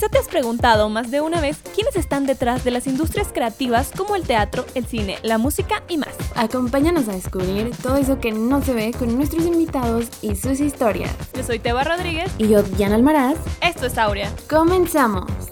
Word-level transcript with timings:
Quizá 0.00 0.08
te 0.08 0.18
has 0.18 0.28
preguntado 0.28 0.88
más 0.88 1.10
de 1.10 1.20
una 1.20 1.42
vez 1.42 1.58
quiénes 1.74 1.94
están 1.94 2.24
detrás 2.24 2.64
de 2.64 2.70
las 2.70 2.86
industrias 2.86 3.28
creativas 3.34 3.90
como 3.94 4.16
el 4.16 4.22
teatro, 4.22 4.64
el 4.74 4.86
cine, 4.86 5.18
la 5.22 5.36
música 5.36 5.82
y 5.90 5.98
más. 5.98 6.16
Acompáñanos 6.36 7.06
a 7.08 7.12
descubrir 7.12 7.70
todo 7.82 7.98
eso 7.98 8.18
que 8.18 8.32
no 8.32 8.62
se 8.62 8.72
ve 8.72 8.94
con 8.98 9.14
nuestros 9.14 9.44
invitados 9.44 10.06
y 10.22 10.36
sus 10.36 10.58
historias. 10.60 11.14
Yo 11.34 11.42
soy 11.42 11.58
Teba 11.58 11.84
Rodríguez. 11.84 12.32
Y 12.38 12.48
yo, 12.48 12.62
Diana 12.62 12.94
Almaraz. 12.94 13.36
Esto 13.60 13.84
es 13.84 13.98
Aurea. 13.98 14.32
Comenzamos. 14.48 15.49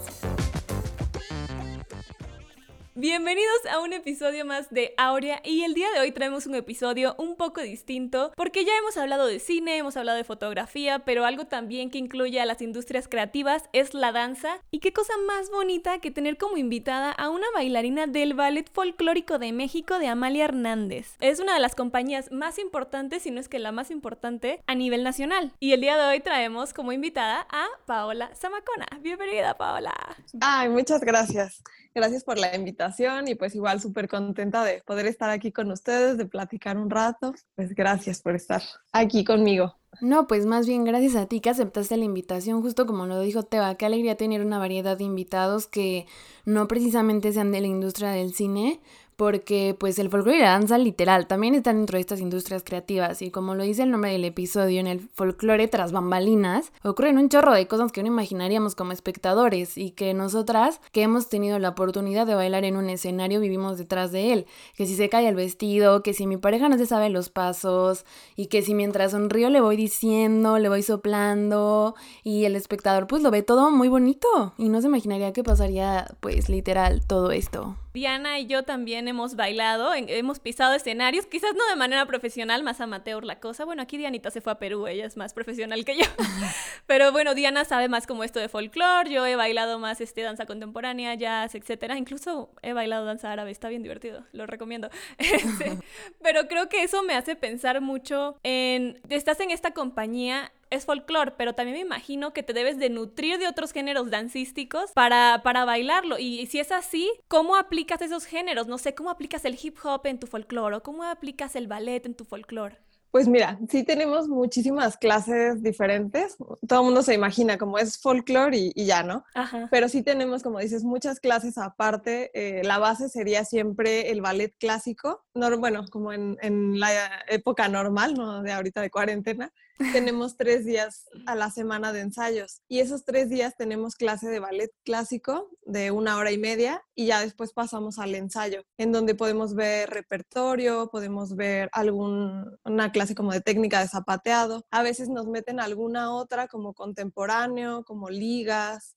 Bienvenidos 3.01 3.65
a 3.71 3.79
un 3.79 3.93
episodio 3.93 4.43
más 4.43 4.69
de 4.71 4.93
Aurea 4.97 5.39
y 5.45 5.63
el 5.63 5.73
día 5.73 5.89
de 5.93 6.01
hoy 6.01 6.11
traemos 6.11 6.45
un 6.47 6.55
episodio 6.55 7.15
un 7.17 7.37
poco 7.37 7.61
distinto 7.61 8.33
porque 8.35 8.65
ya 8.65 8.73
hemos 8.77 8.97
hablado 8.97 9.25
de 9.25 9.39
cine, 9.39 9.77
hemos 9.77 9.95
hablado 9.95 10.17
de 10.17 10.25
fotografía, 10.25 10.99
pero 10.99 11.23
algo 11.23 11.45
también 11.45 11.91
que 11.91 11.97
incluye 11.97 12.41
a 12.41 12.45
las 12.45 12.61
industrias 12.61 13.07
creativas 13.07 13.69
es 13.71 13.93
la 13.93 14.11
danza 14.11 14.59
y 14.69 14.79
qué 14.79 14.91
cosa 14.91 15.13
más 15.25 15.49
bonita 15.49 15.99
que 15.99 16.11
tener 16.11 16.37
como 16.37 16.57
invitada 16.57 17.13
a 17.13 17.29
una 17.29 17.45
bailarina 17.53 18.05
del 18.05 18.33
Ballet 18.33 18.69
Folclórico 18.69 19.39
de 19.39 19.53
México 19.53 19.97
de 19.97 20.09
Amalia 20.09 20.43
Hernández. 20.43 21.15
Es 21.21 21.39
una 21.39 21.53
de 21.53 21.61
las 21.61 21.75
compañías 21.75 22.33
más 22.33 22.59
importantes, 22.59 23.23
si 23.23 23.31
no 23.31 23.39
es 23.39 23.47
que 23.47 23.59
la 23.59 23.71
más 23.71 23.91
importante, 23.91 24.61
a 24.67 24.75
nivel 24.75 25.05
nacional. 25.05 25.53
Y 25.61 25.71
el 25.71 25.79
día 25.79 25.95
de 25.95 26.03
hoy 26.03 26.19
traemos 26.19 26.73
como 26.73 26.91
invitada 26.91 27.47
a 27.49 27.65
Paola 27.85 28.35
Zamacona. 28.35 28.87
Bienvenida 28.99 29.55
Paola. 29.55 29.93
Ay, 30.41 30.67
muchas 30.67 30.99
gracias. 30.99 31.63
Gracias 31.99 32.23
por 32.23 32.37
la 32.37 32.55
invitación 32.55 33.27
y 33.27 33.35
pues 33.35 33.55
igual 33.55 33.81
súper 33.81 34.07
contenta 34.07 34.63
de 34.63 34.81
poder 34.85 35.05
estar 35.05 35.29
aquí 35.29 35.51
con 35.51 35.69
ustedes, 35.69 36.17
de 36.17 36.25
platicar 36.25 36.77
un 36.77 36.89
rato. 36.89 37.33
Pues 37.55 37.75
gracias 37.75 38.21
por 38.21 38.35
estar 38.35 38.61
aquí 38.93 39.25
conmigo. 39.25 39.75
No, 39.99 40.25
pues 40.25 40.45
más 40.45 40.65
bien 40.65 40.85
gracias 40.85 41.17
a 41.17 41.25
ti 41.25 41.41
que 41.41 41.49
aceptaste 41.49 41.97
la 41.97 42.05
invitación, 42.05 42.61
justo 42.61 42.85
como 42.85 43.05
lo 43.05 43.19
dijo 43.19 43.43
Teba, 43.43 43.75
qué 43.75 43.85
alegría 43.85 44.15
tener 44.15 44.45
una 44.45 44.59
variedad 44.59 44.97
de 44.97 45.03
invitados 45.03 45.67
que 45.67 46.05
no 46.45 46.69
precisamente 46.69 47.33
sean 47.33 47.51
de 47.51 47.59
la 47.59 47.67
industria 47.67 48.11
del 48.11 48.33
cine, 48.33 48.79
porque 49.19 49.75
pues 49.77 49.99
el 49.99 50.09
folclore 50.09 50.37
y 50.37 50.41
la 50.41 50.51
danza 50.51 50.77
literal 50.77 51.27
también 51.27 51.53
están 51.53 51.75
dentro 51.75 51.97
de 51.97 51.99
estas 51.99 52.21
industrias 52.21 52.63
creativas 52.63 53.21
y 53.21 53.31
como 53.31 53.53
lo 53.53 53.63
dice 53.63 53.83
el 53.83 53.91
nombre 53.91 54.13
del 54.13 54.23
episodio, 54.23 54.79
en 54.79 54.87
el 54.87 55.01
folclore 55.01 55.67
tras 55.67 55.91
bambalinas 55.91 56.71
ocurren 56.83 57.17
un 57.17 57.27
chorro 57.27 57.51
de 57.53 57.67
cosas 57.67 57.91
que 57.91 58.01
no 58.01 58.07
imaginaríamos 58.07 58.75
como 58.75 58.93
espectadores 58.93 59.77
y 59.77 59.91
que 59.91 60.13
nosotras 60.13 60.79
que 60.93 61.01
hemos 61.01 61.27
tenido 61.27 61.59
la 61.59 61.67
oportunidad 61.67 62.27
de 62.27 62.35
bailar 62.35 62.63
en 62.63 62.77
un 62.77 62.89
escenario 62.89 63.41
vivimos 63.41 63.77
detrás 63.77 64.13
de 64.13 64.31
él, 64.31 64.45
que 64.77 64.85
si 64.85 64.95
se 64.95 65.09
cae 65.09 65.27
el 65.27 65.35
vestido, 65.35 66.01
que 66.01 66.13
si 66.13 66.25
mi 66.25 66.37
pareja 66.37 66.69
no 66.69 66.77
se 66.77 66.85
sabe 66.85 67.09
los 67.09 67.27
pasos 67.27 68.05
y 68.37 68.45
que 68.45 68.61
si 68.61 68.73
mientras 68.73 69.11
sonrío 69.11 69.49
le 69.49 69.59
voy 69.59 69.75
diciendo, 69.75 70.59
le 70.59 70.69
voy 70.69 70.81
soplando 70.81 71.93
y 72.23 72.45
el 72.45 72.55
espectador 72.55 73.05
pues 73.05 73.21
lo 73.21 73.31
ve 73.31 73.43
todo 73.43 73.69
muy 73.69 73.89
bonito 73.89 74.53
y 74.57 74.69
no 74.69 74.79
se 74.79 74.87
imaginaría 74.87 75.33
que 75.33 75.43
pasaría 75.43 76.07
pues 76.21 76.47
literal 76.47 77.05
todo 77.05 77.31
esto. 77.31 77.75
Diana 77.93 78.39
y 78.39 78.45
yo 78.45 78.63
también 78.63 79.07
hemos 79.07 79.35
bailado, 79.35 79.93
hemos 79.93 80.39
pisado 80.39 80.75
escenarios, 80.75 81.25
quizás 81.25 81.55
no 81.55 81.67
de 81.67 81.75
manera 81.75 82.05
profesional, 82.05 82.63
más 82.63 82.81
amateur 82.81 83.23
la 83.23 83.39
cosa. 83.39 83.65
Bueno, 83.65 83.81
aquí 83.81 83.97
Dianita 83.97 84.29
se 84.29 84.41
fue 84.41 84.53
a 84.53 84.59
Perú, 84.59 84.85
ella 84.87 85.05
es 85.05 85.17
más 85.17 85.33
profesional 85.33 85.83
que 85.85 85.97
yo. 85.97 86.05
Pero 86.85 87.11
bueno, 87.11 87.33
Diana 87.33 87.65
sabe 87.65 87.89
más 87.89 88.05
como 88.05 88.23
esto 88.23 88.39
de 88.39 88.47
folclore, 88.47 89.09
yo 89.09 89.25
he 89.25 89.35
bailado 89.35 89.79
más 89.79 90.01
este 90.01 90.21
danza 90.21 90.45
contemporánea, 90.45 91.15
jazz, 91.15 91.55
etcétera. 91.55 91.97
Incluso 91.97 92.51
he 92.61 92.73
bailado 92.73 93.05
danza 93.05 93.31
árabe, 93.31 93.51
está 93.51 93.69
bien 93.69 93.83
divertido, 93.83 94.23
lo 94.33 94.45
recomiendo. 94.45 94.89
Este, 95.39 95.77
pero 96.21 96.47
creo 96.47 96.69
que 96.69 96.83
eso 96.83 97.01
me 97.03 97.13
hace 97.13 97.35
pensar 97.35 97.81
mucho 97.81 98.37
en 98.43 98.99
estás 99.09 99.39
en 99.39 99.51
esta 99.51 99.71
compañía 99.71 100.51
es 100.69 100.85
folclore, 100.85 101.33
pero 101.37 101.53
también 101.53 101.77
me 101.77 101.81
imagino 101.81 102.33
que 102.33 102.43
te 102.43 102.53
debes 102.53 102.77
de 102.77 102.89
nutrir 102.89 103.39
de 103.39 103.47
otros 103.47 103.71
géneros 103.71 104.09
dancísticos 104.09 104.91
para, 104.93 105.41
para 105.43 105.65
bailarlo. 105.65 106.17
Y, 106.19 106.45
si 106.47 106.59
es 106.59 106.71
así, 106.71 107.11
¿cómo 107.27 107.55
aplicas 107.55 108.01
esos 108.01 108.25
géneros? 108.25 108.67
No 108.67 108.77
sé, 108.77 108.93
¿cómo 108.93 109.09
aplicas 109.09 109.45
el 109.45 109.57
hip 109.61 109.77
hop 109.83 110.05
en 110.05 110.19
tu 110.19 110.27
folclore 110.27 110.77
o 110.77 110.83
cómo 110.83 111.03
aplicas 111.03 111.55
el 111.55 111.67
ballet 111.67 112.05
en 112.05 112.13
tu 112.13 112.25
folclore? 112.25 112.77
Pues 113.11 113.27
mira, 113.27 113.57
sí 113.69 113.83
tenemos 113.83 114.27
muchísimas 114.27 114.95
clases 114.95 115.63
diferentes. 115.63 116.37
Todo 116.67 116.81
el 116.81 116.85
mundo 116.85 117.01
se 117.01 117.15
imagina 117.15 117.57
como 117.57 117.79
es 117.79 117.99
folclore 117.99 118.71
y, 118.75 118.85
ya, 118.85 119.01
¿no? 119.01 119.25
Pero 119.71 119.89
sí 119.89 120.03
tenemos, 120.03 120.43
como 120.43 120.59
dices, 120.59 120.83
muchas 120.83 121.19
clases 121.19 121.57
aparte. 121.57 122.29
Eh, 122.35 122.61
la 122.63 122.77
base 122.77 123.09
sería 123.09 123.45
siempre 123.45 124.11
el 124.11 124.21
ballet 124.21 124.53
clásico. 124.59 125.25
No, 125.33 125.57
bueno, 125.57 125.85
como 125.89 126.13
en, 126.13 126.37
en 126.43 126.79
la 126.79 126.91
época 127.27 127.67
normal, 127.67 128.13
¿no? 128.13 128.43
De 128.43 128.51
ahorita 128.51 128.81
de 128.81 128.91
cuarentena 128.91 129.51
tenemos 129.93 130.35
tres 130.35 130.65
días 130.65 131.09
a 131.25 131.35
la 131.35 131.49
semana 131.49 131.93
de 131.93 132.01
ensayos 132.01 132.61
y 132.67 132.79
esos 132.79 133.05
tres 133.05 133.29
días 133.29 133.55
tenemos 133.57 133.95
clase 133.95 134.27
de 134.27 134.39
ballet 134.39 134.71
clásico 134.83 135.49
de 135.65 135.91
una 135.91 136.17
hora 136.17 136.31
y 136.31 136.37
media 136.37 136.83
y 136.95 137.07
ya 137.07 137.21
después 137.21 137.53
pasamos 137.53 137.97
al 137.97 138.13
ensayo 138.15 138.63
en 138.77 138.91
donde 138.91 139.15
podemos 139.15 139.55
ver 139.55 139.89
repertorio, 139.89 140.89
podemos 140.91 141.35
ver 141.35 141.69
alguna 141.71 142.91
clase 142.91 143.15
como 143.15 143.31
de 143.31 143.41
técnica 143.41 143.79
de 143.79 143.87
zapateado, 143.87 144.65
a 144.69 144.83
veces 144.83 145.09
nos 145.09 145.27
meten 145.27 145.59
alguna 145.59 146.13
otra 146.13 146.47
como 146.47 146.73
contemporáneo, 146.73 147.83
como 147.85 148.09
ligas, 148.09 148.95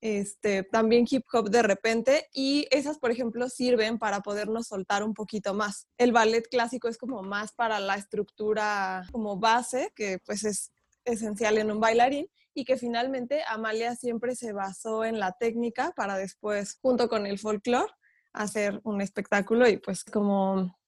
este, 0.00 0.62
también 0.62 1.06
hip 1.08 1.24
hop 1.32 1.50
de 1.50 1.62
repente 1.62 2.28
y 2.32 2.66
esas, 2.70 2.98
por 2.98 3.10
ejemplo, 3.10 3.48
sirven 3.48 3.98
para 3.98 4.20
podernos 4.20 4.68
soltar 4.68 5.02
un 5.02 5.14
poquito 5.14 5.54
más. 5.54 5.88
El 5.98 6.12
ballet 6.12 6.46
clásico 6.48 6.88
es 6.88 6.96
como 6.96 7.22
más 7.22 7.52
para 7.52 7.80
la 7.80 7.96
estructura 7.96 9.06
como 9.12 9.38
base, 9.38 9.92
que 9.94 10.18
pues 10.24 10.44
es 10.44 10.72
esencial 11.04 11.58
en 11.58 11.70
un 11.70 11.80
bailarín 11.80 12.28
y 12.54 12.64
que 12.64 12.76
finalmente 12.76 13.42
Amalia 13.46 13.94
siempre 13.94 14.34
se 14.34 14.52
basó 14.52 15.04
en 15.04 15.18
la 15.18 15.32
técnica 15.32 15.92
para 15.96 16.16
después, 16.16 16.78
junto 16.82 17.08
con 17.08 17.26
el 17.26 17.38
folclore, 17.38 17.92
hacer 18.32 18.80
un 18.84 19.00
espectáculo 19.00 19.68
y 19.68 19.76
pues 19.76 20.04
como, 20.04 20.78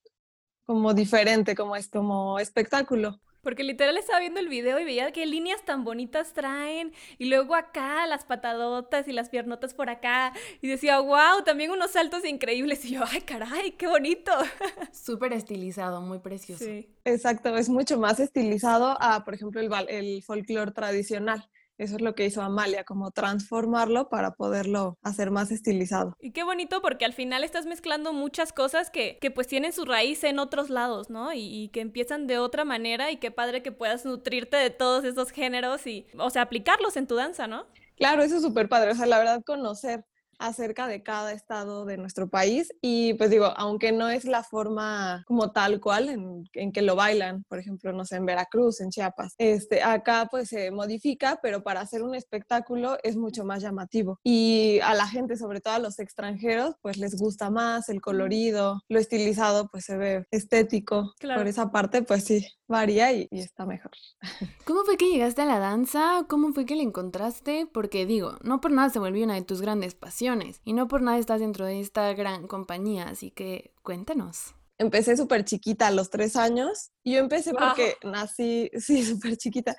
como 0.64 0.94
diferente, 0.94 1.54
como 1.54 1.76
es 1.76 1.88
como 1.88 2.38
espectáculo. 2.38 3.20
Porque 3.42 3.64
literal 3.64 3.96
estaba 3.98 4.20
viendo 4.20 4.38
el 4.38 4.48
video 4.48 4.78
y 4.78 4.84
veía 4.84 5.10
qué 5.10 5.26
líneas 5.26 5.64
tan 5.64 5.82
bonitas 5.82 6.32
traen. 6.32 6.92
Y 7.18 7.26
luego 7.26 7.56
acá 7.56 8.06
las 8.06 8.24
patadotas 8.24 9.08
y 9.08 9.12
las 9.12 9.30
piernotas 9.30 9.74
por 9.74 9.90
acá. 9.90 10.32
Y 10.60 10.68
decía, 10.68 11.00
wow, 11.00 11.42
también 11.44 11.72
unos 11.72 11.90
saltos 11.90 12.24
increíbles. 12.24 12.84
Y 12.84 12.92
yo, 12.94 13.02
ay, 13.04 13.22
caray, 13.22 13.72
qué 13.72 13.88
bonito. 13.88 14.30
Súper 14.92 15.32
estilizado, 15.32 16.00
muy 16.00 16.20
precioso. 16.20 16.64
Sí. 16.64 16.88
Exacto, 17.04 17.56
es 17.56 17.68
mucho 17.68 17.98
más 17.98 18.20
estilizado 18.20 18.96
a, 19.00 19.24
por 19.24 19.34
ejemplo, 19.34 19.60
el, 19.60 19.70
el 19.88 20.22
folclore 20.22 20.70
tradicional. 20.70 21.48
Eso 21.78 21.96
es 21.96 22.02
lo 22.02 22.14
que 22.14 22.26
hizo 22.26 22.42
Amalia, 22.42 22.84
como 22.84 23.10
transformarlo 23.10 24.08
para 24.08 24.32
poderlo 24.32 24.98
hacer 25.02 25.30
más 25.30 25.50
estilizado. 25.50 26.16
Y 26.20 26.32
qué 26.32 26.44
bonito 26.44 26.80
porque 26.82 27.04
al 27.04 27.12
final 27.12 27.44
estás 27.44 27.66
mezclando 27.66 28.12
muchas 28.12 28.52
cosas 28.52 28.90
que, 28.90 29.18
que 29.20 29.30
pues 29.30 29.46
tienen 29.46 29.72
su 29.72 29.84
raíz 29.84 30.22
en 30.24 30.38
otros 30.38 30.70
lados, 30.70 31.10
¿no? 31.10 31.32
Y, 31.32 31.40
y, 31.40 31.68
que 31.68 31.80
empiezan 31.80 32.26
de 32.26 32.38
otra 32.38 32.64
manera 32.64 33.10
y 33.10 33.16
qué 33.16 33.30
padre 33.30 33.62
que 33.62 33.72
puedas 33.72 34.04
nutrirte 34.04 34.56
de 34.56 34.70
todos 34.70 35.04
esos 35.04 35.30
géneros 35.30 35.86
y, 35.86 36.06
o 36.18 36.30
sea, 36.30 36.42
aplicarlos 36.42 36.96
en 36.96 37.06
tu 37.06 37.16
danza, 37.16 37.46
¿no? 37.46 37.66
Claro, 37.96 38.22
eso 38.22 38.36
es 38.36 38.42
súper 38.42 38.68
padre. 38.68 38.92
O 38.92 38.94
sea, 38.94 39.06
la 39.06 39.18
verdad, 39.18 39.42
conocer 39.44 40.04
acerca 40.42 40.88
de 40.88 41.02
cada 41.02 41.32
estado 41.32 41.84
de 41.84 41.96
nuestro 41.96 42.28
país 42.28 42.72
y 42.80 43.14
pues 43.14 43.30
digo, 43.30 43.46
aunque 43.56 43.92
no 43.92 44.08
es 44.08 44.24
la 44.24 44.42
forma 44.42 45.22
como 45.26 45.52
tal 45.52 45.80
cual 45.80 46.08
en, 46.08 46.72
que 46.72 46.82
lo 46.82 46.96
bailan, 46.96 47.44
por 47.48 47.60
ejemplo, 47.60 47.92
no 47.92 48.04
sé, 48.04 48.16
en 48.16 48.26
Veracruz, 48.26 48.80
en 48.80 48.90
Chiapas, 48.90 49.34
este, 49.38 49.82
acá 49.82 50.26
pues 50.30 50.48
se 50.48 50.70
modifica, 50.70 51.38
pero 51.42 51.62
para 51.62 51.80
hacer 51.80 52.02
un 52.02 52.14
espectáculo 52.14 52.98
es 53.04 53.16
mucho 53.16 53.44
más 53.44 53.62
llamativo 53.62 54.18
y 54.24 54.80
a 54.82 54.94
la 54.94 55.06
gente, 55.06 55.36
sobre 55.36 55.60
todo 55.60 55.74
a 55.74 55.78
los 55.78 56.00
extranjeros, 56.00 56.74
pues 56.82 56.96
les 56.98 57.16
gusta 57.16 57.50
más 57.50 57.88
el 57.88 58.00
colorido, 58.00 58.82
lo 58.88 58.98
estilizado 58.98 59.68
pues 59.68 59.84
se 59.84 59.96
ve 59.96 60.26
estético, 60.32 61.14
por 61.20 61.46
esa 61.46 61.70
parte 61.70 62.02
pues 62.02 62.24
sí, 62.24 62.46
varía 62.66 63.12
y, 63.12 63.28
y, 63.30 63.40
está 63.40 63.64
mejor. 63.64 63.92
¿Cómo 64.66 64.82
fue 64.84 64.96
que 64.96 65.08
llegaste 65.08 65.42
a 65.42 65.46
la 65.46 65.60
danza? 65.60 66.24
¿Cómo 66.28 66.52
fue 66.52 66.66
que 66.66 66.74
la 66.74 66.82
encontraste? 66.82 67.68
Porque 67.72 68.06
digo, 68.06 68.38
no 68.42 68.60
por 68.60 68.72
nada 68.72 68.90
se 68.90 68.98
volvió 68.98 69.24
una 69.24 69.34
de 69.34 69.42
tus 69.42 69.60
grandes 69.60 69.94
pasiones 69.94 70.31
y 70.64 70.72
no 70.72 70.88
por 70.88 71.02
nada 71.02 71.18
estás 71.18 71.40
dentro 71.40 71.66
de 71.66 71.80
esta 71.80 72.12
gran 72.14 72.46
compañía, 72.46 73.08
así 73.08 73.30
que 73.30 73.74
cuéntanos. 73.82 74.54
Empecé 74.78 75.16
súper 75.16 75.44
chiquita, 75.44 75.88
a 75.88 75.90
los 75.90 76.10
tres 76.10 76.36
años. 76.36 76.90
Y 77.02 77.14
yo 77.14 77.18
empecé 77.18 77.52
porque 77.52 77.96
nací, 78.02 78.70
sí, 78.78 79.04
súper 79.04 79.36
chiquita, 79.36 79.76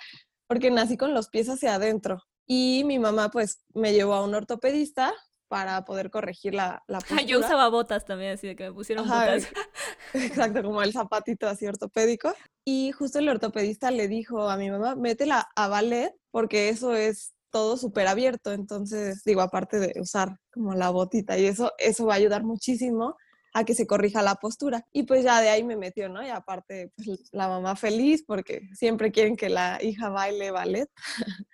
porque 0.48 0.72
nací 0.72 0.98
con 0.98 1.14
los 1.14 1.30
pies 1.30 1.50
hacia 1.50 1.76
adentro. 1.76 2.22
Y 2.46 2.84
mi 2.86 3.00
mamá 3.00 3.30
pues 3.30 3.64
me 3.74 3.94
llevó 3.94 4.14
a 4.14 4.24
un 4.24 4.36
ortopedista 4.36 5.14
para 5.48 5.86
poder 5.86 6.10
corregir 6.10 6.54
la, 6.54 6.84
la 6.88 7.00
postura. 7.00 7.24
Yo 7.24 7.40
usaba 7.40 7.70
botas 7.70 8.06
también, 8.06 8.34
así 8.34 8.48
de 8.48 8.56
que 8.56 8.66
me 8.66 8.74
pusieron 8.74 9.08
botas. 9.08 9.48
Exacto, 10.14 10.64
como 10.64 10.82
el 10.82 10.94
zapatito 10.94 11.48
así 11.48 11.66
ortopédico. 11.66 12.34
Y 12.66 12.92
justo 12.92 13.20
el 13.20 13.30
ortopedista 13.30 13.92
le 13.92 14.08
dijo 14.08 14.50
a 14.50 14.58
mi 14.58 14.70
mamá, 14.70 14.96
métela 14.96 15.50
a 15.56 15.68
ballet 15.68 16.14
porque 16.32 16.70
eso 16.70 16.96
es 16.96 17.33
todo 17.54 17.78
súper 17.78 18.08
abierto, 18.08 18.52
entonces 18.52 19.22
digo, 19.24 19.42
aparte 19.42 19.80
de 19.80 19.94
usar 20.02 20.40
como 20.52 20.74
la 20.74 20.90
botita 20.90 21.38
y 21.38 21.46
eso, 21.46 21.72
eso 21.78 22.08
va 22.08 22.14
a 22.14 22.18
ayudar 22.18 22.44
muchísimo 22.44 23.16
a 23.54 23.64
que 23.64 23.76
se 23.76 23.86
corrija 23.86 24.24
la 24.24 24.36
postura. 24.36 24.88
Y 24.92 25.04
pues 25.04 25.24
ya 25.24 25.40
de 25.40 25.50
ahí 25.50 25.64
me 25.64 25.78
metió, 25.78 26.10
¿no? 26.10 26.26
Y 26.26 26.30
aparte, 26.30 26.92
pues 26.96 27.30
la 27.32 27.48
mamá 27.48 27.76
feliz 27.76 28.24
porque 28.26 28.62
siempre 28.74 29.12
quieren 29.12 29.36
que 29.36 29.50
la 29.50 29.78
hija 29.84 30.10
baile 30.10 30.50
ballet. 30.50 30.90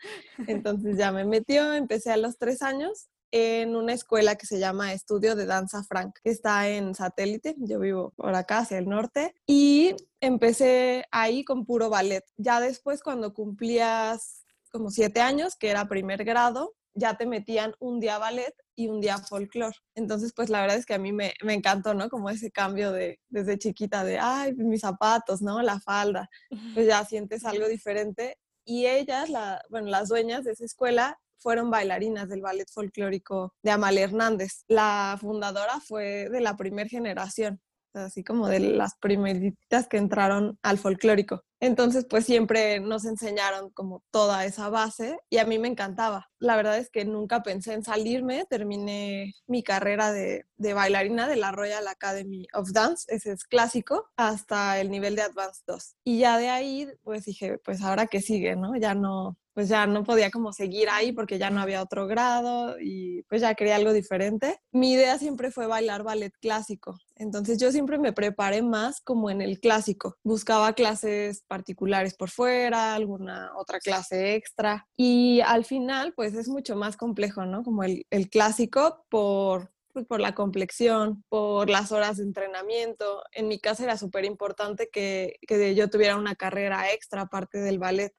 Entonces 0.47 0.97
ya 0.97 1.11
me 1.11 1.25
metió, 1.25 1.73
empecé 1.73 2.11
a 2.11 2.17
los 2.17 2.37
tres 2.37 2.61
años 2.61 3.09
en 3.31 3.75
una 3.75 3.93
escuela 3.93 4.35
que 4.35 4.45
se 4.45 4.57
llama 4.57 4.93
Estudio 4.93 5.35
de 5.35 5.45
Danza 5.45 5.83
Frank, 5.83 6.15
que 6.23 6.29
está 6.29 6.69
en 6.69 6.95
satélite. 6.95 7.55
Yo 7.57 7.79
vivo 7.79 8.13
por 8.15 8.33
acá, 8.33 8.59
hacia 8.59 8.77
el 8.77 8.87
norte. 8.87 9.35
Y 9.45 9.95
empecé 10.21 11.03
ahí 11.11 11.43
con 11.43 11.65
puro 11.65 11.89
ballet. 11.89 12.23
Ya 12.37 12.61
después, 12.61 13.03
cuando 13.03 13.33
cumplías 13.33 14.38
como 14.69 14.89
siete 14.92 15.21
años, 15.21 15.56
que 15.56 15.69
era 15.69 15.88
primer 15.88 16.24
grado, 16.24 16.74
ya 16.94 17.16
te 17.16 17.25
metían 17.25 17.74
un 17.80 18.00
día 18.00 18.18
ballet 18.18 18.54
y 18.75 18.88
un 18.88 19.01
día 19.01 19.18
folclore. 19.18 19.75
Entonces, 19.95 20.33
pues 20.36 20.50
la 20.50 20.62
verdad 20.62 20.77
es 20.77 20.86
que 20.86 20.95
a 20.95 21.00
mí 21.00 21.12
me, 21.12 21.33
encantó, 21.42 21.94
¿no? 21.94 22.10
Como 22.10 22.30
ese 22.30 22.51
cambio 22.51 22.92
de 22.92 23.19
desde 23.30 23.57
chiquita 23.57 24.04
de, 24.04 24.19
ay, 24.19 24.54
mis 24.56 24.81
zapatos, 24.81 25.42
¿no? 25.42 25.62
La 25.62 25.80
falda. 25.80 26.30
Pues 26.74 26.88
ya 26.88 27.04
sientes 27.06 27.45
algo 27.45 27.68
diferente. 27.68 28.38
Y 28.66 28.86
ellas, 28.86 29.30
la, 29.30 29.62
bueno, 29.69 29.88
las 29.88 30.10
dueñas 30.10 30.44
de 30.44 30.51
esa 30.51 30.66
escuela, 30.66 31.19
fueron 31.39 31.69
bailarinas 31.71 32.30
del 32.30 32.42
ballet 32.42 32.69
folclórico 32.69 33.54
de 33.63 33.71
Amalia 33.71 34.04
Hernández. 34.04 34.63
La 34.68 35.18
fundadora 35.19 35.80
fue 35.80 36.30
de 36.30 36.42
la 36.42 36.57
primera 36.57 36.89
generación, 36.89 37.62
así 37.94 38.24
como 38.24 38.48
de 38.48 38.60
las 38.60 38.95
primeritas 39.00 39.88
que 39.88 39.98
entraron 39.98 40.60
al 40.62 40.77
folclórico. 40.77 41.44
Entonces, 41.61 42.06
pues 42.09 42.25
siempre 42.25 42.79
nos 42.79 43.06
enseñaron 43.06 43.69
como 43.71 44.03
toda 44.11 44.45
esa 44.45 44.69
base 44.69 45.19
y 45.29 45.38
a 45.38 45.45
mí 45.45 45.59
me 45.59 45.67
encantaba. 45.67 46.29
La 46.39 46.56
verdad 46.56 46.77
es 46.77 46.89
que 46.89 47.03
nunca 47.03 47.44
pensé 47.44 47.73
en 47.73 47.83
salirme, 47.83 48.45
terminé 48.50 49.33
mi 49.45 49.61
carrera 49.61 50.13
de, 50.13 50.45
bailarina 50.57 51.27
de 51.27 51.35
la 51.35 51.51
Royal 51.51 51.88
Academy 51.88 52.47
of 52.53 52.71
Dance, 52.71 53.06
ese 53.13 53.33
es 53.33 53.44
clásico, 53.44 54.06
hasta 54.15 54.79
el 54.79 54.89
nivel 54.89 55.15
de 55.15 55.23
Advanced 55.23 55.63
2. 55.67 55.95
Y 56.06 56.19
ya 56.19 56.38
de 56.38 56.50
ahí, 56.50 56.88
pues 57.03 57.25
dije, 57.25 57.57
pues 57.57 57.81
ahora 57.81 58.07
que 58.07 58.21
sigue, 58.21 58.56
¿no? 58.56 58.75
Ya 58.77 58.94
no, 58.95 59.38
pues 59.59 59.67
ya 59.67 59.85
no 59.88 60.06
podía 60.06 60.31
como 60.31 60.53
seguir 60.53 60.88
ahí 60.89 61.11
porque 61.11 61.38
ya 61.38 61.50
no 61.50 61.59
había 61.59 61.83
otro 61.83 62.07
grado 62.07 62.77
y 62.79 63.23
pues 63.23 63.41
ya 63.41 63.56
quería 63.56 63.75
algo 63.75 63.91
diferente. 63.91 64.61
Mi 64.71 64.94
idea 64.94 65.17
siempre 65.17 65.51
fue 65.51 65.67
bailar 65.67 66.01
ballet 66.01 66.31
clásico, 66.39 66.97
entonces 67.17 67.57
yo 67.59 67.69
siempre 67.73 67.97
me 67.97 68.13
preparé 68.13 68.61
más 68.61 69.01
como 69.01 69.29
en 69.29 69.41
el 69.41 69.59
clásico. 69.59 70.15
Buscaba 70.23 70.71
clases 70.71 71.44
particulares 71.45 72.15
por 72.15 72.29
fuera, 72.29 72.95
alguna 72.95 73.51
otra 73.57 73.79
clase 73.79 74.35
extra 74.35 74.88
y 74.95 75.41
al 75.41 75.65
final 75.65 76.13
pues 76.15 76.35
es 76.35 76.47
mucho 76.47 76.77
más 76.77 76.95
complejo, 76.95 77.45
¿no? 77.45 77.61
Como 77.61 77.83
el, 77.83 78.06
el 78.11 78.29
clásico 78.29 79.03
por 79.09 79.73
pues, 79.91 80.07
por 80.07 80.21
la 80.21 80.33
complexión, 80.33 81.25
por 81.27 81.69
las 81.69 81.91
horas 81.91 82.15
de 82.15 82.23
entrenamiento. 82.23 83.21
En 83.33 83.50
mi 83.50 83.59
caso 83.59 83.83
era 83.83 83.97
súper 83.97 84.23
importante 84.23 84.89
que, 84.89 85.35
que, 85.45 85.75
yo 85.75 85.89
tuviera 85.89 86.15
una 86.15 86.35
carrera 86.35 86.94
extra 86.94 87.23
aparte 87.23 87.57
del 87.57 87.79
ballet. 87.79 88.13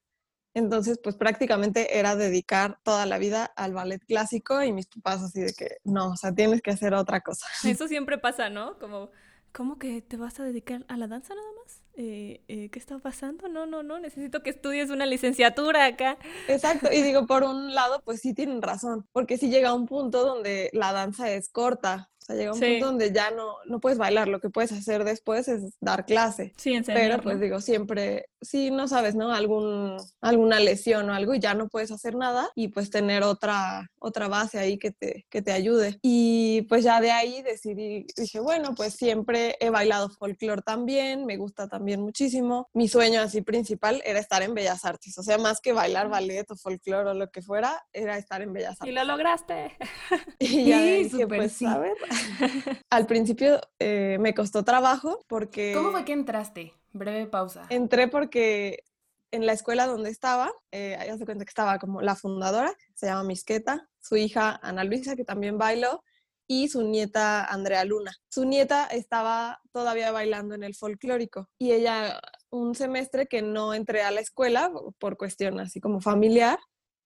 Entonces, 0.55 0.99
pues 1.03 1.17
prácticamente 1.17 1.99
era 1.99 2.17
dedicar 2.17 2.79
toda 2.83 3.07
la 3.07 3.19
vida 3.19 3.45
al 3.57 3.73
ballet 3.73 4.05
clásico 4.05 4.63
y 4.63 4.73
mis 4.73 4.87
papás 4.87 5.23
así 5.23 5.41
de 5.41 5.53
que, 5.53 5.79
no, 5.85 6.11
o 6.11 6.17
sea, 6.17 6.33
tienes 6.33 6.61
que 6.61 6.71
hacer 6.71 6.95
otra 6.95 7.21
cosa. 7.21 7.47
Eso 7.65 7.87
siempre 7.87 8.19
pasa, 8.19 8.51
¿no? 8.51 8.79
Como, 8.79 9.11
¿cómo 9.53 9.79
que 9.79 10.03
te 10.03 10.17
vas 10.17 10.41
a 10.41 10.45
dedicar 10.45 10.85
a 10.89 10.97
la 10.97 11.07
danza 11.07 11.35
nada 11.35 11.49
más? 11.63 11.83
Eh, 11.95 12.43
eh, 12.49 12.71
¿Qué 12.71 12.79
está 12.79 12.99
pasando? 12.99 13.49
No, 13.49 13.67
no, 13.67 13.83
no, 13.83 14.01
necesito 14.01 14.43
que 14.43 14.51
estudies 14.51 14.91
una 14.91 15.07
licenciatura 15.07 15.85
acá. 15.85 16.19
Exacto, 16.49 16.89
y 16.93 17.03
digo, 17.03 17.27
por 17.27 17.45
un 17.45 17.75
lado, 17.75 18.03
pues 18.05 18.21
sí 18.21 18.35
tienen 18.35 18.63
razón, 18.63 19.07
porque 19.13 19.39
sí 19.39 19.51
llega 19.51 19.75
un 19.75 19.87
punto 19.87 20.25
donde 20.25 20.71
la 20.73 20.93
danza 20.93 21.31
es 21.31 21.49
corta, 21.49 22.10
llega 22.29 22.53
un 22.53 22.61
punto 22.61 22.87
donde 22.87 23.13
ya 23.13 23.31
no, 23.31 23.57
no 23.67 23.81
puedes 23.81 23.99
bailar, 23.99 24.29
lo 24.29 24.41
que 24.41 24.51
puedes 24.51 24.73
hacer 24.73 25.05
después 25.05 25.49
es 25.49 25.75
dar 25.81 26.07
clase. 26.07 26.53
Sí, 26.57 26.81
Pero 26.87 27.21
pues 27.21 27.41
digo, 27.41 27.61
siempre, 27.61 28.27
si 28.41 28.71
no 28.71 28.89
sabes, 28.89 29.15
¿no? 29.15 29.33
Algún, 29.33 29.97
alguna 30.21 30.61
lesión 30.61 31.11
o 31.11 31.15
algo 31.15 31.35
y 31.35 31.41
ya 31.41 31.55
no 31.55 31.69
puedes 31.69 31.91
hacer 31.91 32.15
nada 32.15 32.49
y 32.55 32.69
pues 32.69 32.91
tener 32.91 33.23
otra, 33.23 33.91
otra 33.99 34.29
base 34.29 34.59
ahí 34.59 34.79
que 34.79 34.91
te, 34.91 35.27
que 35.29 35.43
te 35.43 35.53
ayude. 35.53 35.99
Y 36.03 36.63
pues 36.63 36.85
ya 36.85 37.01
de 37.01 37.11
ahí 37.11 37.43
decidí, 37.43 38.07
dije, 38.17 38.41
bueno, 38.41 38.75
pues 38.75 38.95
siempre 38.95 39.57
he 39.61 39.71
bailado 39.71 40.11
folclore 40.11 40.63
también, 40.63 41.27
me 41.27 41.37
gusta 41.37 41.69
también 41.69 42.01
muchísimo. 42.01 42.69
Mi 42.73 42.89
sueño 42.89 43.21
así 43.21 43.43
principal 43.43 44.03
era 44.05 44.19
estar 44.19 44.43
en 44.43 44.55
Bellas 44.55 44.85
Artes, 44.85 45.17
o 45.19 45.23
sea, 45.23 45.39
más 45.39 45.61
que 45.61 45.73
bailar 45.73 46.09
ballet 46.09 46.51
o 46.51 46.57
folclore 46.57 47.11
o 47.11 47.15
lo 47.15 47.31
que 47.31 47.43
fuera, 47.43 47.85
era 47.93 48.17
estar 48.17 48.43
en 48.43 48.53
Bellas 48.53 48.81
Artes. 48.81 48.89
Y 48.89 48.93
lo 48.93 49.05
lograste. 49.05 49.77
y 50.39 50.67
ya 50.67 50.79
sí, 50.79 51.05
dije, 51.05 51.27
pues, 51.27 51.53
sí. 51.53 51.67
Al 52.91 53.07
principio 53.07 53.61
eh, 53.79 54.19
me 54.21 54.35
costó 54.35 54.65
trabajo 54.65 55.25
porque... 55.29 55.73
¿Cómo 55.75 55.91
fue 55.91 56.05
que 56.05 56.13
entraste? 56.13 56.75
Breve 56.93 57.27
pausa. 57.27 57.67
Entré 57.71 58.09
porque 58.09 58.85
en 59.31 59.47
la 59.47 59.53
escuela 59.53 59.87
donde 59.87 60.11
estaba, 60.11 60.51
eh, 60.73 60.99
ya 61.07 61.17
se 61.17 61.25
cuenta 61.25 61.45
que 61.45 61.51
estaba 61.51 61.79
como 61.79 62.03
la 62.03 62.17
fundadora, 62.17 62.75
se 62.95 63.07
llama 63.07 63.25
Misqueta, 63.25 63.89
su 64.01 64.17
hija 64.17 64.59
Ana 64.63 64.85
Luisa, 64.85 65.15
que 65.15 65.25
también 65.25 65.57
bailó, 65.57 66.03
y 66.51 66.69
su 66.69 66.83
nieta 66.83 67.45
Andrea 67.45 67.85
Luna. 67.85 68.13
Su 68.29 68.45
nieta 68.45 68.87
estaba 68.87 69.61
todavía 69.71 70.11
bailando 70.11 70.57
en 70.57 70.65
el 70.65 70.75
folclórico 70.75 71.49
y 71.59 71.71
ella 71.71 72.21
un 72.51 72.75
semestre 72.75 73.29
que 73.29 73.41
no 73.41 73.73
entré 73.73 74.03
a 74.03 74.11
la 74.11 74.21
escuela 74.21 74.73
por 74.99 75.17
cuestión 75.17 75.61
así 75.61 75.81
como 75.81 76.01
familiar, 76.01 76.59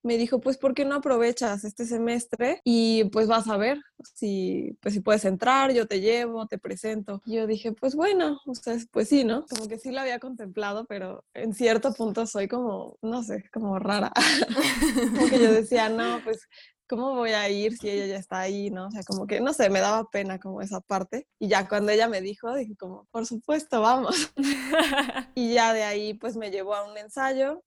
me 0.05 0.17
dijo, 0.17 0.39
pues, 0.39 0.57
¿por 0.57 0.75
qué 0.75 0.85
no 0.85 0.95
aprovechas 0.95 1.63
este 1.63 1.85
semestre 1.85 2.61
y 2.63 3.05
pues 3.05 3.27
vas 3.27 3.47
a 3.47 3.57
ver 3.57 3.81
si, 4.13 4.77
pues, 4.79 4.93
si 4.93 4.99
puedes 4.99 5.25
entrar, 5.25 5.73
yo 5.73 5.87
te 5.87 5.99
llevo, 5.99 6.45
te 6.45 6.59
presento? 6.59 7.23
Yo 7.25 7.47
dije, 7.47 7.71
pues 7.73 7.95
bueno, 7.95 8.39
sea, 8.53 8.77
pues 8.91 9.09
sí, 9.09 9.23
¿no? 9.23 9.47
Como 9.47 9.67
que 9.67 9.79
sí 9.79 9.91
lo 9.91 10.01
había 10.01 10.19
contemplado, 10.19 10.85
pero 10.85 11.25
en 11.33 11.55
cierto 11.55 11.91
punto 11.91 12.27
soy 12.27 12.47
como, 12.47 12.99
no 13.01 13.23
sé, 13.23 13.49
como 13.51 13.79
rara. 13.79 14.11
como 15.15 15.27
que 15.27 15.39
yo 15.39 15.51
decía, 15.51 15.89
no, 15.89 16.21
pues 16.23 16.47
¿cómo 16.87 17.15
voy 17.15 17.31
a 17.31 17.49
ir 17.49 17.75
si 17.75 17.89
ella 17.89 18.05
ya 18.05 18.17
está 18.17 18.41
ahí, 18.41 18.69
no? 18.69 18.87
O 18.87 18.91
sea, 18.91 19.01
como 19.01 19.25
que, 19.25 19.41
no 19.41 19.53
sé, 19.53 19.71
me 19.71 19.79
daba 19.79 20.07
pena 20.11 20.39
como 20.39 20.61
esa 20.61 20.81
parte. 20.81 21.27
Y 21.39 21.47
ya 21.47 21.67
cuando 21.67 21.91
ella 21.91 22.07
me 22.07 22.21
dijo, 22.21 22.53
dije 22.53 22.75
como, 22.75 23.07
por 23.09 23.25
supuesto, 23.25 23.81
vamos. 23.81 24.31
y 25.33 25.55
ya 25.55 25.73
de 25.73 25.81
ahí, 25.83 26.13
pues 26.13 26.37
me 26.37 26.51
llevó 26.51 26.75
a 26.75 26.87
un 26.87 26.95
ensayo 26.95 27.63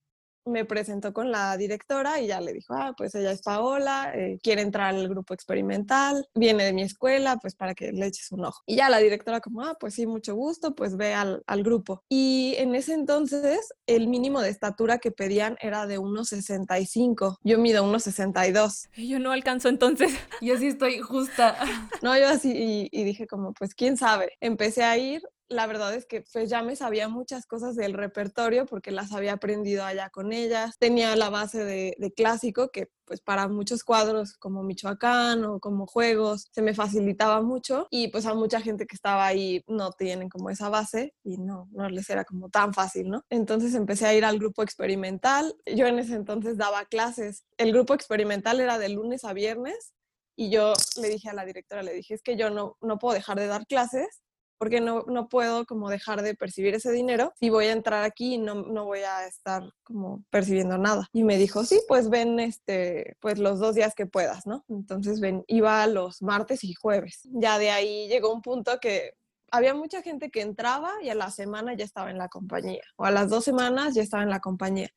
me 0.48 0.64
presentó 0.64 1.12
con 1.12 1.30
la 1.30 1.56
directora 1.56 2.20
y 2.20 2.28
ya 2.28 2.40
le 2.40 2.52
dijo, 2.52 2.74
ah, 2.74 2.94
pues 2.96 3.14
ella 3.14 3.32
es 3.32 3.42
Paola, 3.42 4.12
eh, 4.14 4.38
quiere 4.42 4.62
entrar 4.62 4.94
al 4.94 5.08
grupo 5.08 5.34
experimental, 5.34 6.26
viene 6.34 6.64
de 6.64 6.72
mi 6.72 6.82
escuela, 6.82 7.36
pues 7.36 7.54
para 7.54 7.74
que 7.74 7.92
le 7.92 8.06
eches 8.06 8.32
un 8.32 8.44
ojo. 8.44 8.62
Y 8.66 8.76
ya 8.76 8.88
la 8.88 8.98
directora 8.98 9.40
como, 9.40 9.62
ah, 9.62 9.76
pues 9.78 9.94
sí, 9.94 10.06
mucho 10.06 10.34
gusto, 10.34 10.74
pues 10.74 10.96
ve 10.96 11.14
al, 11.14 11.42
al 11.46 11.62
grupo. 11.62 12.02
Y 12.08 12.54
en 12.58 12.74
ese 12.74 12.94
entonces 12.94 13.72
el 13.86 14.08
mínimo 14.08 14.40
de 14.40 14.50
estatura 14.50 14.98
que 14.98 15.10
pedían 15.10 15.56
era 15.60 15.86
de 15.86 15.98
1,65. 15.98 17.38
Yo 17.42 17.58
mido 17.58 17.84
1,62. 17.84 18.88
Yo 18.96 19.18
no 19.18 19.32
alcanzo 19.32 19.68
entonces. 19.68 20.12
Yo 20.40 20.56
sí 20.56 20.68
estoy 20.68 20.98
justa. 21.00 21.56
No, 22.02 22.16
yo 22.16 22.28
así 22.28 22.52
y, 22.52 22.88
y 22.92 23.04
dije 23.04 23.26
como, 23.26 23.52
pues 23.52 23.74
quién 23.74 23.96
sabe. 23.96 24.32
Empecé 24.40 24.84
a 24.84 24.96
ir, 24.96 25.22
la 25.48 25.66
verdad 25.66 25.94
es 25.94 26.04
que 26.06 26.24
pues 26.32 26.50
ya 26.50 26.62
me 26.62 26.76
sabía 26.76 27.08
muchas 27.08 27.46
cosas 27.46 27.74
del 27.74 27.94
repertorio 27.94 28.66
porque 28.66 28.90
las 28.90 29.12
había 29.12 29.34
aprendido 29.34 29.84
allá 29.84 30.10
con 30.10 30.32
ellas. 30.32 30.76
Tenía 30.78 31.16
la 31.16 31.30
base 31.30 31.64
de, 31.64 32.12
clásico 32.16 32.70
que 32.70 32.90
pues 33.04 33.20
para 33.20 33.48
muchos 33.48 33.84
cuadros 33.84 34.34
como 34.34 34.62
Michoacán 34.62 35.44
o 35.44 35.60
como 35.60 35.86
juegos 35.86 36.48
se 36.52 36.62
me 36.62 36.74
facilitaba 36.74 37.40
mucho 37.40 37.86
y 37.90 38.08
pues 38.08 38.26
a 38.26 38.34
mucha 38.34 38.60
gente 38.60 38.86
que 38.86 38.94
estaba 38.94 39.26
ahí 39.26 39.62
no 39.66 39.92
tienen 39.92 40.28
como 40.28 40.50
esa 40.50 40.68
base 40.68 41.14
y 41.22 41.38
no, 41.38 41.68
no 41.72 41.88
les 41.88 42.10
era 42.10 42.24
como 42.24 42.50
tan 42.50 42.74
fácil, 42.74 43.08
¿no? 43.08 43.24
Entonces 43.30 43.74
empecé 43.74 44.06
a 44.06 44.14
ir 44.14 44.24
al 44.24 44.38
grupo 44.38 44.62
experimental. 44.62 45.56
Yo 45.64 45.86
en 45.86 45.98
ese 45.98 46.14
entonces 46.14 46.58
daba 46.58 46.84
clases. 46.84 47.44
El 47.56 47.72
grupo 47.72 47.94
experimental 47.94 48.60
era 48.60 48.78
de 48.78 48.90
lunes 48.90 49.24
a 49.24 49.32
viernes 49.32 49.94
y 50.36 50.50
yo 50.50 50.74
le 51.00 51.08
dije 51.08 51.30
a 51.30 51.34
la 51.34 51.44
directora, 51.44 51.82
le 51.82 51.94
dije, 51.94 52.14
es 52.14 52.22
que 52.22 52.36
yo 52.36 52.50
no, 52.50 52.76
no 52.80 52.98
puedo 52.98 53.14
dejar 53.14 53.38
de 53.38 53.46
dar 53.46 53.66
clases 53.66 54.22
porque 54.58 54.80
no, 54.80 55.04
no 55.06 55.28
puedo 55.28 55.64
como 55.64 55.88
dejar 55.88 56.22
de 56.22 56.34
percibir 56.34 56.74
ese 56.74 56.92
dinero 56.92 57.32
si 57.38 57.48
voy 57.48 57.66
a 57.66 57.72
entrar 57.72 58.04
aquí 58.04 58.34
y 58.34 58.38
no, 58.38 58.54
no 58.54 58.84
voy 58.84 59.00
a 59.00 59.26
estar 59.26 59.62
como 59.84 60.24
percibiendo 60.30 60.76
nada. 60.76 61.08
Y 61.12 61.24
me 61.24 61.38
dijo, 61.38 61.64
sí, 61.64 61.80
pues 61.88 62.10
ven 62.10 62.40
este, 62.40 63.16
pues 63.20 63.38
los 63.38 63.58
dos 63.60 63.74
días 63.74 63.94
que 63.94 64.06
puedas, 64.06 64.46
¿no? 64.46 64.64
Entonces 64.68 65.20
ven, 65.20 65.44
iba 65.46 65.86
los 65.86 66.20
martes 66.22 66.64
y 66.64 66.74
jueves. 66.74 67.20
Ya 67.24 67.58
de 67.58 67.70
ahí 67.70 68.08
llegó 68.08 68.32
un 68.32 68.42
punto 68.42 68.78
que 68.80 69.14
había 69.50 69.74
mucha 69.74 70.02
gente 70.02 70.30
que 70.30 70.42
entraba 70.42 70.92
y 71.02 71.08
a 71.08 71.14
la 71.14 71.30
semana 71.30 71.74
ya 71.74 71.84
estaba 71.84 72.10
en 72.10 72.18
la 72.18 72.28
compañía, 72.28 72.82
o 72.96 73.04
a 73.04 73.10
las 73.10 73.30
dos 73.30 73.44
semanas 73.44 73.94
ya 73.94 74.02
estaba 74.02 74.22
en 74.22 74.30
la 74.30 74.40
compañía. 74.40 74.90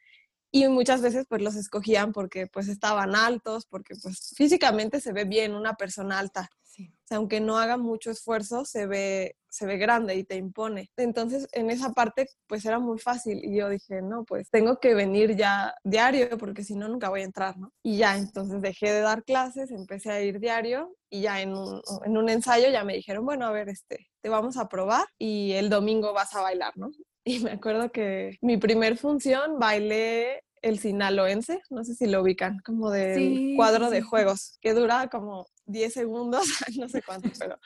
Y 0.53 0.67
muchas 0.67 1.01
veces 1.01 1.25
pues 1.29 1.41
los 1.41 1.55
escogían 1.55 2.11
porque 2.11 2.47
pues 2.47 2.67
estaban 2.67 3.15
altos, 3.15 3.65
porque 3.65 3.95
pues 4.01 4.33
físicamente 4.35 4.99
se 4.99 5.13
ve 5.13 5.23
bien 5.23 5.55
una 5.55 5.75
persona 5.75 6.19
alta. 6.19 6.49
Sí. 6.63 6.93
O 6.93 7.07
sea, 7.07 7.17
aunque 7.17 7.39
no 7.39 7.57
haga 7.57 7.77
mucho 7.77 8.11
esfuerzo, 8.11 8.65
se 8.65 8.85
ve, 8.85 9.37
se 9.51 9.65
ve 9.65 9.77
grande 9.77 10.15
y 10.15 10.23
te 10.23 10.37
impone. 10.37 10.89
Entonces, 10.97 11.47
en 11.51 11.69
esa 11.69 11.91
parte, 11.91 12.27
pues 12.47 12.65
era 12.65 12.79
muy 12.79 12.97
fácil. 12.99 13.43
Y 13.43 13.57
yo 13.57 13.69
dije, 13.69 14.01
no, 14.01 14.23
pues 14.23 14.49
tengo 14.49 14.79
que 14.79 14.95
venir 14.95 15.35
ya 15.35 15.75
diario, 15.83 16.37
porque 16.37 16.63
si 16.63 16.75
no, 16.75 16.87
nunca 16.87 17.09
voy 17.09 17.21
a 17.21 17.25
entrar, 17.25 17.57
¿no? 17.57 17.71
Y 17.83 17.97
ya, 17.97 18.17
entonces 18.17 18.61
dejé 18.61 18.91
de 18.91 19.01
dar 19.01 19.23
clases, 19.23 19.71
empecé 19.71 20.11
a 20.11 20.21
ir 20.21 20.39
diario 20.39 20.95
y 21.09 21.21
ya 21.21 21.41
en 21.41 21.53
un, 21.53 21.81
en 22.05 22.17
un 22.17 22.29
ensayo 22.29 22.69
ya 22.69 22.83
me 22.83 22.93
dijeron, 22.93 23.25
bueno, 23.25 23.45
a 23.45 23.51
ver, 23.51 23.69
este, 23.69 24.07
te 24.21 24.29
vamos 24.29 24.57
a 24.57 24.69
probar 24.69 25.05
y 25.19 25.51
el 25.53 25.69
domingo 25.69 26.13
vas 26.13 26.33
a 26.33 26.41
bailar, 26.41 26.73
¿no? 26.75 26.89
Y 27.23 27.39
me 27.41 27.51
acuerdo 27.51 27.91
que 27.91 28.39
mi 28.41 28.57
primer 28.57 28.97
función 28.97 29.59
bailé 29.59 30.41
el 30.63 30.79
sinaloense, 30.79 31.61
no 31.69 31.83
sé 31.83 31.93
si 31.93 32.07
lo 32.07 32.21
ubican, 32.21 32.59
como 32.65 32.89
del 32.89 33.53
cuadro 33.55 33.91
de 33.91 34.01
juegos, 34.01 34.57
que 34.61 34.73
dura 34.73 35.07
como 35.07 35.45
10 35.71 35.93
segundos, 35.93 36.45
no 36.77 36.89
sé 36.89 37.01
cuánto, 37.01 37.29
pero 37.39 37.57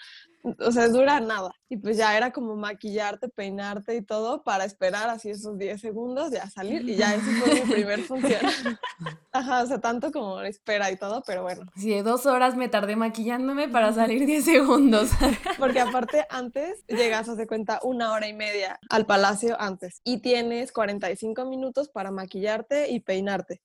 o 0.60 0.72
sea, 0.72 0.88
dura 0.88 1.20
nada. 1.20 1.52
Y 1.70 1.78
pues 1.78 1.98
ya 1.98 2.16
era 2.16 2.32
como 2.32 2.56
maquillarte, 2.56 3.30
peinarte 3.30 3.96
y 3.96 4.02
todo 4.02 4.44
para 4.44 4.66
esperar 4.66 5.10
así 5.10 5.30
esos 5.30 5.58
10 5.58 5.82
segundos, 5.82 6.32
ya 6.32 6.50
salir 6.50 6.88
y 6.88 6.96
ya 6.96 7.16
ese 7.16 7.32
fue 7.32 7.54
mi 7.56 7.72
primer 7.74 8.02
función. 8.02 8.42
Ajá, 9.32 9.64
o 9.64 9.66
sea, 9.66 9.80
tanto 9.80 10.12
como 10.12 10.42
espera 10.42 10.92
y 10.92 10.98
todo, 10.98 11.24
pero 11.26 11.44
bueno. 11.44 11.66
Sí, 11.76 12.00
dos 12.02 12.26
horas 12.26 12.56
me 12.56 12.70
tardé 12.70 12.96
maquillándome 12.96 13.68
para 13.68 13.94
salir 13.94 14.26
10 14.26 14.46
segundos. 14.46 15.10
Porque 15.58 15.80
aparte 15.80 16.26
antes 16.30 16.86
llegas, 16.88 17.28
hace 17.28 17.48
cuenta, 17.48 17.80
una 17.84 18.14
hora 18.14 18.28
y 18.28 18.34
media 18.34 18.80
al 18.90 19.06
palacio 19.06 19.60
antes 19.60 20.02
y 20.04 20.20
tienes 20.20 20.72
45 20.72 21.46
minutos 21.46 21.90
para 21.90 22.12
maquillarte 22.12 22.90
y 22.92 23.00
peinarte 23.00 23.62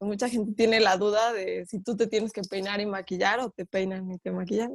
mucha 0.00 0.28
gente 0.28 0.52
tiene 0.52 0.80
la 0.80 0.96
duda 0.96 1.32
de 1.32 1.66
si 1.66 1.80
tú 1.80 1.96
te 1.96 2.06
tienes 2.06 2.32
que 2.32 2.42
peinar 2.42 2.80
y 2.80 2.86
maquillar 2.86 3.40
o 3.40 3.50
te 3.50 3.66
peinan 3.66 4.10
y 4.10 4.18
te 4.18 4.30
maquillan. 4.30 4.72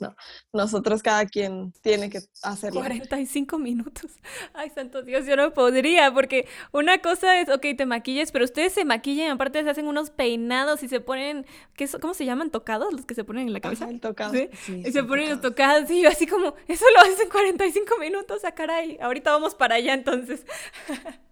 No, 0.00 0.16
nosotros 0.52 1.02
cada 1.02 1.26
quien 1.26 1.72
tiene 1.82 2.08
que 2.08 2.20
hacerlo. 2.42 2.80
45 2.80 3.58
minutos. 3.58 4.12
Ay, 4.54 4.70
santo 4.70 5.02
Dios, 5.02 5.26
yo 5.26 5.36
no 5.36 5.52
podría, 5.52 6.12
porque 6.12 6.48
una 6.72 6.98
cosa 6.98 7.40
es, 7.40 7.48
ok, 7.48 7.66
te 7.76 7.86
maquilles, 7.86 8.32
pero 8.32 8.44
ustedes 8.44 8.72
se 8.72 8.84
maquillan, 8.84 9.32
aparte 9.32 9.62
se 9.62 9.70
hacen 9.70 9.86
unos 9.86 10.10
peinados 10.10 10.82
y 10.82 10.88
se 10.88 11.00
ponen, 11.00 11.46
¿qué, 11.74 11.86
¿cómo 12.00 12.14
se 12.14 12.24
llaman? 12.24 12.50
¿Tocados? 12.50 12.92
Los 12.92 13.04
que 13.04 13.14
se 13.14 13.24
ponen 13.24 13.48
en 13.48 13.52
la 13.52 13.60
cabeza. 13.60 13.88
el 13.88 14.00
tocado. 14.00 14.34
y 14.34 14.92
se 14.92 15.04
ponen 15.04 15.28
los 15.28 15.40
tocados 15.40 15.90
y 15.90 16.02
yo 16.02 16.08
así 16.08 16.26
como, 16.26 16.54
eso 16.68 16.84
lo 16.94 17.00
hacen 17.00 17.28
45 17.28 17.98
minutos, 17.98 18.44
a 18.44 18.48
ah, 18.48 18.54
caray, 18.54 18.98
ahorita 19.00 19.30
vamos 19.30 19.54
para 19.54 19.76
allá 19.76 19.94
entonces. 19.94 20.44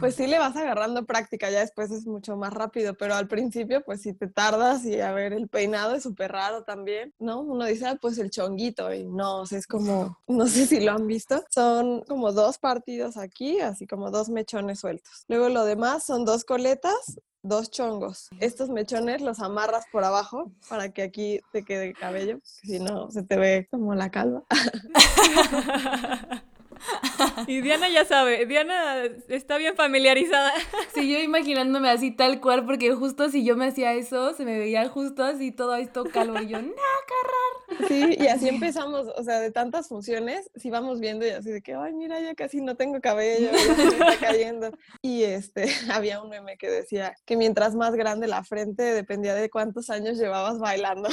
Pues 0.00 0.14
sí 0.14 0.26
le 0.26 0.38
vas 0.38 0.56
agarrando 0.56 1.04
práctica, 1.06 1.50
ya 1.50 1.60
después 1.60 1.90
es 1.90 2.06
mucho 2.06 2.36
más 2.36 2.52
rápido, 2.52 2.94
pero 2.94 3.14
al 3.14 3.28
principio 3.28 3.82
pues 3.84 4.02
si 4.02 4.12
te 4.12 4.26
tardas 4.26 4.84
y 4.84 5.00
a 5.00 5.12
ver 5.12 5.32
el 5.32 5.48
peinado 5.48 5.94
es 5.94 6.02
súper 6.02 6.32
raro 6.32 6.64
también, 6.64 7.14
¿no? 7.18 7.40
Uno 7.40 7.64
dice, 7.64 7.86
ah, 7.86 7.98
pues 8.00 8.18
el 8.18 8.30
chonguito 8.30 8.92
y 8.92 9.04
no, 9.04 9.40
o 9.40 9.46
sea, 9.46 9.58
es 9.58 9.66
como, 9.66 10.18
no 10.26 10.46
sé 10.46 10.66
si 10.66 10.80
lo 10.80 10.92
han 10.92 11.06
visto, 11.06 11.44
son 11.50 12.02
como 12.02 12.32
dos 12.32 12.58
partidos 12.58 13.16
aquí, 13.16 13.60
así 13.60 13.86
como 13.86 14.10
dos 14.10 14.28
mechones 14.28 14.80
sueltos. 14.80 15.24
Luego 15.28 15.48
lo 15.48 15.64
demás 15.64 16.04
son 16.04 16.24
dos 16.24 16.44
coletas, 16.44 17.20
dos 17.42 17.70
chongos. 17.70 18.28
Estos 18.40 18.70
mechones 18.70 19.22
los 19.22 19.40
amarras 19.40 19.84
por 19.92 20.04
abajo 20.04 20.52
para 20.68 20.90
que 20.90 21.02
aquí 21.02 21.40
te 21.52 21.64
quede 21.64 21.92
cabello, 21.94 22.40
si 22.42 22.78
no 22.80 23.10
se 23.10 23.22
te 23.22 23.36
ve 23.36 23.68
como 23.70 23.94
la 23.94 24.10
calva. 24.10 24.44
Y 27.46 27.60
Diana 27.60 27.88
ya 27.88 28.04
sabe, 28.04 28.46
Diana 28.46 29.04
está 29.28 29.56
bien 29.58 29.76
familiarizada. 29.76 30.52
Sí, 30.94 31.10
yo 31.10 31.18
imaginándome 31.18 31.90
así 31.90 32.10
tal 32.10 32.40
cual, 32.40 32.64
porque 32.64 32.94
justo 32.94 33.28
si 33.30 33.44
yo 33.44 33.56
me 33.56 33.66
hacía 33.66 33.92
eso, 33.92 34.34
se 34.34 34.44
me 34.44 34.58
veía 34.58 34.88
justo 34.88 35.24
así 35.24 35.52
todo 35.52 35.74
esto 35.76 36.04
calvo 36.04 36.40
y 36.40 36.48
yo, 36.48 36.60
¡no, 36.60 36.72
carrar! 36.72 37.88
Sí, 37.88 38.16
y 38.18 38.26
así 38.28 38.48
empezamos, 38.48 39.08
o 39.16 39.22
sea, 39.22 39.40
de 39.40 39.50
tantas 39.50 39.88
funciones, 39.88 40.50
sí 40.54 40.70
vamos 40.70 41.00
viendo 41.00 41.26
y 41.26 41.30
así 41.30 41.50
de 41.50 41.62
que, 41.62 41.74
ay, 41.74 41.92
mira, 41.92 42.20
ya 42.20 42.34
casi 42.34 42.60
no 42.60 42.76
tengo 42.76 43.00
cabello, 43.00 43.50
ya 43.50 43.58
se 43.58 43.74
me 43.76 43.84
está 43.84 44.16
cayendo. 44.20 44.70
Y 45.02 45.24
este, 45.24 45.66
había 45.92 46.22
un 46.22 46.30
meme 46.30 46.56
que 46.56 46.70
decía 46.70 47.14
que 47.24 47.36
mientras 47.36 47.74
más 47.74 47.94
grande 47.94 48.26
la 48.26 48.44
frente, 48.44 48.82
dependía 48.82 49.34
de 49.34 49.50
cuántos 49.50 49.90
años 49.90 50.18
llevabas 50.18 50.58
bailando. 50.58 51.08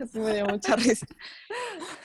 Así 0.00 0.18
me 0.18 0.34
dio 0.34 0.46
mucha 0.46 0.76
risa. 0.76 1.06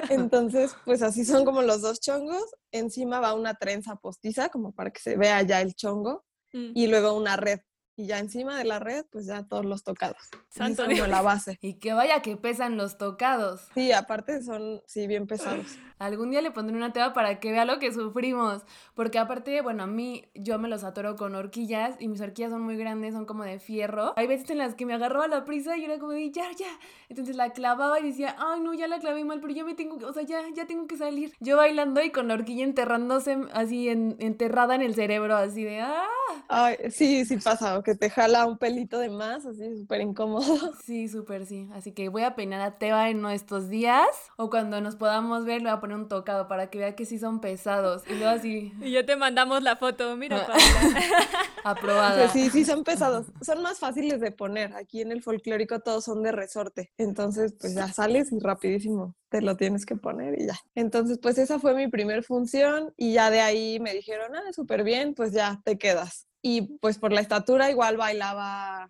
Entonces, 0.10 0.76
pues 0.86 1.02
así 1.02 1.26
son 1.26 1.46
como 1.46 1.62
los 1.62 1.77
dos 1.82 2.00
chongos, 2.00 2.44
encima 2.72 3.20
va 3.20 3.34
una 3.34 3.56
trenza 3.56 3.96
postiza 3.96 4.50
como 4.50 4.74
para 4.74 4.92
que 4.92 5.00
se 5.00 5.18
vea 5.18 5.42
ya 5.44 5.62
el 5.62 5.76
chongo 5.76 6.26
mm. 6.54 6.72
y 6.76 6.88
luego 6.88 7.14
una 7.14 7.36
red 7.36 7.60
y 7.98 8.06
ya 8.06 8.20
encima 8.20 8.56
de 8.56 8.64
la 8.64 8.78
red, 8.78 9.06
pues 9.12 9.26
ya 9.26 9.42
todos 9.44 9.66
los 9.66 9.84
tocados. 9.84 10.18
Santo 10.50 10.86
como 10.86 11.08
la 11.08 11.24
base. 11.24 11.58
Y 11.68 11.80
que 11.80 11.94
vaya 11.94 12.22
que 12.22 12.38
pesan 12.38 12.78
los 12.78 12.98
tocados. 13.00 13.68
Sí, 13.74 13.92
aparte 13.92 14.44
son, 14.44 14.84
sí, 14.86 15.08
bien 15.08 15.26
pesados. 15.26 15.66
Algún 15.98 16.30
día 16.30 16.44
le 16.44 16.52
pondré 16.52 16.78
una 16.78 16.94
teba 16.94 17.14
para 17.14 17.40
que 17.40 17.52
vea 17.52 17.66
lo 17.66 17.80
que 17.80 17.92
sufrimos. 17.92 18.62
Porque 18.94 19.18
aparte, 19.18 19.62
bueno, 19.62 19.84
a 19.84 19.88
mí 19.88 20.26
yo 20.36 20.60
me 20.60 20.70
los 20.70 20.84
atoro 20.84 21.16
con 21.16 21.34
horquillas 21.34 21.96
y 22.00 22.08
mis 22.08 22.22
horquillas 22.22 22.52
son 22.52 22.62
muy 22.62 22.78
grandes, 22.78 23.16
son 23.16 23.26
como 23.26 23.44
de 23.44 23.60
fierro. 23.60 24.14
Hay 24.16 24.28
veces 24.28 24.52
en 24.52 24.60
las 24.60 24.76
que 24.76 24.86
me 24.86 24.94
agarraba 24.94 25.28
la 25.28 25.44
prisa 25.44 25.76
y 25.76 25.86
era 25.86 25.98
como 25.98 26.12
de 26.12 26.30
ya, 26.30 26.52
ya. 26.52 26.70
Entonces 27.10 27.36
la 27.36 27.52
clavaba 27.52 28.00
y 28.00 28.04
decía, 28.04 28.36
ay, 28.38 28.60
no, 28.60 28.76
ya 28.76 28.88
la 28.88 29.00
clavé 29.00 29.26
mal, 29.26 29.42
pero 29.42 29.54
ya 29.54 29.64
me 29.64 29.74
tengo, 29.74 29.98
o 30.06 30.14
sea, 30.14 30.22
ya, 30.22 30.44
ya 30.54 30.68
tengo 30.68 30.86
que 30.86 30.98
salir. 30.98 31.34
Yo 31.40 31.58
bailando 31.58 32.04
y 32.04 32.12
con 32.12 32.28
la 32.28 32.36
horquilla 32.36 32.64
enterrándose 32.64 33.40
así, 33.54 33.90
en, 33.90 34.18
enterrada 34.20 34.76
en 34.76 34.84
el 34.84 34.94
cerebro, 34.94 35.36
así 35.36 35.64
de, 35.64 35.80
ah. 35.80 36.06
Ay, 36.48 36.78
sí, 36.92 37.26
sí 37.26 37.38
pasa, 37.38 37.82
que 37.88 37.96
te 37.96 38.10
jala 38.10 38.46
un 38.46 38.58
pelito 38.58 39.00
de 39.00 39.08
más, 39.08 39.46
así 39.46 39.78
súper 39.78 40.02
incómodo. 40.02 40.44
Sí, 40.84 41.08
súper 41.08 41.46
sí. 41.46 41.70
Así 41.74 41.94
que 41.94 42.10
voy 42.10 42.24
a 42.24 42.36
peinar 42.36 42.60
a 42.60 42.78
Teba 42.78 43.10
en 43.10 43.26
estos 43.28 43.70
días 43.70 44.08
o 44.36 44.50
cuando 44.50 44.82
nos 44.82 44.98
podamos 44.98 45.46
ver 45.46 45.62
le 45.62 45.70
voy 45.70 45.78
a 45.78 45.80
poner 45.80 45.96
un 45.96 46.10
tocado 46.10 46.50
para 46.50 46.70
que 46.70 46.80
vea 46.80 46.98
que 46.98 47.06
sí 47.06 47.18
son 47.18 47.40
pesados. 47.40 48.04
Y 48.06 48.16
luego 48.16 48.28
así. 48.28 48.74
Y 48.82 48.92
ya 48.92 49.06
te 49.06 49.16
mandamos 49.16 49.64
la 49.64 49.78
foto, 49.78 50.18
mira, 50.18 50.46
Paula. 50.46 50.60
Aprobada. 51.64 52.18
Pues 52.18 52.32
sí, 52.34 52.50
sí 52.50 52.66
son 52.66 52.84
pesados. 52.84 53.28
Son 53.42 53.62
más 53.62 53.80
fáciles 53.80 54.20
de 54.20 54.32
poner. 54.32 54.76
Aquí 54.76 55.00
en 55.00 55.14
el 55.14 55.24
folclórico 55.24 55.80
todos 55.80 56.04
son 56.04 56.24
de 56.24 56.34
resorte. 56.34 56.92
Entonces, 56.98 57.56
pues 57.58 57.74
ya 57.74 57.88
sales 57.88 58.34
y 58.34 58.40
rapidísimo 58.40 59.16
te 59.30 59.42
lo 59.42 59.56
tienes 59.56 59.86
que 59.86 59.96
poner 59.96 60.42
y 60.42 60.48
ya. 60.48 60.60
Entonces, 60.76 61.20
pues 61.22 61.38
esa 61.38 61.58
fue 61.60 61.74
mi 61.74 61.88
primer 61.88 62.24
función 62.24 62.94
y 62.98 63.14
ya 63.14 63.30
de 63.30 63.40
ahí 63.40 63.80
me 63.80 63.94
dijeron, 63.94 64.36
ah, 64.36 64.52
súper 64.54 64.84
bien, 64.84 65.14
pues 65.14 65.32
ya 65.32 65.62
te 65.64 65.78
quedas. 65.78 66.28
Y 66.50 66.62
pues 66.80 66.98
por 66.98 67.12
la 67.12 67.20
estatura 67.20 67.70
igual 67.70 67.98
bailaba 67.98 68.90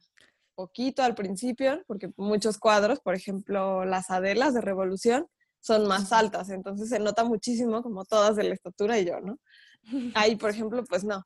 poquito 0.54 1.02
al 1.02 1.16
principio, 1.16 1.82
porque 1.88 2.12
muchos 2.16 2.60
cuadros, 2.60 3.00
por 3.00 3.16
ejemplo, 3.16 3.84
las 3.84 4.12
adelas 4.12 4.54
de 4.54 4.62
Revolución, 4.62 5.26
son 5.60 5.88
más 5.88 6.14
altas, 6.14 6.52
entonces 6.52 6.88
se 6.90 7.00
nota 7.00 7.24
muchísimo 7.24 7.82
como 7.82 8.06
todas 8.06 8.36
de 8.36 8.44
la 8.44 8.54
estatura 8.54 9.00
y 9.00 9.06
yo, 9.06 9.20
¿no? 9.22 9.40
Ahí, 10.14 10.36
por 10.36 10.52
ejemplo, 10.52 10.84
pues 10.84 11.04
no. 11.04 11.24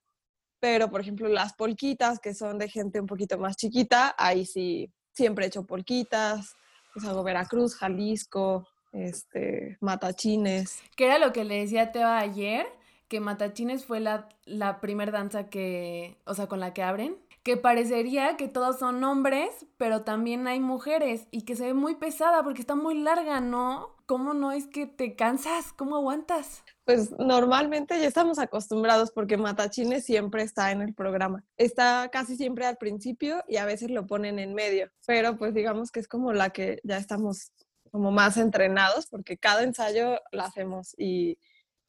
Pero, 0.61 0.89
por 0.89 1.01
ejemplo, 1.01 1.27
las 1.27 1.51
polquitas, 1.53 2.19
que 2.19 2.33
son 2.33 2.57
de 2.57 2.69
gente 2.69 3.01
un 3.01 3.07
poquito 3.07 3.37
más 3.37 3.57
chiquita, 3.57 4.15
ahí 4.17 4.45
sí, 4.45 4.89
siempre 5.11 5.43
he 5.43 5.47
hecho 5.49 5.65
polquitas, 5.65 6.53
pues 6.93 7.05
hago 7.05 7.23
Veracruz, 7.23 7.75
Jalisco, 7.75 8.65
este, 8.93 9.77
Matachines. 9.81 10.79
Que 10.95 11.07
era 11.07 11.19
lo 11.19 11.33
que 11.33 11.43
le 11.43 11.59
decía 11.59 11.81
a 11.81 11.91
Teba 11.91 12.19
ayer, 12.19 12.67
que 13.11 13.19
Matachines 13.19 13.83
fue 13.83 13.99
la, 13.99 14.29
la 14.45 14.79
primer 14.79 15.11
danza 15.11 15.49
que, 15.49 16.17
o 16.25 16.33
sea, 16.33 16.47
con 16.47 16.61
la 16.61 16.73
que 16.73 16.81
abren 16.81 17.17
que 17.43 17.57
parecería 17.57 18.37
que 18.37 18.47
todos 18.47 18.77
son 18.77 19.03
hombres, 19.03 19.65
pero 19.77 20.03
también 20.03 20.47
hay 20.47 20.59
mujeres 20.59 21.25
y 21.31 21.41
que 21.41 21.55
se 21.55 21.65
ve 21.65 21.73
muy 21.73 21.95
pesada 21.95 22.43
porque 22.43 22.61
está 22.61 22.75
muy 22.75 22.99
larga, 22.99 23.41
¿no? 23.41 23.95
¿Cómo 24.05 24.33
no 24.33 24.51
es 24.51 24.67
que 24.67 24.85
te 24.85 25.15
cansas? 25.15 25.73
¿Cómo 25.73 25.95
aguantas? 25.95 26.63
Pues 26.85 27.11
normalmente 27.17 27.99
ya 27.99 28.07
estamos 28.07 28.37
acostumbrados 28.37 29.11
porque 29.11 29.37
Matachines 29.37 30.05
siempre 30.05 30.43
está 30.43 30.71
en 30.71 30.81
el 30.81 30.93
programa. 30.93 31.43
Está 31.57 32.09
casi 32.11 32.35
siempre 32.35 32.65
al 32.65 32.77
principio 32.77 33.43
y 33.47 33.57
a 33.57 33.65
veces 33.65 33.89
lo 33.89 34.05
ponen 34.05 34.37
en 34.37 34.53
medio, 34.53 34.91
pero 35.07 35.35
pues 35.35 35.53
digamos 35.53 35.91
que 35.91 35.99
es 35.99 36.07
como 36.07 36.33
la 36.33 36.51
que 36.51 36.79
ya 36.83 36.97
estamos 36.97 37.51
como 37.91 38.11
más 38.11 38.37
entrenados 38.37 39.07
porque 39.07 39.37
cada 39.37 39.63
ensayo 39.63 40.19
la 40.31 40.45
hacemos 40.45 40.93
y 40.97 41.39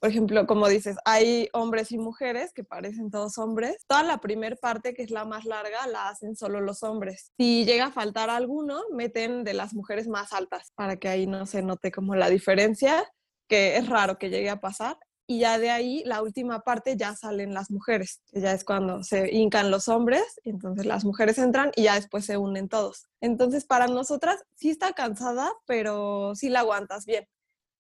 por 0.03 0.11
ejemplo, 0.11 0.49
como 0.49 0.69
dices, 0.69 0.97
hay 1.05 1.49
hombres 1.53 1.93
y 1.93 1.97
mujeres 1.97 2.53
que 2.53 2.65
parecen 2.65 3.09
todos 3.13 3.39
hombres. 3.39 3.85
Toda 3.87 4.03
la 4.03 4.19
primera 4.19 4.57
parte, 4.57 4.95
que 4.95 5.05
es 5.05 5.13
la 5.13 5.25
más 5.25 5.45
larga, 5.45 5.87
la 5.87 6.09
hacen 6.09 6.35
solo 6.35 6.61
los 6.61 6.83
hombres. 6.83 7.31
Si 7.39 7.65
llega 7.65 7.87
a 7.87 7.93
faltar 7.93 8.29
alguno, 8.29 8.81
meten 8.91 9.45
de 9.45 9.55
las 9.55 9.75
mujeres 9.75 10.09
más 10.09 10.33
altas 10.33 10.73
para 10.75 10.97
que 10.97 11.09
ahí 11.09 11.29
no 11.29 11.47
se 11.47 11.63
note 11.63 11.93
como 11.93 12.17
la 12.17 12.29
diferencia, 12.29 13.09
que 13.47 13.77
es 13.77 13.89
raro 13.89 14.19
que 14.19 14.29
llegue 14.29 14.51
a 14.51 14.61
pasar. 14.61 14.99
Y 15.29 15.39
ya 15.39 15.61
de 15.61 15.71
ahí, 15.71 16.03
la 16.05 16.21
última 16.21 16.63
parte, 16.63 16.97
ya 16.97 17.15
salen 17.15 17.55
las 17.55 17.71
mujeres, 17.71 18.23
que 18.27 18.41
ya 18.41 18.51
es 18.55 18.65
cuando 18.65 19.05
se 19.05 19.33
hincan 19.33 19.71
los 19.71 19.87
hombres, 19.87 20.25
y 20.43 20.51
entonces 20.51 20.85
las 20.85 21.05
mujeres 21.05 21.39
entran 21.39 21.71
y 21.77 21.85
ya 21.85 21.95
después 21.95 22.25
se 22.25 22.37
unen 22.37 22.69
todos. 22.69 23.07
Entonces, 23.21 23.65
para 23.65 23.87
nosotras 23.87 24.43
sí 24.57 24.69
está 24.69 24.95
cansada, 24.95 25.53
pero 25.65 26.35
sí 26.35 26.49
la 26.49 26.59
aguantas 26.59 27.07
bien. 27.07 27.29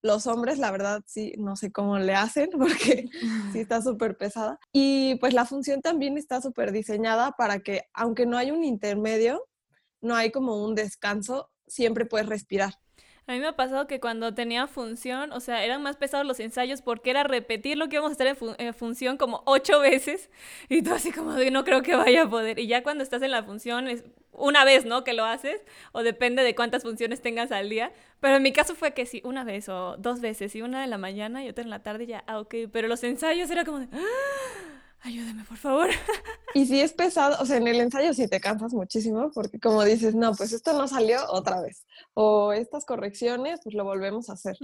Los 0.02 0.26
hombres, 0.26 0.58
la 0.58 0.70
verdad, 0.70 1.02
sí, 1.06 1.32
no 1.38 1.56
sé 1.56 1.70
cómo 1.70 1.98
le 1.98 2.14
hacen 2.14 2.50
porque 2.58 3.08
sí 3.52 3.58
está 3.60 3.80
súper 3.82 4.16
pesada. 4.16 4.58
Y 4.72 5.16
pues 5.16 5.32
la 5.34 5.46
función 5.46 5.80
también 5.80 6.18
está 6.18 6.40
súper 6.40 6.72
diseñada 6.72 7.32
para 7.32 7.60
que, 7.60 7.82
aunque 7.94 8.26
no 8.26 8.36
hay 8.36 8.50
un 8.50 8.64
intermedio, 8.64 9.46
no 10.00 10.14
hay 10.16 10.30
como 10.32 10.64
un 10.64 10.74
descanso, 10.74 11.50
siempre 11.66 12.06
puedes 12.06 12.28
respirar. 12.28 12.74
A 13.26 13.32
mí 13.32 13.38
me 13.38 13.46
ha 13.46 13.56
pasado 13.56 13.86
que 13.86 14.00
cuando 14.00 14.34
tenía 14.34 14.66
función, 14.66 15.30
o 15.32 15.38
sea, 15.38 15.64
eran 15.64 15.80
más 15.80 15.96
pesados 15.96 16.26
los 16.26 16.40
ensayos 16.40 16.82
porque 16.82 17.10
era 17.10 17.22
repetir 17.22 17.78
lo 17.78 17.88
que 17.88 17.96
íbamos 17.96 18.10
a 18.10 18.14
hacer 18.14 18.36
en, 18.58 18.74
función 18.74 19.16
como 19.16 19.42
ocho 19.46 19.78
veces 19.78 20.28
y 20.68 20.82
tú 20.82 20.92
así 20.92 21.12
como 21.12 21.34
de 21.34 21.52
no 21.52 21.64
creo 21.64 21.82
que 21.82 21.94
vaya 21.94 22.22
a 22.24 22.28
poder. 22.28 22.58
Y 22.58 22.66
ya 22.66 22.82
cuando 22.82 23.04
estás 23.04 23.22
en 23.22 23.30
la 23.30 23.44
función 23.44 23.86
es 23.86 24.04
una 24.32 24.64
vez, 24.64 24.86
¿no? 24.86 25.04
Que 25.04 25.12
lo 25.12 25.24
haces 25.24 25.60
o 25.92 26.02
depende 26.02 26.42
de 26.42 26.56
cuántas 26.56 26.82
funciones 26.82 27.22
tengas 27.22 27.52
al 27.52 27.68
día. 27.68 27.92
Pero 28.18 28.36
en 28.36 28.42
mi 28.42 28.52
caso 28.52 28.74
fue 28.74 28.92
que 28.92 29.06
sí, 29.06 29.22
una 29.24 29.44
vez 29.44 29.68
o 29.68 29.96
dos 29.98 30.20
veces 30.20 30.56
y 30.56 30.62
una 30.62 30.82
en 30.82 30.90
la 30.90 30.98
mañana 30.98 31.44
y 31.44 31.48
otra 31.48 31.62
en 31.62 31.70
la 31.70 31.82
tarde 31.82 32.06
ya, 32.06 32.24
ah, 32.26 32.40
ok. 32.40 32.54
Pero 32.72 32.88
los 32.88 33.04
ensayos 33.04 33.50
era 33.50 33.64
como 33.64 33.78
de... 33.78 33.88
¡Ah! 33.92 34.71
Ayúdeme, 35.02 35.44
por 35.44 35.58
favor. 35.58 35.88
Y 36.54 36.66
si 36.66 36.82
es 36.82 36.92
pesado, 36.92 37.38
o 37.40 37.46
sea, 37.46 37.56
en 37.56 37.66
el 37.66 37.80
ensayo 37.80 38.12
sí 38.12 38.28
te 38.28 38.38
cansas 38.38 38.74
muchísimo 38.74 39.30
porque 39.32 39.58
como 39.58 39.82
dices, 39.84 40.14
no, 40.14 40.34
pues 40.34 40.52
esto 40.52 40.74
no 40.74 40.86
salió 40.86 41.18
otra 41.30 41.62
vez. 41.62 41.86
O 42.12 42.52
estas 42.52 42.84
correcciones, 42.84 43.60
pues 43.64 43.74
lo 43.74 43.84
volvemos 43.84 44.28
a 44.28 44.34
hacer. 44.34 44.58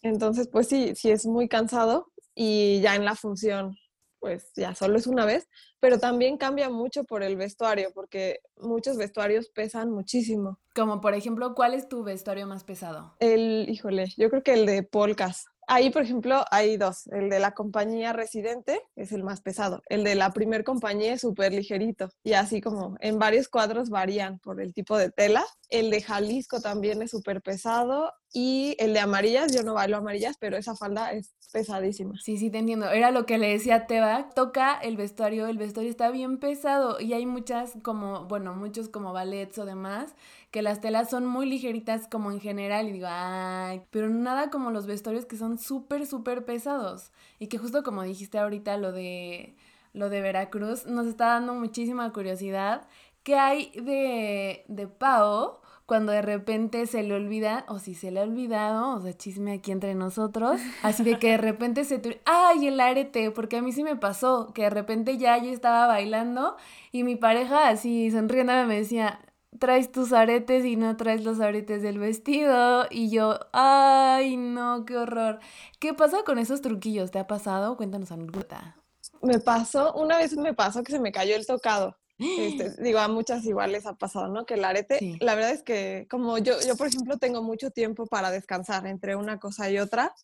Entonces, 0.00 0.48
pues 0.48 0.66
sí, 0.68 0.94
sí 0.96 1.10
es 1.10 1.26
muy 1.26 1.46
cansado 1.46 2.10
y 2.34 2.80
ya 2.80 2.94
en 2.94 3.04
la 3.04 3.16
función, 3.16 3.76
pues 4.18 4.50
ya 4.56 4.74
solo 4.74 4.96
es 4.96 5.06
una 5.06 5.26
vez, 5.26 5.46
pero 5.78 5.98
también 5.98 6.38
cambia 6.38 6.70
mucho 6.70 7.04
por 7.04 7.22
el 7.22 7.36
vestuario, 7.36 7.90
porque 7.94 8.40
muchos 8.56 8.96
vestuarios 8.96 9.50
pesan 9.50 9.90
muchísimo. 9.90 10.58
Como 10.74 11.02
por 11.02 11.14
ejemplo, 11.14 11.54
¿cuál 11.54 11.74
es 11.74 11.88
tu 11.88 12.02
vestuario 12.02 12.46
más 12.46 12.64
pesado? 12.64 13.14
El, 13.20 13.66
híjole, 13.68 14.12
yo 14.16 14.30
creo 14.30 14.42
que 14.42 14.54
el 14.54 14.64
de 14.64 14.82
polcas. 14.82 15.44
Ahí, 15.66 15.90
por 15.90 16.02
ejemplo, 16.02 16.44
hay 16.50 16.76
dos. 16.76 17.06
El 17.08 17.30
de 17.30 17.40
la 17.40 17.52
compañía 17.52 18.12
residente 18.12 18.80
es 18.96 19.12
el 19.12 19.22
más 19.22 19.40
pesado. 19.40 19.82
El 19.88 20.04
de 20.04 20.14
la 20.14 20.30
primer 20.32 20.64
compañía 20.64 21.14
es 21.14 21.22
súper 21.22 21.52
ligerito. 21.52 22.10
Y 22.22 22.34
así 22.34 22.60
como 22.60 22.96
en 23.00 23.18
varios 23.18 23.48
cuadros 23.48 23.90
varían 23.90 24.38
por 24.38 24.60
el 24.60 24.74
tipo 24.74 24.96
de 24.96 25.10
tela. 25.10 25.44
El 25.68 25.90
de 25.90 26.02
Jalisco 26.02 26.60
también 26.60 27.02
es 27.02 27.10
súper 27.10 27.42
pesado. 27.42 28.12
Y 28.36 28.74
el 28.80 28.92
de 28.94 28.98
amarillas, 28.98 29.54
yo 29.54 29.62
no 29.62 29.74
bailo 29.74 29.96
amarillas, 29.96 30.36
pero 30.40 30.56
esa 30.56 30.74
falda 30.74 31.12
es 31.12 31.32
pesadísima. 31.52 32.14
Sí, 32.20 32.36
sí, 32.36 32.50
te 32.50 32.58
entiendo. 32.58 32.90
Era 32.90 33.12
lo 33.12 33.26
que 33.26 33.38
le 33.38 33.48
decía 33.48 33.76
a 33.76 33.86
Teba. 33.86 34.28
Toca 34.34 34.76
el 34.76 34.96
vestuario, 34.96 35.46
el 35.46 35.56
vestuario 35.56 35.88
está 35.88 36.10
bien 36.10 36.38
pesado. 36.38 37.00
Y 37.00 37.12
hay 37.12 37.26
muchas 37.26 37.74
como, 37.84 38.24
bueno, 38.24 38.52
muchos 38.54 38.88
como 38.88 39.12
ballets 39.12 39.56
o 39.58 39.64
demás 39.64 40.16
que 40.50 40.62
las 40.62 40.80
telas 40.80 41.10
son 41.10 41.26
muy 41.26 41.46
ligeritas 41.46 42.06
como 42.08 42.30
en 42.30 42.40
general 42.40 42.88
y 42.88 42.92
digo, 42.92 43.08
ay, 43.10 43.82
pero 43.90 44.08
nada 44.08 44.50
como 44.50 44.70
los 44.70 44.86
vestuarios 44.86 45.26
que 45.26 45.36
son 45.36 45.58
súper, 45.58 46.06
súper 46.06 46.44
pesados. 46.44 47.10
Y 47.38 47.48
que 47.48 47.58
justo 47.58 47.82
como 47.82 48.02
dijiste 48.02 48.38
ahorita 48.38 48.76
lo 48.76 48.92
de, 48.92 49.56
lo 49.92 50.10
de 50.10 50.20
Veracruz, 50.20 50.86
nos 50.86 51.06
está 51.06 51.26
dando 51.26 51.54
muchísima 51.54 52.12
curiosidad. 52.12 52.86
¿Qué 53.24 53.36
hay 53.36 53.70
de, 53.72 54.64
de 54.68 54.86
Pau 54.88 55.60
cuando 55.86 56.12
de 56.12 56.22
repente 56.22 56.86
se 56.86 57.02
le 57.02 57.14
olvida, 57.14 57.64
o 57.68 57.78
si 57.78 57.94
se 57.94 58.10
le 58.10 58.20
ha 58.20 58.22
olvidado, 58.22 58.96
o 58.96 59.00
sea, 59.00 59.12
chisme 59.12 59.52
aquí 59.52 59.70
entre 59.70 59.94
nosotros, 59.94 60.60
así 60.82 61.02
de 61.02 61.18
que 61.18 61.30
de 61.30 61.36
repente 61.36 61.84
se 61.84 61.98
te... 61.98 62.22
¡Ay, 62.24 62.68
el 62.68 62.80
arete! 62.80 63.30
Porque 63.30 63.58
a 63.58 63.62
mí 63.62 63.72
sí 63.72 63.84
me 63.84 63.96
pasó, 63.96 64.52
que 64.54 64.62
de 64.62 64.70
repente 64.70 65.18
ya 65.18 65.36
yo 65.38 65.50
estaba 65.50 65.86
bailando 65.86 66.56
y 66.92 67.04
mi 67.04 67.16
pareja 67.16 67.68
así 67.68 68.10
sonriendo 68.10 68.52
me 68.66 68.78
decía, 68.78 69.20
traes 69.58 69.92
tus 69.92 70.12
aretes 70.12 70.64
y 70.64 70.76
no 70.76 70.96
traes 70.96 71.24
los 71.24 71.40
aretes 71.40 71.82
del 71.82 71.98
vestido. 71.98 72.86
Y 72.90 73.10
yo, 73.10 73.38
ay, 73.52 74.36
no, 74.36 74.84
qué 74.84 74.96
horror. 74.96 75.40
¿Qué 75.80 75.94
pasa 75.94 76.22
con 76.24 76.38
esos 76.38 76.60
truquillos? 76.60 77.10
¿Te 77.10 77.18
ha 77.18 77.26
pasado? 77.26 77.76
Cuéntanos 77.76 78.12
anécdota. 78.12 78.76
Me 79.22 79.38
pasó, 79.38 79.92
una 79.94 80.18
vez 80.18 80.36
me 80.36 80.54
pasó 80.54 80.82
que 80.82 80.92
se 80.92 81.00
me 81.00 81.12
cayó 81.12 81.36
el 81.36 81.46
tocado. 81.46 81.96
Este, 82.18 82.70
digo, 82.82 82.98
a 82.98 83.08
muchas 83.08 83.44
igual 83.44 83.72
les 83.72 83.86
ha 83.86 83.94
pasado, 83.94 84.28
¿no? 84.28 84.46
Que 84.46 84.54
el 84.54 84.64
arete, 84.64 85.16
la 85.20 85.34
verdad 85.34 85.52
es 85.52 85.62
que 85.62 86.06
como 86.10 86.38
yo, 86.38 86.54
yo, 86.66 86.76
por 86.76 86.86
ejemplo, 86.86 87.18
tengo 87.18 87.42
mucho 87.42 87.70
tiempo 87.70 88.06
para 88.06 88.30
descansar 88.30 88.86
entre 88.86 89.16
una 89.16 89.38
cosa 89.38 89.70
y 89.70 89.78
otra, 89.78 90.14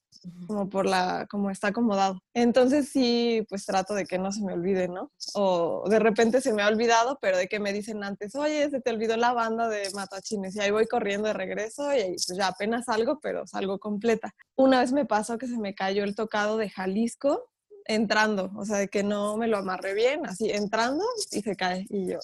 como 0.47 0.69
por 0.69 0.87
la, 0.87 1.27
como 1.31 1.51
está 1.51 1.69
acomodado. 1.69 2.23
Entonces 2.35 2.89
sí, 2.89 3.47
pues 3.49 3.65
trato 3.67 3.95
de 3.95 4.05
que 4.05 4.19
no 4.19 4.33
se 4.33 4.43
me 4.43 4.53
olvide, 4.53 4.89
¿no? 4.89 5.11
O 5.35 5.85
de 5.89 5.99
repente 5.99 6.41
se 6.41 6.53
me 6.53 6.63
ha 6.63 6.69
olvidado, 6.69 7.19
pero 7.21 7.39
de 7.39 7.49
que 7.49 7.59
me 7.59 7.73
dicen 7.73 8.05
antes, 8.05 8.35
oye, 8.35 8.69
se 8.71 8.81
te 8.81 8.91
olvidó 8.91 9.17
la 9.17 9.33
banda 9.33 9.69
de 9.69 9.91
matachines 9.95 10.55
y 10.57 10.61
ahí 10.61 10.71
voy 10.71 10.87
corriendo 10.87 11.29
de 11.29 11.35
regreso 11.35 11.93
y 11.95 12.17
pues 12.27 12.35
ya 12.37 12.49
apenas 12.49 12.87
salgo, 12.87 13.19
pero 13.21 13.47
salgo 13.47 13.79
completa. 13.79 14.35
Una 14.57 14.81
vez 14.81 14.93
me 14.93 15.07
pasó 15.07 15.39
que 15.39 15.47
se 15.47 15.59
me 15.59 15.75
cayó 15.75 16.05
el 16.05 16.15
tocado 16.15 16.57
de 16.57 16.69
Jalisco 16.69 17.51
entrando, 17.95 18.51
o 18.57 18.65
sea, 18.65 18.79
de 18.79 18.89
que 18.89 19.03
no 19.03 19.37
me 19.37 19.49
lo 19.49 19.59
amarré 19.59 19.95
bien, 19.95 20.27
así 20.27 20.51
entrando 20.51 21.05
y 21.33 21.43
se 21.43 21.57
cae. 21.57 21.87
Y 21.91 22.07
yo, 22.07 22.19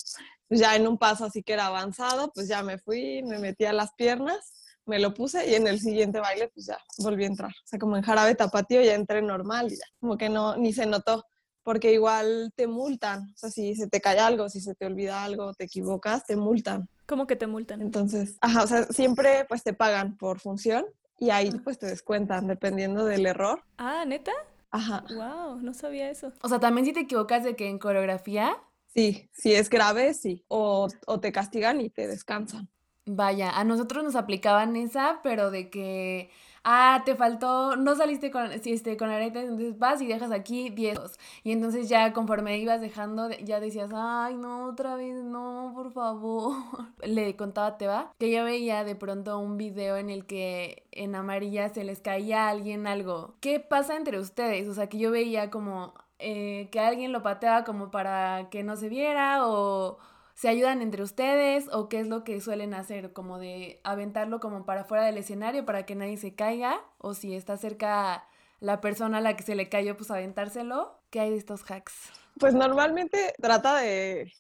pues 0.49 0.61
ya 0.61 0.77
en 0.77 0.87
un 0.87 0.97
paso 0.97 1.25
así 1.25 1.43
que 1.43 1.55
era 1.55 1.67
avanzado, 1.67 2.31
pues 2.33 2.49
ya 2.49 2.63
me 2.63 2.79
fui, 2.79 3.23
me 3.23 3.39
metí 3.39 3.65
a 3.65 3.73
las 3.73 3.93
piernas, 3.95 4.53
me 4.85 5.01
lo 5.01 5.13
puse 5.13 5.51
y 5.51 5.55
en 5.55 5.67
el 5.67 5.81
siguiente 5.81 6.21
baile, 6.21 6.49
pues 6.55 6.67
ya 6.67 6.79
volví 6.99 7.25
a 7.25 7.27
entrar. 7.27 7.51
O 7.51 7.67
sea, 7.67 7.79
como 7.79 7.97
en 7.97 8.03
jarabe 8.03 8.35
tapatío 8.35 8.81
ya 8.83 8.95
entré 8.95 9.21
normal 9.23 9.73
y 9.73 9.77
ya, 9.77 9.85
como 9.99 10.17
que 10.17 10.29
no, 10.29 10.57
ni 10.57 10.73
se 10.73 10.87
notó, 10.87 11.25
porque 11.65 11.93
igual 11.93 12.53
te 12.55 12.69
multan. 12.69 13.31
O 13.35 13.37
sea, 13.37 13.51
si 13.51 13.75
se 13.75 13.89
te 13.89 14.01
cae 14.01 14.21
algo, 14.21 14.49
si 14.49 14.61
se 14.61 14.77
te 14.77 14.87
olvida 14.87 15.25
algo, 15.25 15.53
te 15.55 15.65
equivocas, 15.65 16.25
te 16.25 16.37
multan. 16.37 16.89
¿Cómo 17.07 17.27
que 17.27 17.35
te 17.35 17.49
multan? 17.49 17.83
Entonces, 17.83 18.37
ajá, 18.41 18.63
o 18.63 18.67
sea, 18.69 18.85
siempre 18.85 19.45
pues 19.49 19.65
te 19.65 19.73
pagan 19.73 20.17
por 20.17 20.39
función 20.39 20.87
y 21.19 21.31
ahí 21.31 21.51
pues 21.65 21.79
te 21.79 21.87
descuentan 21.87 22.47
dependiendo 22.47 23.05
del 23.05 23.27
error. 23.27 23.65
Ah, 23.79 24.05
neta. 24.07 24.33
Ajá. 24.71 25.05
Wow, 25.11 25.61
no 25.61 25.75
sabía 25.75 26.11
eso. 26.11 26.33
O 26.43 26.49
sea, 26.49 26.61
también 26.61 26.87
si 26.87 26.93
te 26.93 27.01
equivocas 27.01 27.45
de 27.45 27.57
que 27.57 27.69
en 27.69 27.79
coreografía. 27.79 28.57
Sí, 28.95 29.29
si 29.33 29.55
es 29.55 29.69
grave, 29.71 30.15
sí. 30.15 30.45
O, 30.49 30.89
o 31.07 31.21
te 31.21 31.33
castigan 31.33 31.81
y 31.81 31.91
te 31.91 32.07
descansan. 32.07 32.69
Vaya, 33.09 33.51
a 33.51 33.63
nosotros 33.63 34.03
nos 34.03 34.17
aplicaban 34.17 34.75
esa, 34.75 35.21
pero 35.23 35.53
de 35.53 35.71
que 35.71 36.31
ah, 36.69 37.03
te 37.05 37.15
faltó, 37.15 37.77
no 37.77 37.95
saliste 37.95 38.33
con, 38.33 38.51
si 38.61 38.73
este, 38.73 38.97
con 38.97 39.09
aretes, 39.09 39.45
entonces 39.45 39.79
vas 39.79 40.03
y 40.03 40.07
dejas 40.09 40.33
aquí 40.33 40.69
10. 40.69 40.99
Y 41.45 41.53
entonces 41.53 41.89
ya 41.89 42.13
conforme 42.13 42.59
ibas 42.59 42.81
dejando, 42.81 43.31
ya 43.31 43.61
decías, 43.61 43.91
ay, 43.95 44.37
no, 44.37 44.67
otra 44.67 44.97
vez, 44.97 45.23
no, 45.23 45.73
por 45.75 45.93
favor. 45.93 46.57
Le 47.05 47.37
contaba 47.37 47.69
a 47.69 47.79
Teba 47.79 48.13
que 48.19 48.33
yo 48.33 48.45
veía 48.45 48.83
de 48.83 48.97
pronto 48.97 49.39
un 49.39 49.57
video 49.57 49.97
en 49.97 50.11
el 50.11 50.27
que 50.27 50.83
en 50.91 51.15
amarilla 51.15 51.69
se 51.69 51.85
les 51.85 52.01
caía 52.01 52.47
a 52.47 52.51
alguien 52.51 52.89
algo. 52.89 53.37
¿Qué 53.41 53.61
pasa 53.61 53.97
entre 53.97 54.19
ustedes? 54.19 54.69
O 54.69 54.75
sea, 54.75 54.89
que 54.89 54.99
yo 54.99 55.13
veía 55.13 55.51
como 55.51 55.95
eh, 56.19 56.69
que 56.73 56.81
alguien 56.81 57.13
lo 57.13 57.23
pateaba 57.23 57.65
como 57.65 57.91
para 57.93 58.49
que 58.51 58.65
no 58.65 58.77
se 58.77 58.89
viera 58.89 59.47
o 59.47 59.99
¿Se 60.37 60.49
ayudan 60.49 60.83
entre 60.83 61.03
ustedes 61.03 61.65
o 61.73 61.89
qué 61.89 61.99
es 61.99 62.09
lo 62.09 62.23
que 62.23 62.43
suelen 62.43 62.75
hacer? 62.75 63.15
Como 63.15 63.39
de 63.39 63.81
aventarlo 63.85 64.39
como 64.39 64.67
para 64.67 64.85
fuera 64.85 65.03
del 65.03 65.17
escenario 65.17 65.65
para 65.65 65.87
que 65.87 65.95
nadie 65.95 66.19
se 66.19 66.35
caiga 66.35 66.79
o 66.99 67.15
si 67.15 67.35
está 67.35 67.57
cerca 67.57 68.29
la 68.61 68.83
persona 68.83 69.19
a 69.19 69.21
la 69.23 69.35
que 69.35 69.45
se 69.45 69.55
le 69.55 69.71
cayó, 69.71 69.97
pues 69.97 70.11
aventárselo. 70.11 71.01
¿Qué 71.09 71.21
hay 71.21 71.31
de 71.31 71.39
estos 71.39 71.63
hacks? 71.71 71.95
Pues 72.39 72.53
normalmente 72.53 73.33
trata 73.41 73.79
de, 73.79 74.31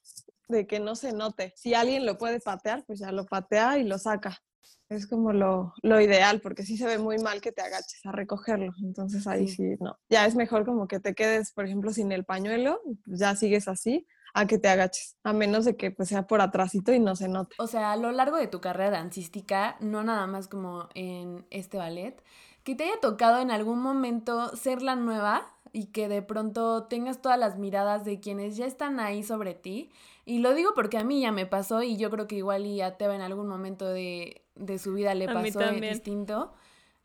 que 0.68 0.80
no 0.80 0.96
se 0.96 1.14
note. 1.14 1.54
Si 1.56 1.72
alguien 1.72 2.04
lo 2.04 2.18
puede 2.18 2.40
patear, 2.40 2.84
pues 2.84 2.98
ya 2.98 3.10
lo 3.10 3.24
patea 3.24 3.78
y 3.78 3.84
lo 3.84 3.96
saca. 3.96 4.38
Es 4.90 5.06
como 5.06 5.32
lo, 5.32 5.72
lo, 5.82 5.98
ideal, 5.98 6.42
porque 6.42 6.62
sí 6.62 6.76
se 6.76 6.86
ve 6.86 6.98
muy 6.98 7.16
mal 7.18 7.40
que 7.40 7.52
te 7.52 7.62
agaches 7.62 8.04
a 8.04 8.12
recogerlo. 8.12 8.74
Entonces 8.82 9.26
ahí 9.26 9.48
sí, 9.48 9.76
no. 9.80 9.98
Ya 10.10 10.26
es 10.26 10.34
mejor 10.34 10.66
como 10.66 10.88
que 10.88 11.00
te 11.00 11.14
quedes, 11.14 11.52
por 11.52 11.64
ejemplo, 11.64 11.90
sin 11.90 12.12
el 12.12 12.24
pañuelo, 12.24 12.82
ya 13.06 13.34
sigues 13.34 13.66
así, 13.66 14.06
a 14.36 14.46
que 14.46 14.58
te 14.58 14.68
agaches, 14.68 15.16
a 15.24 15.32
menos 15.32 15.64
de 15.64 15.76
que 15.76 15.90
pues, 15.90 16.10
sea 16.10 16.26
por 16.26 16.42
atrásito 16.42 16.92
y 16.92 17.00
no 17.00 17.16
se 17.16 17.26
note. 17.26 17.56
O 17.58 17.66
sea, 17.66 17.92
a 17.92 17.96
lo 17.96 18.12
largo 18.12 18.36
de 18.36 18.46
tu 18.46 18.60
carrera 18.60 18.90
dancística, 18.90 19.76
no 19.80 20.04
nada 20.04 20.26
más 20.26 20.46
como 20.46 20.90
en 20.94 21.46
este 21.48 21.78
ballet, 21.78 22.22
que 22.62 22.74
te 22.74 22.84
haya 22.84 23.00
tocado 23.00 23.40
en 23.40 23.50
algún 23.50 23.80
momento 23.80 24.54
ser 24.54 24.82
la 24.82 24.94
nueva 24.94 25.50
y 25.72 25.86
que 25.86 26.08
de 26.08 26.20
pronto 26.20 26.84
tengas 26.84 27.22
todas 27.22 27.38
las 27.38 27.56
miradas 27.56 28.04
de 28.04 28.20
quienes 28.20 28.58
ya 28.58 28.66
están 28.66 29.00
ahí 29.00 29.22
sobre 29.22 29.54
ti. 29.54 29.90
Y 30.26 30.40
lo 30.40 30.54
digo 30.54 30.72
porque 30.74 30.98
a 30.98 31.04
mí 31.04 31.22
ya 31.22 31.32
me 31.32 31.46
pasó 31.46 31.82
y 31.82 31.96
yo 31.96 32.10
creo 32.10 32.26
que 32.26 32.36
igual 32.36 32.66
y 32.66 32.82
a 32.82 32.98
Teba 32.98 33.14
en 33.14 33.22
algún 33.22 33.48
momento 33.48 33.88
de, 33.88 34.42
su 34.78 34.92
vida 34.92 35.14
le 35.14 35.26
pasó 35.26 35.60
distinto. 35.80 36.52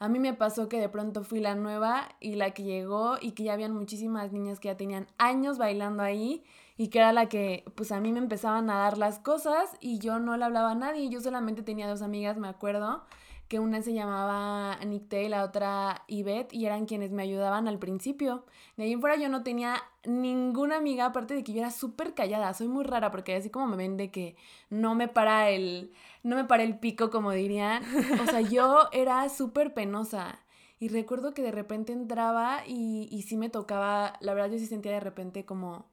A 0.01 0.09
mí 0.09 0.17
me 0.17 0.33
pasó 0.33 0.67
que 0.67 0.79
de 0.79 0.89
pronto 0.89 1.23
fui 1.23 1.39
la 1.39 1.53
nueva 1.53 2.09
y 2.19 2.33
la 2.33 2.55
que 2.55 2.63
llegó 2.63 3.17
y 3.21 3.33
que 3.33 3.43
ya 3.43 3.53
habían 3.53 3.71
muchísimas 3.71 4.31
niñas 4.31 4.59
que 4.59 4.69
ya 4.69 4.75
tenían 4.75 5.05
años 5.19 5.59
bailando 5.59 6.01
ahí 6.01 6.43
y 6.75 6.87
que 6.87 6.97
era 6.97 7.13
la 7.13 7.29
que 7.29 7.63
pues 7.75 7.91
a 7.91 7.99
mí 7.99 8.11
me 8.11 8.17
empezaban 8.17 8.71
a 8.71 8.79
dar 8.79 8.97
las 8.97 9.19
cosas 9.19 9.69
y 9.79 9.99
yo 9.99 10.17
no 10.17 10.35
le 10.37 10.45
hablaba 10.45 10.71
a 10.71 10.75
nadie, 10.75 11.07
yo 11.09 11.21
solamente 11.21 11.61
tenía 11.61 11.87
dos 11.87 12.01
amigas, 12.01 12.35
me 12.37 12.47
acuerdo, 12.47 13.03
que 13.51 13.59
una 13.59 13.81
se 13.81 13.93
llamaba 13.93 14.77
Nicté 14.85 15.23
y 15.23 15.27
la 15.27 15.43
otra 15.43 16.05
Yvette 16.07 16.53
y 16.53 16.67
eran 16.67 16.85
quienes 16.85 17.11
me 17.11 17.23
ayudaban 17.23 17.67
al 17.67 17.79
principio. 17.79 18.45
De 18.77 18.85
ahí 18.85 18.93
en 18.93 19.01
fuera 19.01 19.17
yo 19.17 19.27
no 19.27 19.43
tenía 19.43 19.75
ninguna 20.05 20.77
amiga, 20.77 21.07
aparte 21.07 21.33
de 21.33 21.43
que 21.43 21.51
yo 21.51 21.59
era 21.59 21.69
súper 21.69 22.13
callada, 22.13 22.53
soy 22.53 22.69
muy 22.69 22.85
rara 22.85 23.11
porque 23.11 23.35
así 23.35 23.49
como 23.49 23.67
me 23.67 23.75
ven 23.75 23.97
de 23.97 24.09
que 24.09 24.37
no 24.69 24.95
me 24.95 25.09
para 25.09 25.49
el, 25.49 25.91
no 26.23 26.37
me 26.37 26.45
para 26.45 26.63
el 26.63 26.79
pico 26.79 27.09
como 27.09 27.31
dirían, 27.31 27.83
o 28.21 28.25
sea, 28.25 28.39
yo 28.39 28.87
era 28.93 29.27
súper 29.27 29.73
penosa. 29.73 30.39
Y 30.79 30.87
recuerdo 30.87 31.33
que 31.33 31.41
de 31.41 31.51
repente 31.51 31.91
entraba 31.91 32.63
y, 32.65 33.09
y 33.11 33.23
sí 33.23 33.35
me 33.35 33.49
tocaba, 33.49 34.13
la 34.21 34.33
verdad 34.33 34.51
yo 34.51 34.59
sí 34.59 34.65
sentía 34.65 34.93
de 34.93 35.01
repente 35.01 35.43
como 35.43 35.87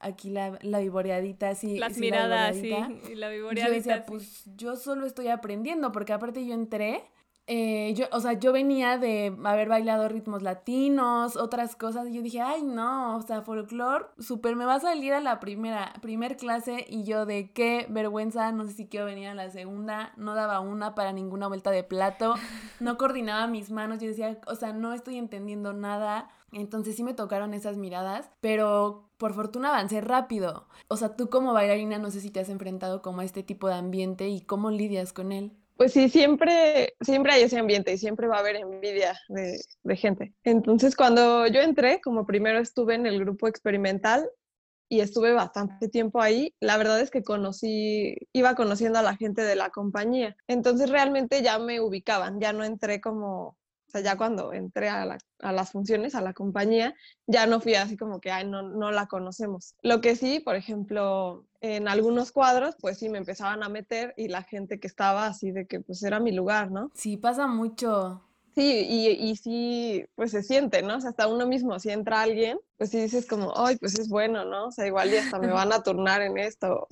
aquí 0.00 0.30
la, 0.30 0.58
la 0.62 0.80
vivoreadita 0.80 1.50
así. 1.50 1.78
Las 1.78 1.98
miradas, 1.98 2.56
sí, 2.56 2.74
y 3.10 3.14
la 3.14 3.28
vivoreadita. 3.28 3.68
Yo 3.68 3.74
decía, 3.74 4.06
pues 4.06 4.44
yo 4.56 4.76
solo 4.76 5.06
estoy 5.06 5.28
aprendiendo, 5.28 5.92
porque 5.92 6.12
aparte 6.12 6.44
yo 6.46 6.54
entré 6.54 7.04
eh, 7.50 7.94
yo, 7.94 8.04
o 8.12 8.20
sea, 8.20 8.34
yo 8.34 8.52
venía 8.52 8.98
de 8.98 9.34
haber 9.42 9.70
bailado 9.70 10.06
ritmos 10.06 10.42
latinos, 10.42 11.34
otras 11.34 11.76
cosas, 11.76 12.06
y 12.08 12.12
yo 12.12 12.20
dije, 12.20 12.42
ay, 12.42 12.62
no, 12.62 13.16
o 13.16 13.22
sea, 13.22 13.40
folclore, 13.40 14.04
súper 14.18 14.54
me 14.54 14.66
va 14.66 14.74
a 14.74 14.80
salir 14.80 15.14
a 15.14 15.20
la 15.20 15.40
primera, 15.40 15.94
primer 16.02 16.36
clase, 16.36 16.84
y 16.86 17.04
yo 17.04 17.24
de 17.24 17.50
qué 17.52 17.86
vergüenza, 17.88 18.52
no 18.52 18.66
sé 18.66 18.74
si 18.74 18.86
quiero 18.86 19.06
venir 19.06 19.28
a 19.28 19.34
la 19.34 19.48
segunda, 19.48 20.12
no 20.18 20.34
daba 20.34 20.60
una 20.60 20.94
para 20.94 21.12
ninguna 21.12 21.48
vuelta 21.48 21.70
de 21.70 21.84
plato, 21.84 22.34
no 22.80 22.98
coordinaba 22.98 23.46
mis 23.46 23.70
manos, 23.70 23.98
yo 23.98 24.08
decía, 24.08 24.38
o 24.46 24.54
sea, 24.54 24.74
no 24.74 24.92
estoy 24.92 25.16
entendiendo 25.16 25.72
nada, 25.72 26.28
entonces 26.52 26.96
sí 26.96 27.02
me 27.02 27.14
tocaron 27.14 27.54
esas 27.54 27.76
miradas, 27.76 28.30
pero 28.40 29.10
por 29.16 29.34
fortuna 29.34 29.70
avancé 29.70 30.00
rápido. 30.00 30.66
O 30.88 30.96
sea, 30.96 31.16
tú 31.16 31.28
como 31.28 31.52
bailarina 31.52 31.98
no 31.98 32.10
sé 32.10 32.20
si 32.20 32.30
te 32.30 32.40
has 32.40 32.48
enfrentado 32.48 33.02
como 33.02 33.20
a 33.20 33.24
este 33.24 33.42
tipo 33.42 33.68
de 33.68 33.74
ambiente 33.74 34.28
y 34.28 34.40
cómo 34.40 34.70
lidias 34.70 35.12
con 35.12 35.32
él. 35.32 35.52
Pues 35.76 35.92
sí, 35.92 36.08
siempre, 36.08 36.94
siempre 37.00 37.32
hay 37.32 37.42
ese 37.42 37.58
ambiente 37.58 37.92
y 37.92 37.98
siempre 37.98 38.26
va 38.26 38.36
a 38.36 38.40
haber 38.40 38.56
envidia 38.56 39.16
de, 39.28 39.60
de, 39.84 39.96
gente. 39.96 40.34
Entonces, 40.42 40.96
cuando 40.96 41.46
yo 41.46 41.60
entré, 41.60 42.00
como 42.00 42.26
primero 42.26 42.58
estuve 42.58 42.96
en 42.96 43.06
el 43.06 43.20
grupo 43.20 43.46
experimental 43.46 44.28
y 44.88 45.00
estuve 45.00 45.32
bastante 45.32 45.88
tiempo 45.88 46.20
ahí, 46.20 46.52
la 46.58 46.78
verdad 46.78 47.00
es 47.00 47.12
que 47.12 47.22
conocí, 47.22 48.16
iba 48.32 48.56
conociendo 48.56 48.98
a 48.98 49.02
la 49.02 49.14
gente 49.14 49.42
de 49.42 49.54
la 49.54 49.70
compañía. 49.70 50.36
Entonces, 50.48 50.90
realmente 50.90 51.42
ya 51.42 51.60
me 51.60 51.80
ubicaban, 51.80 52.40
ya 52.40 52.52
no 52.52 52.64
entré 52.64 53.00
como 53.00 53.56
o 53.88 53.90
sea, 53.90 54.02
ya 54.02 54.18
cuando 54.18 54.52
entré 54.52 54.90
a, 54.90 55.18
las 55.40 55.72
funciones, 55.72 56.14
a 56.14 56.20
la 56.20 56.34
compañía, 56.34 56.94
ya 57.26 57.46
no 57.46 57.58
fui 57.58 57.74
así 57.74 57.96
como 57.96 58.20
que, 58.20 58.30
ay, 58.30 58.46
no, 58.46 58.62
no 58.62 58.90
la 58.90 59.06
conocemos. 59.06 59.74
Lo 59.80 60.02
que 60.02 60.14
sí, 60.14 60.40
por 60.40 60.56
ejemplo, 60.56 61.46
en 61.62 61.88
algunos 61.88 62.30
cuadros, 62.30 62.76
pues 62.78 62.98
sí 62.98 63.08
me 63.08 63.16
empezaban 63.16 63.62
a 63.62 63.70
meter 63.70 64.12
y 64.18 64.28
la 64.28 64.42
gente 64.42 64.78
que 64.78 64.86
estaba 64.86 65.26
así 65.26 65.52
de 65.52 65.66
que 65.66 65.80
pues 65.80 66.02
era 66.02 66.20
mi 66.20 66.32
lugar, 66.32 66.70
¿no? 66.70 66.90
Sí, 66.94 67.16
pasa 67.16 67.46
mucho. 67.46 68.27
Sí, 68.54 68.86
y, 68.88 69.08
y 69.08 69.36
sí, 69.36 70.04
pues 70.14 70.32
se 70.32 70.42
siente, 70.42 70.82
¿no? 70.82 70.96
O 70.96 71.00
sea, 71.00 71.10
hasta 71.10 71.28
uno 71.28 71.46
mismo, 71.46 71.78
si 71.78 71.90
entra 71.90 72.22
alguien, 72.22 72.58
pues 72.76 72.90
sí 72.90 73.00
dices 73.00 73.26
como, 73.26 73.52
ay, 73.56 73.76
pues 73.76 73.98
es 73.98 74.08
bueno, 74.08 74.44
¿no? 74.44 74.66
O 74.66 74.72
sea, 74.72 74.86
igual 74.86 75.10
ya 75.10 75.22
hasta 75.22 75.38
me 75.38 75.48
van 75.48 75.72
a 75.72 75.82
turnar 75.82 76.22
en 76.22 76.38
esto. 76.38 76.88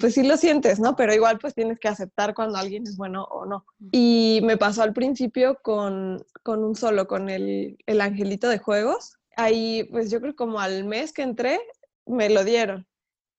Pues 0.00 0.14
sí 0.14 0.22
lo 0.22 0.36
sientes, 0.36 0.78
¿no? 0.80 0.96
Pero 0.96 1.14
igual 1.14 1.38
pues 1.38 1.54
tienes 1.54 1.78
que 1.78 1.88
aceptar 1.88 2.34
cuando 2.34 2.58
alguien 2.58 2.84
es 2.84 2.96
bueno 2.96 3.24
o 3.24 3.46
no. 3.46 3.64
Y 3.92 4.40
me 4.44 4.56
pasó 4.56 4.82
al 4.82 4.92
principio 4.92 5.58
con, 5.62 6.24
con 6.42 6.62
un 6.62 6.76
solo, 6.76 7.06
con 7.06 7.28
el, 7.28 7.78
el 7.86 8.00
angelito 8.00 8.48
de 8.48 8.58
juegos. 8.58 9.18
Ahí, 9.36 9.84
pues 9.90 10.10
yo 10.10 10.20
creo 10.20 10.36
como 10.36 10.60
al 10.60 10.84
mes 10.84 11.12
que 11.12 11.22
entré, 11.22 11.60
me 12.06 12.30
lo 12.30 12.44
dieron. 12.44 12.86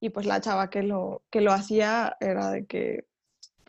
Y 0.02 0.10
pues 0.10 0.26
la 0.26 0.40
chava 0.40 0.70
que 0.70 0.84
lo, 0.84 1.24
que 1.30 1.42
lo 1.42 1.52
hacía 1.52 2.16
era 2.22 2.52
de 2.52 2.66
que, 2.66 3.09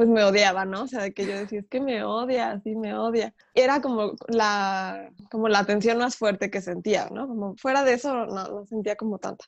pues 0.00 0.08
me 0.08 0.24
odiaba, 0.24 0.64
¿no? 0.64 0.84
O 0.84 0.86
sea, 0.86 1.02
de 1.02 1.12
que 1.12 1.26
yo 1.26 1.36
decía, 1.36 1.60
es 1.60 1.68
que 1.68 1.78
me 1.78 2.02
odia, 2.04 2.58
sí 2.64 2.74
me 2.74 2.96
odia. 2.96 3.34
Era 3.52 3.82
como 3.82 4.14
la, 4.28 5.12
como 5.30 5.46
la 5.50 5.66
tensión 5.66 5.98
más 5.98 6.16
fuerte 6.16 6.50
que 6.50 6.62
sentía, 6.62 7.10
¿no? 7.10 7.28
Como 7.28 7.54
fuera 7.58 7.84
de 7.84 7.92
eso 7.92 8.14
no, 8.14 8.48
no 8.48 8.64
sentía 8.64 8.96
como 8.96 9.18
tanta. 9.18 9.44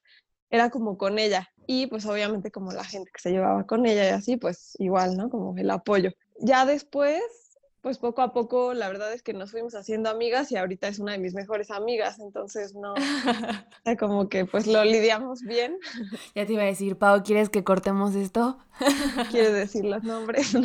Era 0.50 0.68
como 0.68 0.98
con 0.98 1.18
ella. 1.18 1.48
Y 1.66 1.86
pues 1.86 2.04
obviamente 2.04 2.50
como 2.50 2.70
la 2.70 2.84
gente 2.84 3.10
que 3.10 3.22
se 3.22 3.30
llevaba 3.30 3.64
con 3.64 3.86
ella 3.86 4.04
y 4.04 4.10
así, 4.10 4.36
pues 4.36 4.76
igual, 4.78 5.16
¿no? 5.16 5.30
Como 5.30 5.56
el 5.56 5.70
apoyo. 5.70 6.10
Ya 6.38 6.66
después 6.66 7.22
pues 7.82 7.98
poco 7.98 8.22
a 8.22 8.32
poco 8.32 8.74
la 8.74 8.88
verdad 8.88 9.12
es 9.12 9.22
que 9.22 9.34
nos 9.34 9.50
fuimos 9.50 9.74
haciendo 9.74 10.08
amigas 10.08 10.50
y 10.52 10.56
ahorita 10.56 10.88
es 10.88 11.00
una 11.00 11.12
de 11.12 11.18
mis 11.18 11.34
mejores 11.34 11.70
amigas, 11.70 12.20
entonces 12.20 12.74
no, 12.74 12.94
como 13.98 14.28
que 14.28 14.46
pues 14.46 14.66
lo 14.66 14.84
lidiamos 14.84 15.42
bien. 15.42 15.78
Ya 16.34 16.46
te 16.46 16.52
iba 16.54 16.62
a 16.62 16.66
decir, 16.66 16.96
Pau, 16.96 17.22
¿quieres 17.22 17.50
que 17.50 17.64
cortemos 17.64 18.14
esto? 18.14 18.56
¿Quieres 19.30 19.52
decir 19.52 19.84
los 19.84 20.02
nombres? 20.02 20.54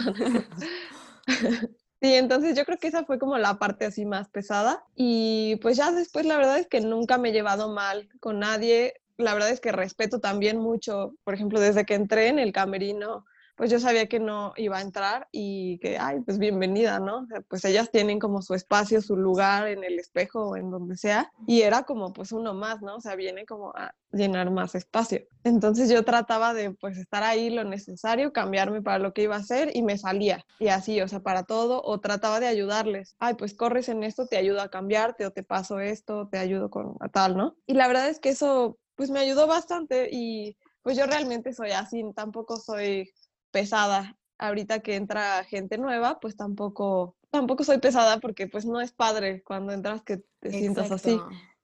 Sí, 2.00 2.14
entonces 2.14 2.56
yo 2.56 2.64
creo 2.64 2.78
que 2.78 2.90
esa 2.90 3.06
fue 3.06 3.18
como 3.18 3.40
la 3.40 3.58
parte 3.58 3.86
así 3.86 4.06
más 4.06 4.30
pesada 4.30 4.86
y 4.96 5.56
pues 5.64 5.78
ya 5.78 5.92
después 5.92 6.28
la 6.28 6.38
verdad 6.38 6.60
es 6.60 6.68
que 6.68 6.80
nunca 6.80 7.18
me 7.18 7.30
he 7.30 7.34
llevado 7.34 7.74
mal 7.74 8.08
con 8.20 8.38
nadie, 8.38 8.94
la 9.18 9.34
verdad 9.34 9.50
es 9.50 9.60
que 9.60 9.72
respeto 9.72 10.20
también 10.20 10.60
mucho, 10.60 11.16
por 11.24 11.34
ejemplo, 11.34 11.60
desde 11.60 11.88
que 11.88 11.96
entré 11.96 12.28
en 12.28 12.38
el 12.38 12.52
camerino, 12.52 13.26
pues 13.58 13.72
yo 13.72 13.80
sabía 13.80 14.08
que 14.08 14.20
no 14.20 14.54
iba 14.56 14.78
a 14.78 14.82
entrar 14.82 15.28
y 15.32 15.80
que, 15.80 15.98
ay, 15.98 16.22
pues 16.22 16.38
bienvenida, 16.38 17.00
¿no? 17.00 17.28
pues 17.50 17.66
ellas 17.66 17.90
tienen 17.92 18.20
como 18.20 18.44
su 18.44 18.54
espacio, 18.54 19.02
su 19.02 19.18
lugar 19.18 19.68
en 19.68 19.84
el 19.84 19.98
espejo 19.98 20.50
o 20.50 20.56
en 20.56 20.70
donde 20.70 20.96
sea, 20.96 21.32
y 21.48 21.64
era 21.64 21.84
como 21.84 22.14
pues 22.14 22.32
uno 22.32 22.54
más, 22.54 22.84
¿no? 22.84 22.98
O 22.98 23.02
sea, 23.02 23.16
viene 23.16 23.48
como 23.48 23.72
a 23.72 23.96
llenar 24.12 24.52
más 24.52 24.76
espacio. 24.76 25.22
Entonces 25.44 25.90
yo 25.90 26.06
trataba 26.06 26.54
de 26.54 26.72
pues 26.72 26.98
estar 26.98 27.24
ahí 27.24 27.50
lo 27.50 27.64
necesario, 27.64 28.32
cambiarme 28.32 28.84
para 28.84 29.00
lo 29.00 29.12
que 29.14 29.24
iba 29.24 29.36
a 29.36 29.40
hacer 29.40 29.72
y 29.76 29.82
me 29.82 29.98
salía. 29.98 30.46
Y 30.60 30.68
así, 30.68 31.02
o 31.02 31.08
sea, 31.08 31.22
para 31.22 31.44
todo, 31.44 31.82
o 31.84 32.00
trataba 32.00 32.40
de 32.40 32.48
ayudarles. 32.48 33.16
Ay, 33.18 33.34
pues 33.34 33.56
corres 33.56 33.90
en 33.90 34.04
esto, 34.04 34.28
te 34.28 34.38
ayudo 34.38 34.62
a 34.62 34.70
cambiarte, 34.70 35.26
o 35.26 35.32
te 35.32 35.42
paso 35.42 35.80
esto, 35.80 36.28
te 36.30 36.38
ayudo 36.38 36.70
con 36.70 36.96
tal, 37.12 37.36
¿no? 37.36 37.56
Y 37.66 37.74
la 37.74 37.88
verdad 37.88 38.08
es 38.08 38.20
que 38.20 38.30
eso 38.30 38.78
pues 38.96 39.10
me 39.10 39.20
ayudó 39.20 39.48
bastante 39.48 40.10
y 40.12 40.58
pues 40.82 40.98
yo 40.98 41.06
realmente 41.06 41.54
soy 41.54 41.72
así, 41.72 42.04
tampoco 42.16 42.58
soy 42.58 43.12
pesada. 43.52 44.18
Ahorita 44.38 44.80
que 44.82 44.96
entra 44.96 45.44
gente 45.44 45.78
nueva, 45.78 46.20
pues 46.20 46.36
tampoco, 46.36 47.16
tampoco 47.32 47.64
soy 47.64 47.80
pesada 47.80 48.20
porque 48.20 48.48
pues 48.48 48.66
no 48.66 48.82
es 48.82 48.92
padre 48.92 49.42
cuando 49.44 49.74
entras 49.74 50.04
que 50.04 50.22
te 50.40 50.52
sientas 50.52 50.92
así. 50.92 51.20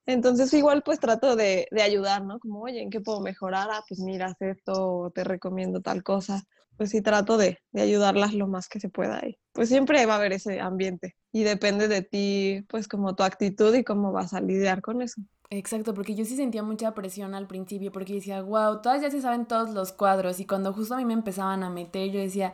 Entonces 0.06 0.52
igual 0.52 0.82
pues 0.82 1.00
trato 1.00 1.36
de, 1.36 1.68
de, 1.70 1.82
ayudar, 1.82 2.24
¿no? 2.24 2.38
Como, 2.38 2.60
oye, 2.60 2.82
¿en 2.82 2.90
qué 2.90 3.00
puedo 3.00 3.20
mejorar? 3.20 3.68
Ah, 3.70 3.84
pues 3.88 4.00
mira, 4.00 4.26
haz 4.26 4.42
esto, 4.42 5.12
te 5.14 5.24
recomiendo 5.24 5.80
tal 5.80 6.02
cosa. 6.02 6.44
Pues 6.76 6.90
sí 6.90 7.00
trato 7.00 7.38
de, 7.38 7.58
de 7.70 7.82
ayudarlas 7.82 8.34
lo 8.34 8.48
más 8.48 8.68
que 8.68 8.80
se 8.80 8.88
pueda 8.88 9.20
ahí. 9.22 9.38
Pues 9.52 9.68
siempre 9.68 10.04
va 10.06 10.14
a 10.14 10.16
haber 10.16 10.32
ese 10.32 10.60
ambiente 10.60 11.16
y 11.32 11.44
depende 11.44 11.88
de 11.88 12.02
ti, 12.02 12.64
pues 12.68 12.88
como 12.88 13.14
tu 13.14 13.22
actitud 13.22 13.74
y 13.74 13.84
cómo 13.84 14.12
vas 14.12 14.34
a 14.34 14.40
lidiar 14.40 14.82
con 14.82 15.02
eso. 15.02 15.20
Exacto, 15.50 15.94
porque 15.94 16.14
yo 16.14 16.24
sí 16.24 16.36
sentía 16.36 16.62
mucha 16.62 16.94
presión 16.94 17.34
al 17.34 17.46
principio, 17.46 17.92
porque 17.92 18.14
decía, 18.14 18.42
wow, 18.42 18.80
todas 18.80 19.02
ya 19.02 19.10
se 19.10 19.20
saben 19.20 19.46
todos 19.46 19.70
los 19.70 19.92
cuadros, 19.92 20.40
y 20.40 20.46
cuando 20.46 20.72
justo 20.72 20.94
a 20.94 20.96
mí 20.96 21.04
me 21.04 21.12
empezaban 21.12 21.62
a 21.62 21.70
meter, 21.70 22.10
yo 22.10 22.18
decía, 22.18 22.52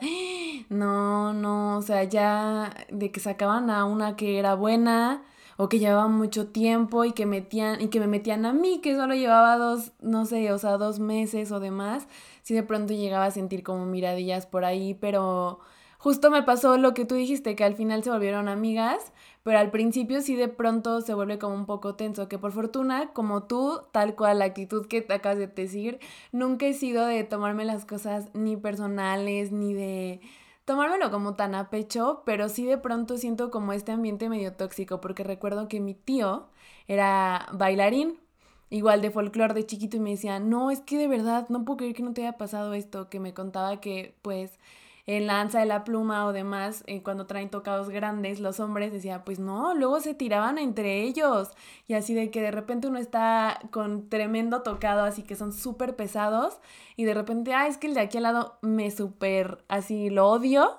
no, 0.68 1.33
no, 1.33 1.79
o 1.79 1.83
sea, 1.83 2.05
ya 2.05 2.74
de 2.90 3.11
que 3.12 3.20
sacaban 3.20 3.70
a 3.70 3.85
una 3.85 4.16
que 4.16 4.38
era 4.38 4.55
buena, 4.55 5.22
o 5.57 5.68
que 5.68 5.79
llevaba 5.79 6.09
mucho 6.09 6.48
tiempo 6.48 7.05
y 7.05 7.12
que 7.12 7.26
metían, 7.26 7.81
y 7.81 7.88
que 7.88 8.00
me 8.00 8.07
metían 8.07 8.44
a 8.46 8.53
mí, 8.53 8.81
que 8.81 8.96
solo 8.96 9.14
llevaba 9.14 9.57
dos, 9.57 9.92
no 10.00 10.24
sé, 10.26 10.53
o 10.53 10.59
sea, 10.59 10.76
dos 10.79 10.98
meses 11.00 11.53
o 11.53 11.61
demás, 11.61 12.09
sí 12.42 12.55
de 12.55 12.62
pronto 12.62 12.92
llegaba 12.94 13.26
a 13.26 13.31
sentir 13.31 13.62
como 13.62 13.87
miradillas 13.87 14.46
por 14.46 14.64
ahí, 14.64 14.94
pero 14.94 15.61
justo 15.98 16.31
me 16.31 16.42
pasó 16.42 16.79
lo 16.79 16.94
que 16.94 17.05
tú 17.05 17.14
dijiste, 17.14 17.57
que 17.57 17.64
al 17.64 17.74
final 17.74 18.03
se 18.03 18.11
volvieron 18.11 18.48
amigas, 18.48 19.12
pero 19.42 19.59
al 19.59 19.70
principio 19.70 20.20
sí 20.20 20.35
de 20.37 20.48
pronto 20.48 21.00
se 21.00 21.14
vuelve 21.14 21.38
como 21.38 21.55
un 21.55 21.66
poco 21.66 21.94
tenso, 21.94 22.29
que 22.29 22.38
por 22.38 22.53
fortuna, 22.53 23.12
como 23.12 23.44
tú, 23.44 23.83
tal 23.92 24.14
cual 24.14 24.40
la 24.40 24.46
actitud 24.46 24.87
que 24.87 25.03
te 25.03 25.14
acabas 25.14 25.38
de 25.38 25.46
decir, 25.46 25.98
nunca 26.33 26.66
he 26.66 26.74
sido 26.74 27.07
de 27.07 27.24
tomarme 27.24 27.64
las 27.64 27.85
cosas 27.85 28.31
ni 28.35 28.57
personales, 28.57 29.53
ni 29.53 29.72
de 29.74 30.20
tomármelo 30.64 31.11
como 31.11 31.35
tan 31.35 31.55
a 31.55 31.70
pecho, 31.70 32.22
pero 32.24 32.48
sí 32.48 32.64
de 32.64 32.79
pronto 32.79 33.16
siento 33.16 33.50
como 33.50 33.72
este 33.72 33.92
ambiente 33.92 34.29
medio 34.29 34.53
tóxico, 34.55 35.00
porque 35.00 35.24
recuerdo 35.24 35.68
que 35.68 35.81
mi 35.81 35.94
tío 35.94 36.48
era 36.87 37.46
bailarín, 37.53 38.20
igual 38.68 39.00
de 39.03 39.11
folclore 39.11 39.55
de 39.55 39.66
chiquito, 39.66 39.96
y 39.96 40.00
me 40.00 40.11
decía, 40.11 40.38
no, 40.38 40.70
es 40.70 40.81
que 40.81 40.96
de 40.98 41.09
verdad 41.09 41.48
no 41.48 41.64
puedo 41.64 41.79
creer 41.79 41.94
que 41.94 42.03
no 42.03 42.12
te 42.12 42.22
haya 42.22 42.38
pasado 42.38 42.74
esto, 42.74 43.09
que 43.09 43.20
me 43.20 43.35
contaba 43.35 43.81
que 43.81 44.14
pues 44.22 44.59
en 45.06 45.26
lanza 45.26 45.60
de 45.60 45.66
la 45.66 45.84
pluma 45.84 46.26
o 46.26 46.32
demás, 46.32 46.84
eh, 46.86 47.02
cuando 47.02 47.26
traen 47.26 47.50
tocados 47.50 47.88
grandes, 47.88 48.40
los 48.40 48.60
hombres 48.60 48.92
decía, 48.92 49.24
pues 49.24 49.38
no, 49.38 49.74
luego 49.74 50.00
se 50.00 50.14
tiraban 50.14 50.58
entre 50.58 51.02
ellos. 51.02 51.50
Y 51.86 51.94
así 51.94 52.14
de 52.14 52.30
que 52.30 52.42
de 52.42 52.50
repente 52.50 52.88
uno 52.88 52.98
está 52.98 53.60
con 53.70 54.08
tremendo 54.08 54.62
tocado, 54.62 55.04
así 55.04 55.22
que 55.22 55.36
son 55.36 55.52
súper 55.52 55.96
pesados. 55.96 56.58
Y 56.96 57.04
de 57.04 57.14
repente, 57.14 57.54
ah, 57.54 57.66
es 57.66 57.78
que 57.78 57.86
el 57.86 57.94
de 57.94 58.00
aquí 58.00 58.18
al 58.18 58.24
lado 58.24 58.58
me 58.62 58.90
súper 58.90 59.64
así 59.68 60.10
lo 60.10 60.28
odio 60.28 60.78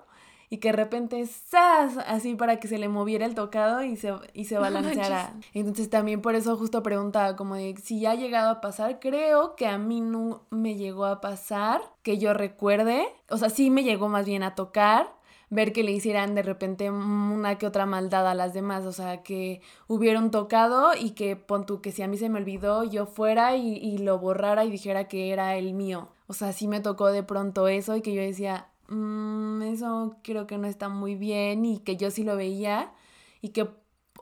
y 0.52 0.58
que 0.58 0.68
de 0.68 0.74
repente 0.74 1.26
¡zas! 1.26 1.98
así 2.06 2.36
para 2.36 2.60
que 2.60 2.68
se 2.68 2.78
le 2.78 2.90
moviera 2.90 3.26
el 3.26 3.36
tocado 3.36 3.84
y 3.84 3.96
se, 3.96 4.14
y 4.34 4.46
se 4.46 4.58
balanceara. 4.58 5.34
Entonces 5.54 5.90
también 5.90 6.22
por 6.22 6.36
eso 6.36 6.58
justo 6.58 6.84
preguntaba 6.84 7.38
como 7.38 7.56
de 7.56 7.74
si 7.82 8.02
ya 8.02 8.12
ha 8.12 8.16
llegado 8.16 8.50
a 8.50 8.60
pasar, 8.60 9.00
creo 9.00 9.56
que 9.56 9.66
a 9.66 9.78
mí 9.78 10.02
no 10.02 10.44
me 10.50 10.76
llegó 10.76 11.06
a 11.06 11.22
pasar, 11.22 11.82
que 12.04 12.18
yo 12.18 12.34
recuerde, 12.34 13.08
o 13.30 13.38
sea, 13.38 13.50
sí 13.50 13.70
me 13.70 13.86
llegó 13.86 14.10
más 14.10 14.26
bien 14.26 14.44
a 14.44 14.54
tocar, 14.54 15.14
ver 15.50 15.72
que 15.72 15.84
le 15.84 15.94
hicieran 15.94 16.36
de 16.36 16.44
repente 16.44 16.92
una 16.92 17.58
que 17.58 17.66
otra 17.66 17.86
maldad 17.86 18.28
a 18.28 18.36
las 18.36 18.54
demás, 18.54 18.86
o 18.86 18.92
sea, 18.92 19.24
que 19.24 19.62
hubiera 19.88 20.20
un 20.20 20.32
tocado 20.32 20.92
y 21.00 21.12
que 21.12 21.38
pon 21.38 21.66
tú 21.66 21.80
que 21.80 21.94
si 21.94 22.02
a 22.02 22.10
mí 22.10 22.18
se 22.18 22.28
me 22.28 22.40
olvidó, 22.40 22.84
yo 22.84 23.06
fuera 23.06 23.56
y, 23.56 23.78
y 23.78 24.00
lo 24.00 24.20
borrara 24.20 24.66
y 24.66 24.70
dijera 24.70 25.08
que 25.08 25.32
era 25.32 25.56
el 25.56 25.74
mío. 25.74 26.10
O 26.28 26.34
sea, 26.34 26.52
sí 26.52 26.68
me 26.68 26.82
tocó 26.82 27.08
de 27.08 27.24
pronto 27.24 27.70
eso 27.70 27.96
y 27.96 28.02
que 28.02 28.14
yo 28.14 28.22
decía, 28.22 28.68
mmm, 28.92 29.62
eso 29.64 30.18
creo 30.24 30.48
que 30.48 30.58
no 30.58 30.68
está 30.68 30.90
muy 30.90 31.16
bien 31.16 31.66
y 31.66 31.80
que 31.80 31.98
yo 31.98 32.12
sí 32.12 32.24
lo 32.24 32.36
veía 32.36 32.94
y 33.42 33.50
que 33.50 33.68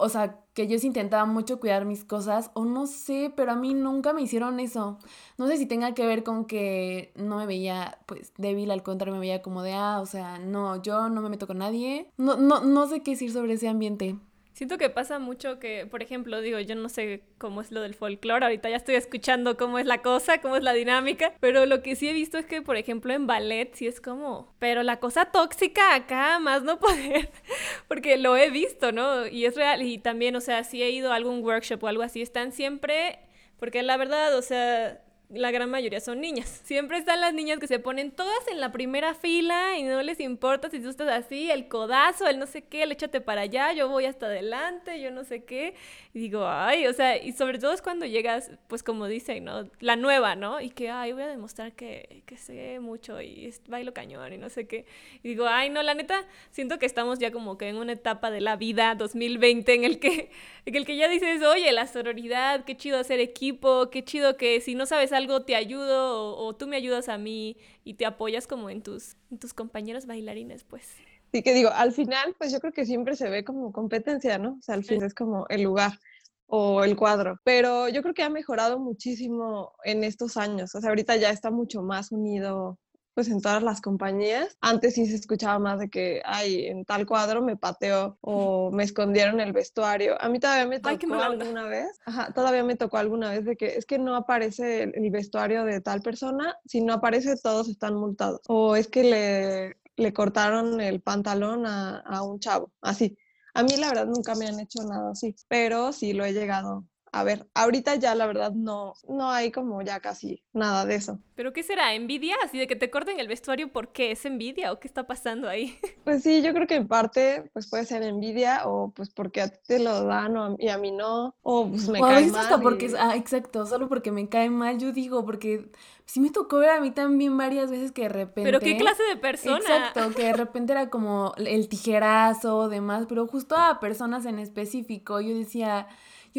o 0.02 0.08
sea, 0.08 0.40
que 0.54 0.68
yo 0.68 0.80
sí 0.80 0.88
intentaba 0.88 1.26
mucho 1.26 1.60
cuidar 1.60 1.84
mis 1.86 2.06
cosas, 2.06 2.52
o 2.54 2.64
no 2.64 2.88
sé, 2.88 3.34
pero 3.36 3.52
a 3.52 3.56
mí 3.56 3.74
nunca 3.74 4.14
me 4.14 4.22
hicieron 4.22 4.60
eso. 4.62 4.98
No 5.38 5.48
sé 5.48 5.58
si 5.58 5.66
tenga 5.66 5.94
que 5.94 6.06
ver 6.06 6.24
con 6.24 6.46
que 6.46 7.12
no 7.18 7.38
me 7.38 7.46
veía, 7.46 8.00
pues, 8.06 8.32
débil, 8.38 8.72
al 8.72 8.82
contrario, 8.82 9.14
me 9.14 9.20
veía 9.20 9.42
como 9.42 9.62
de, 9.62 9.74
ah, 9.74 10.00
o 10.02 10.06
sea, 10.06 10.40
no, 10.40 10.82
yo 10.82 11.10
no 11.10 11.22
me 11.22 11.28
meto 11.30 11.48
con 11.48 11.58
nadie. 11.58 12.12
No, 12.18 12.38
no, 12.38 12.62
no 12.62 12.88
sé 12.88 13.04
qué 13.04 13.12
decir 13.12 13.32
sobre 13.34 13.54
ese 13.54 13.68
ambiente. 13.68 14.16
Siento 14.60 14.78
que 14.78 14.90
pasa 14.90 15.20
mucho 15.20 15.58
que, 15.58 15.86
por 15.86 16.04
ejemplo, 16.04 16.42
digo, 16.42 16.60
yo 16.60 16.76
no 16.76 16.90
sé 16.90 17.24
cómo 17.38 17.62
es 17.62 17.72
lo 17.72 17.80
del 17.80 17.94
folclore, 17.94 18.44
ahorita 18.44 18.70
ya 18.70 18.76
estoy 18.76 18.96
escuchando 18.96 19.56
cómo 19.56 19.80
es 19.80 19.86
la 19.86 20.02
cosa, 20.02 20.42
cómo 20.42 20.58
es 20.58 20.64
la 20.64 20.74
dinámica, 20.74 21.32
pero 21.40 21.66
lo 21.66 21.82
que 21.82 21.96
sí 21.96 22.10
he 22.10 22.12
visto 22.12 22.38
es 22.38 22.46
que, 22.46 22.62
por 22.62 22.76
ejemplo, 22.76 23.14
en 23.14 23.26
ballet 23.26 23.74
sí 23.74 23.88
es 23.88 24.02
como, 24.02 24.54
pero 24.60 24.84
la 24.84 25.00
cosa 25.00 25.28
tóxica 25.32 25.96
acá, 25.96 26.40
más 26.40 26.64
no 26.64 26.78
poder, 26.78 27.30
porque 27.88 28.18
lo 28.18 28.36
he 28.36 28.50
visto, 28.50 28.92
¿no? 28.92 29.28
Y 29.28 29.46
es 29.46 29.56
real, 29.56 29.82
y 29.82 29.98
también, 29.98 30.36
o 30.36 30.42
sea, 30.42 30.66
si 30.66 30.84
he 30.84 30.90
ido 30.90 31.14
a 31.14 31.16
algún 31.16 31.42
workshop 31.42 31.82
o 31.82 31.88
algo 31.88 32.04
así, 32.04 32.22
están 32.22 32.52
siempre, 32.52 33.18
porque 33.60 33.82
la 33.82 33.96
verdad, 33.96 34.38
o 34.38 34.42
sea, 34.42 35.02
la 35.30 35.52
gran 35.52 35.70
mayoría 35.70 36.00
son 36.00 36.22
niñas. 36.22 36.62
Siempre 36.64 36.98
están 36.98 37.22
las 37.22 37.34
niñas 37.34 37.60
que 37.60 37.68
se 37.68 37.78
ponen 37.78 38.12
todas 38.12 38.48
en 38.52 38.60
la 38.60 38.72
primera 38.72 39.14
fila 39.14 39.78
y 39.78 39.84
no 39.84 40.02
les 40.02 40.20
importa 40.20 40.70
si 40.70 40.80
tú 40.80 40.90
estás 40.90 41.10
así, 41.10 41.52
el 41.52 41.68
codazo, 41.68 42.28
el 42.28 42.40
no 42.40 42.48
sé 42.48 42.64
qué, 42.64 42.84
el 42.84 42.92
échate 42.92 43.22
para 43.22 43.42
allá, 43.42 43.72
yo 43.74 43.90
voy 43.90 44.06
hasta 44.06 44.26
adelante, 44.26 45.00
yo 45.00 45.12
no 45.12 45.24
sé 45.24 45.44
qué. 45.44 45.76
Y 46.16 46.20
digo, 46.20 46.48
ay, 46.48 46.88
o 46.88 46.94
sea, 46.94 47.18
y 47.18 47.34
sobre 47.34 47.60
todo 47.60 47.74
es 47.74 47.84
cuando 47.84 48.08
llegas, 48.08 48.52
pues 48.68 48.82
como 48.82 49.06
dicen, 49.06 49.44
¿no? 49.44 49.70
La 49.80 49.96
nueva, 49.96 50.36
¿no? 50.36 50.62
Y 50.62 50.72
que, 50.72 50.90
ay, 50.90 51.14
voy 51.14 51.22
a 51.22 51.28
demostrar 51.28 51.74
que, 51.74 52.24
que 52.26 52.36
sé 52.36 52.80
mucho 52.80 53.22
y 53.22 53.54
bailo 53.68 53.94
cañón 53.94 54.34
y 54.34 54.38
no 54.38 54.50
sé 54.50 54.66
qué. 54.68 54.86
Y 55.22 55.30
digo, 55.30 55.46
ay, 55.48 55.70
no, 55.70 55.84
la 55.84 55.94
neta, 55.94 56.26
siento 56.50 56.80
que 56.80 56.88
estamos 56.88 57.20
ya 57.20 57.32
como 57.32 57.56
que 57.58 57.70
en 57.70 57.78
una 57.78 57.94
etapa 57.94 58.32
de 58.32 58.42
la 58.42 58.56
vida 58.56 58.96
2020 58.96 59.76
en 59.76 59.84
el 59.84 60.00
que, 60.00 60.32
en 60.66 60.76
el 60.76 60.86
que 60.88 60.98
ya 60.98 61.08
dices, 61.08 61.44
oye, 61.44 61.72
la 61.72 61.86
sororidad, 61.86 62.66
qué 62.66 62.76
chido 62.76 62.98
hacer 62.98 63.20
equipo, 63.20 63.92
qué 63.92 64.04
chido 64.04 64.36
que 64.36 64.60
si 64.62 64.74
no 64.74 64.88
sabes 64.88 65.12
algo 65.12 65.19
te 65.28 65.56
ayudo 65.56 66.38
o, 66.38 66.56
tú 66.56 66.68
me 66.68 66.76
ayudas 66.76 67.10
a 67.10 67.18
mí 67.18 67.58
y 67.84 67.96
te 67.96 68.06
apoyas 68.06 68.48
como 68.48 68.70
en 68.70 68.82
tus, 68.82 69.16
tus 69.40 69.54
compañeros 69.54 70.06
bailarines, 70.06 70.64
pues. 70.64 70.96
Sí, 71.32 71.44
que 71.44 71.54
digo, 71.54 71.70
al 71.70 71.92
final, 71.92 72.36
pues 72.38 72.52
yo 72.52 72.60
creo 72.60 72.74
que 72.74 72.86
siempre 72.86 73.16
se 73.16 73.30
ve 73.30 73.44
como 73.44 73.72
competencia, 73.72 74.38
¿no? 74.38 74.58
O 74.60 74.62
sea, 74.62 74.76
al 74.76 74.84
fin 74.84 75.04
es 75.04 75.14
como 75.14 75.46
el 75.50 75.62
lugar 75.64 76.00
o 76.48 76.84
el 76.84 76.96
cuadro, 76.96 77.40
pero 77.44 77.90
yo 77.90 78.02
creo 78.02 78.16
que 78.16 78.24
ha 78.24 78.30
mejorado 78.30 78.80
muchísimo 78.80 79.74
en 79.84 80.04
estos 80.04 80.36
años, 80.38 80.74
o 80.74 80.82
sea, 80.82 80.90
ahorita 80.90 81.16
ya 81.18 81.30
está 81.30 81.52
mucho 81.52 81.84
más 81.84 82.12
unido 82.12 82.80
pues 83.20 83.28
en 83.28 83.42
todas 83.42 83.62
las 83.62 83.82
compañías. 83.82 84.58
Antes 84.62 84.94
sí 84.94 85.06
se 85.06 85.16
escuchaba 85.16 85.60
más 85.60 85.78
de 85.78 85.90
que, 85.90 86.22
ay, 86.24 86.68
en 86.68 86.86
tal 86.86 87.06
cuadro 87.06 87.42
me 87.42 87.58
pateó 87.58 88.18
o 88.22 88.72
me 88.72 88.84
escondieron 88.84 89.42
el 89.42 89.52
vestuario. 89.52 90.16
A 90.22 90.30
mí 90.30 90.40
todavía 90.40 90.66
me 90.66 90.80
tocó 90.80 91.16
alguna 91.16 91.66
vez, 91.66 92.00
ajá, 92.06 92.32
todavía 92.32 92.64
me 92.64 92.78
tocó 92.78 92.96
alguna 92.96 93.32
vez 93.32 93.44
de 93.44 93.58
que 93.58 93.76
es 93.76 93.86
que 93.86 94.00
no 94.00 94.16
aparece 94.16 94.84
el, 94.84 95.12
vestuario 95.12 95.66
de 95.66 95.82
tal 95.82 96.02
persona, 96.02 96.56
si 96.66 96.80
no 96.80 96.94
aparece 96.94 97.36
todos 97.36 97.68
están 97.68 97.96
multados. 97.96 98.40
O 98.48 98.78
es 98.78 98.88
que 98.88 99.04
le, 99.04 99.78
le 99.98 100.14
cortaron 100.14 100.80
el 100.80 101.02
pantalón 101.02 101.66
a, 101.66 101.98
a 102.00 102.22
un 102.22 102.40
chavo, 102.40 102.72
así. 102.80 103.18
A 103.54 103.64
mí 103.64 103.76
la 103.76 103.90
verdad 103.90 104.06
nunca 104.06 104.34
me 104.36 104.48
han 104.48 104.62
hecho 104.62 104.82
nada 104.84 105.12
así, 105.12 105.36
pero 105.50 105.92
sí 105.92 106.14
lo 106.14 106.24
he 106.24 106.32
llegado 106.32 106.86
a 107.12 107.24
ver, 107.24 107.48
ahorita 107.54 107.96
ya 107.96 108.16
la 108.16 108.28
verdad 108.28 108.52
no, 108.52 108.94
no 109.08 109.32
hay 109.32 109.52
como 109.52 109.82
ya 109.82 110.00
casi 110.00 110.44
nada 110.54 110.86
de 110.86 110.96
eso. 110.96 111.20
¿Pero 111.36 111.54
qué 111.54 111.64
será? 111.64 111.94
¿Envidia? 111.94 112.36
Así 112.44 112.58
de 112.58 112.68
que 112.68 112.76
te 112.76 112.90
corten 112.90 113.20
el 113.20 113.28
vestuario, 113.28 113.72
¿por 113.72 113.92
qué? 113.92 114.12
¿Es 114.12 114.26
envidia 114.26 114.72
o 114.72 114.80
qué 114.80 114.88
está 114.88 115.08
pasando 115.08 115.48
ahí? 115.48 115.78
Pues 116.04 116.24
sí, 116.24 116.42
yo 116.42 116.54
creo 116.54 116.66
que 116.66 116.76
en 116.76 116.88
parte 116.88 117.50
pues 117.54 117.70
puede 117.70 117.86
ser 117.86 118.02
envidia 118.02 118.68
o 118.68 118.92
pues 118.92 119.12
porque 119.12 119.42
a 119.42 119.48
ti 119.50 119.60
te 119.68 119.80
lo 119.80 120.06
dan 120.06 120.36
o 120.38 120.44
a, 120.44 120.56
y 120.58 120.70
a 120.70 120.78
mí 120.80 120.92
no, 120.92 121.36
o 121.44 121.70
pues 121.70 121.88
me 121.88 122.00
cae 122.00 122.26
mal. 122.26 122.40
hasta 122.40 122.60
porque, 122.60 122.92
ah, 122.98 123.16
exacto, 123.16 123.66
solo 123.68 123.88
porque 123.90 124.12
me 124.12 124.28
cae 124.28 124.50
mal, 124.50 124.80
yo 124.80 124.92
digo, 124.92 125.24
porque 125.24 125.70
sí 126.06 126.20
me 126.20 126.32
tocó 126.32 126.58
ver 126.58 126.72
a 126.72 126.82
mí 126.82 126.90
también 126.90 127.38
varias 127.38 127.70
veces 127.70 127.92
que 127.92 128.04
de 128.04 128.10
repente... 128.10 128.44
¿Pero 128.44 128.60
qué 128.60 128.78
clase 128.78 129.04
de 129.04 129.18
persona? 129.18 129.60
Exacto, 129.60 130.16
que 130.16 130.24
de 130.24 130.34
repente 130.34 130.74
era 130.74 130.90
como 130.90 131.34
el 131.38 131.70
tijerazo 131.70 132.58
o 132.58 132.70
demás, 132.70 133.06
pero 133.08 133.28
justo 133.28 133.56
a 133.56 133.80
personas 133.80 134.26
en 134.26 134.40
específico, 134.40 135.22
yo 135.22 135.38
decía 135.38 135.88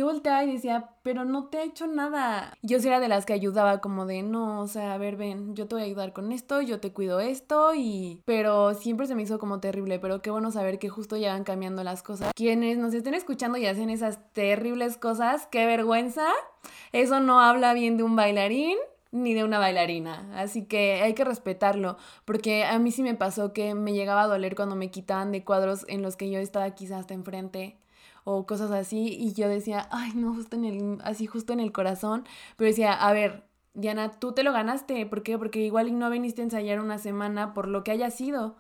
yo 0.01 0.07
volteaba 0.07 0.43
y 0.45 0.53
decía, 0.53 0.89
pero 1.03 1.27
no 1.27 1.49
te 1.49 1.59
ha 1.59 1.63
hecho 1.63 1.87
nada. 1.87 2.55
Yo 2.63 2.81
sí 2.81 2.89
era 2.89 3.01
de 3.01 3.09
las 3.09 3.27
que 3.27 3.35
ayudaba 3.35 3.83
como 3.83 4.07
de, 4.07 4.23
no, 4.23 4.61
o 4.63 4.67
sea, 4.67 4.95
a 4.95 4.99
ver, 4.99 5.17
ven, 5.17 5.55
yo 5.55 5.69
te 5.69 5.75
voy 5.75 5.83
a 5.83 5.85
ayudar 5.85 6.15
con 6.15 6.33
esto, 6.33 6.63
yo 6.63 6.81
te 6.81 6.95
cuido 6.95 7.21
esto 7.21 7.75
y... 7.75 8.23
Pero 8.25 8.73
siempre 8.73 9.07
se 9.07 9.15
me 9.15 9.23
hizo 9.23 9.39
como 9.39 9.61
terrible, 9.61 9.99
pero 9.99 10.23
qué 10.23 10.31
bueno 10.31 10.51
saber 10.51 10.79
que 10.79 10.89
justo 10.89 11.19
ya 11.19 11.35
van 11.35 11.45
cambiando 11.45 11.85
las 11.85 12.03
cosas. 12.03 12.33
Quienes 12.35 12.79
nos 12.79 12.95
estén 12.95 13.13
escuchando 13.13 13.59
y 13.59 13.67
hacen 13.67 13.91
esas 13.91 14.33
terribles 14.33 14.97
cosas, 14.97 15.47
qué 15.49 15.67
vergüenza. 15.67 16.27
Eso 16.93 17.21
no 17.21 17.41
habla 17.41 17.75
bien 17.75 17.99
de 17.99 18.03
un 18.03 18.17
bailarín 18.17 18.79
ni 19.13 19.35
de 19.35 19.45
una 19.45 19.59
bailarina. 19.59 20.31
Así 20.35 20.65
que 20.65 21.03
hay 21.03 21.13
que 21.13 21.25
respetarlo, 21.25 21.99
porque 22.25 22.65
a 22.65 22.79
mí 22.79 22.91
sí 22.91 23.03
me 23.03 23.15
pasó 23.15 23.53
que 23.53 23.75
me 23.75 23.93
llegaba 23.93 24.23
a 24.23 24.29
doler 24.29 24.55
cuando 24.55 24.77
me 24.77 24.91
quitaban 24.91 25.31
de 25.31 25.45
cuadros 25.45 25.85
en 25.89 26.01
los 26.01 26.17
que 26.17 26.31
yo 26.31 26.39
estaba 26.39 26.71
quizás 26.75 27.01
hasta 27.01 27.13
enfrente 27.13 27.80
o 28.25 28.47
cosas 28.47 28.71
así 28.71 29.17
y 29.19 29.33
yo 29.35 29.49
decía, 29.49 29.89
ay, 29.91 30.13
no, 30.15 30.35
justo 30.35 30.57
en 30.57 30.65
el, 30.65 30.99
así 31.05 31.27
justo 31.27 31.53
en 31.53 31.61
el 31.61 31.73
corazón, 31.73 32.25
pero 32.57 32.69
decía, 32.69 32.93
a 32.93 33.13
ver, 33.13 33.45
Diana, 33.75 34.11
tú 34.13 34.33
te 34.33 34.43
lo 34.43 34.53
ganaste, 34.53 35.07
¿por 35.07 35.23
qué? 35.23 35.39
Porque 35.39 35.61
igual 35.61 35.99
no 35.99 36.11
viniste 36.11 36.43
a 36.43 36.45
ensayar 36.45 36.81
una 36.81 36.99
semana 36.99 37.55
por 37.55 37.69
lo 37.69 37.85
que 37.85 37.93
haya 37.93 38.11
sido. 38.11 38.57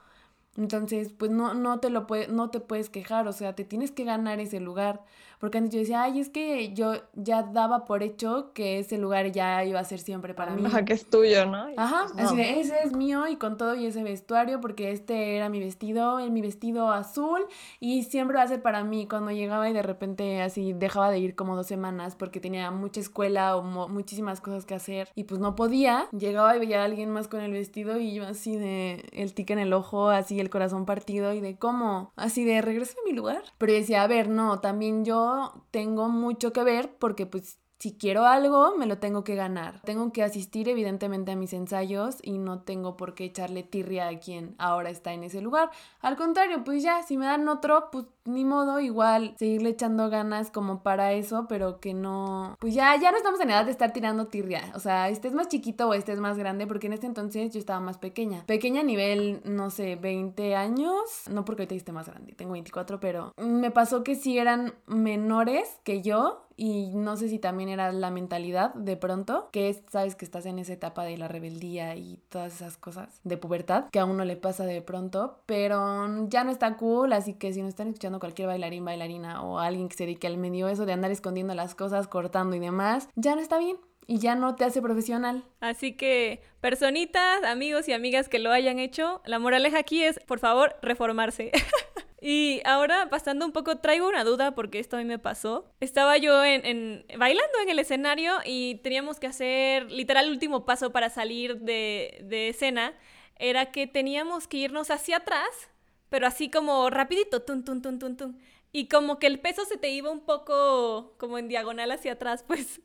Entonces, 0.57 1.12
pues 1.12 1.31
no, 1.31 1.55
no 1.55 1.81
te 1.81 1.90
lo 1.90 2.07
puede, 2.07 2.29
no 2.29 2.51
te 2.51 2.61
puedes 2.61 2.90
quejar, 2.90 3.29
o 3.29 3.33
sea, 3.33 3.55
te 3.55 3.64
tienes 3.64 3.92
que 3.92 4.05
ganar 4.05 4.40
ese 4.40 4.61
lugar. 4.61 5.05
Porque 5.40 5.57
antes 5.57 5.72
yo 5.72 5.81
decía, 5.81 6.03
ay, 6.03 6.20
es 6.20 6.29
que 6.29 6.74
yo 6.74 6.92
ya 7.14 7.42
daba 7.42 7.87
por 7.87 8.03
hecho 8.03 8.53
que 8.53 8.79
ese 8.79 8.98
lugar 8.98 9.33
ya 9.33 9.64
iba 9.64 9.81
a 9.81 9.85
ser 9.85 9.98
siempre 9.98 10.35
para 10.35 10.55
mí. 10.55 10.62
Ajá, 10.66 10.85
que 10.85 10.92
es 10.92 11.07
tuyo, 11.07 11.46
¿no? 11.46 11.66
Ajá, 11.79 12.07
así 12.18 12.37
de, 12.37 12.61
ese 12.61 12.74
es 12.85 12.92
mío 12.92 13.26
y 13.26 13.37
con 13.37 13.57
todo 13.57 13.74
y 13.74 13.87
ese 13.87 14.03
vestuario, 14.03 14.61
porque 14.61 14.92
este 14.92 15.37
era 15.37 15.48
mi 15.48 15.59
vestido, 15.59 16.18
mi 16.31 16.42
vestido 16.42 16.92
azul 16.92 17.40
y 17.81 18.03
siempre 18.03 18.37
va 18.37 18.42
a 18.42 18.48
ser 18.48 18.61
para 18.61 18.85
mí. 18.85 19.09
Cuando 19.09 19.31
llegaba 19.31 19.70
y 19.70 19.72
de 19.72 19.83
repente 19.83 20.42
así 20.42 20.74
dejaba 20.74 21.11
de 21.11 21.18
ir 21.20 21.35
como 21.35 21.57
dos 21.57 21.66
semanas 21.66 22.16
porque 22.16 22.38
tenía 22.38 22.70
mucha 22.70 23.00
escuela 23.00 23.57
o 23.57 23.62
muchísimas 23.88 24.42
cosas 24.42 24.66
que 24.66 24.74
hacer 24.74 25.09
y 25.14 25.24
pues 25.24 25.40
no 25.40 25.57
podía, 25.57 26.07
llegaba 26.11 26.55
y 26.55 26.61
veía 26.61 26.83
a 26.83 26.85
alguien 26.85 27.11
más 27.11 27.29
con 27.29 27.40
el 27.40 27.53
vestido 27.53 27.98
y 27.98 28.12
yo 28.12 28.26
así 28.26 28.57
de 28.57 29.09
el 29.12 29.33
tic 29.33 29.50
en 29.50 29.59
el 29.59 29.72
ojo, 29.72 30.11
así 30.11 30.38
el 30.38 30.50
corazón 30.50 30.85
partido 30.85 31.33
y 31.33 31.40
de 31.40 31.57
cómo, 31.57 32.12
así 32.14 32.44
de 32.44 32.61
regreso 32.61 32.96
a 33.03 33.09
mi 33.09 33.16
lugar. 33.16 33.42
Pero 33.57 33.72
decía, 33.72 34.03
a 34.03 34.07
ver, 34.07 34.29
no, 34.29 34.61
también 34.61 35.05
yo 35.05 35.30
tengo 35.71 36.09
mucho 36.09 36.53
que 36.53 36.64
ver 36.64 36.97
porque 36.99 37.27
pues 37.27 37.61
si 37.81 37.95
quiero 37.95 38.27
algo, 38.27 38.77
me 38.77 38.85
lo 38.85 38.99
tengo 38.99 39.25
que 39.25 39.35
ganar. 39.35 39.81
Tengo 39.81 40.12
que 40.12 40.23
asistir 40.23 40.69
evidentemente 40.69 41.33
a 41.33 41.37
mis 41.37 41.55
ensayos 41.55 42.19
y 42.23 42.37
no 42.37 42.61
tengo 42.61 42.99
por 42.99 43.14
qué 43.14 43.25
echarle 43.25 43.62
tirria 43.62 44.09
a 44.09 44.19
quien 44.19 44.55
ahora 44.59 44.90
está 44.90 45.14
en 45.14 45.25
ese 45.25 45.40
lugar. 45.40 45.71
Al 46.03 46.16
contrario, 46.16 46.62
pues 46.62 46.83
ya, 46.83 47.03
si 47.03 47.16
me 47.16 47.25
dan 47.25 47.49
otro, 47.49 47.88
pues 47.90 48.05
ni 48.27 48.45
modo, 48.45 48.81
igual 48.81 49.35
seguirle 49.38 49.71
echando 49.71 50.11
ganas 50.11 50.51
como 50.51 50.83
para 50.83 51.12
eso, 51.12 51.47
pero 51.49 51.81
que 51.81 51.95
no, 51.95 52.57
pues 52.61 52.75
ya, 52.75 52.95
ya 52.97 53.11
no 53.11 53.16
estamos 53.16 53.40
en 53.40 53.51
edad 53.51 53.64
de 53.64 53.71
estar 53.71 53.93
tirando 53.93 54.27
tirria, 54.27 54.73
o 54.75 54.79
sea, 54.79 55.09
este 55.09 55.29
es 55.29 55.35
más 55.35 55.49
chiquito 55.49 55.88
o 55.88 55.95
este 55.95 56.12
es 56.12 56.21
más 56.21 56.37
grande, 56.37 56.66
porque 56.66 56.87
en 56.87 56.93
este 56.93 57.07
entonces 57.07 57.53
yo 57.53 57.59
estaba 57.59 57.81
más 57.81 57.99
pequeña, 57.99 58.45
pequeña 58.47 58.83
a 58.83 58.85
nivel, 58.85 59.40
no 59.45 59.71
sé, 59.71 59.97
20 59.97 60.55
años, 60.55 61.01
no 61.31 61.45
porque 61.45 61.62
ahorita 61.62 61.75
esté 61.75 61.93
más 61.93 62.09
grande, 62.09 62.35
tengo 62.35 62.53
24, 62.53 63.01
pero 63.01 63.33
me 63.38 63.71
pasó 63.71 64.05
que 64.05 64.16
sí 64.16 64.38
eran 64.38 64.75
menores 64.87 65.79
que 65.83 66.03
yo 66.03 66.47
y 66.61 66.90
no 66.94 67.16
sé 67.16 67.31
si 67.31 67.38
también 67.38 67.70
era 67.70 67.90
la 67.90 68.11
mentalidad 68.11 68.75
de 68.75 68.94
pronto, 68.99 69.49
que 69.51 69.83
sabes 69.90 70.14
que 70.14 70.27
estás 70.27 70.44
en 70.44 70.59
esa 70.59 70.75
etapa 70.75 71.05
de 71.05 71.16
la 71.16 71.27
rebeldía 71.27 71.96
y 71.96 72.18
todas 72.29 72.55
esas 72.55 72.77
cosas 72.77 73.18
de 73.25 73.38
pubertad, 73.38 73.87
que 73.90 73.99
a 73.99 74.05
uno 74.05 74.27
le 74.27 74.37
pasa 74.37 74.66
de 74.66 74.83
pronto, 74.83 75.40
pero 75.46 76.29
ya 76.29 76.44
no 76.44 76.51
está 76.51 76.77
cool, 76.77 77.14
así 77.14 77.33
que 77.33 77.55
si 77.55 77.62
no 77.62 77.68
están 77.68 77.88
escuchando 77.88 78.20
cualquier 78.20 78.49
bailarín, 78.49 78.85
bailarina 78.85 79.42
o 79.42 79.59
alguien 79.59 79.88
que 79.88 79.96
se 79.96 80.05
dedique 80.05 80.27
al 80.27 80.37
medio, 80.37 80.68
eso 80.68 80.85
de 80.85 80.92
andar 80.92 81.11
escondiendo 81.11 81.55
las 81.55 81.75
cosas, 81.75 82.09
cortando 82.09 82.55
y 82.55 82.61
demás, 82.61 83.09
ya 83.14 83.35
no 83.35 83.40
está 83.40 83.59
bien 83.59 83.79
y 84.07 84.18
ya 84.18 84.35
no 84.35 84.55
te 84.55 84.66
hace 84.66 84.83
profesional. 84.83 85.44
Así 85.61 85.92
que, 85.92 86.42
personitas, 86.61 87.42
amigos 87.42 87.88
y 87.88 87.94
amigas 87.94 88.29
que 88.29 88.38
lo 88.38 88.53
hayan 88.53 88.79
hecho, 88.79 89.23
la 89.25 89.38
moraleja 89.38 89.79
aquí 89.79 90.03
es, 90.03 90.20
por 90.27 90.40
favor, 90.40 90.77
reformarse. 90.83 91.53
y 92.20 92.61
ahora, 92.64 93.09
pasando 93.11 93.46
un 93.46 93.52
poco, 93.52 93.78
traigo 93.78 94.09
una 94.09 94.24
duda 94.24 94.54
porque 94.54 94.78
esto 94.78 94.96
a 94.96 95.00
mí 95.00 95.04
me 95.04 95.18
pasó. 95.18 95.72
Estaba 95.80 96.16
yo 96.18 96.44
en, 96.44 97.04
bailando 97.18 97.59
en 97.62 97.70
el 97.70 97.78
escenario 97.78 98.35
y 98.44 98.76
teníamos 98.76 99.18
que 99.20 99.26
hacer 99.26 99.90
literal 99.90 100.26
el 100.26 100.33
último 100.33 100.64
paso 100.64 100.90
para 100.90 101.11
salir 101.11 101.59
de, 101.61 102.18
de 102.24 102.48
escena. 102.48 102.94
Era 103.37 103.72
que 103.72 103.87
teníamos 103.87 104.46
que 104.48 104.59
irnos 104.59 104.90
hacia 104.90 105.18
atrás 105.18 105.70
pero 106.11 106.26
así 106.26 106.50
como 106.50 106.90
rapidito, 106.90 107.40
tum, 107.42 107.64
tum, 107.64 107.80
tum, 107.80 107.98
tum, 107.98 108.16
tum. 108.16 108.38
Y 108.72 108.88
como 108.88 109.18
que 109.18 109.26
el 109.26 109.40
peso 109.40 109.64
se 109.64 109.78
te 109.78 109.90
iba 109.90 110.11
un 110.11 110.20
poco 110.20 111.14
como 111.16 111.38
en 111.38 111.48
diagonal 111.48 111.90
hacia 111.92 112.12
atrás, 112.12 112.44
pues 112.46 112.83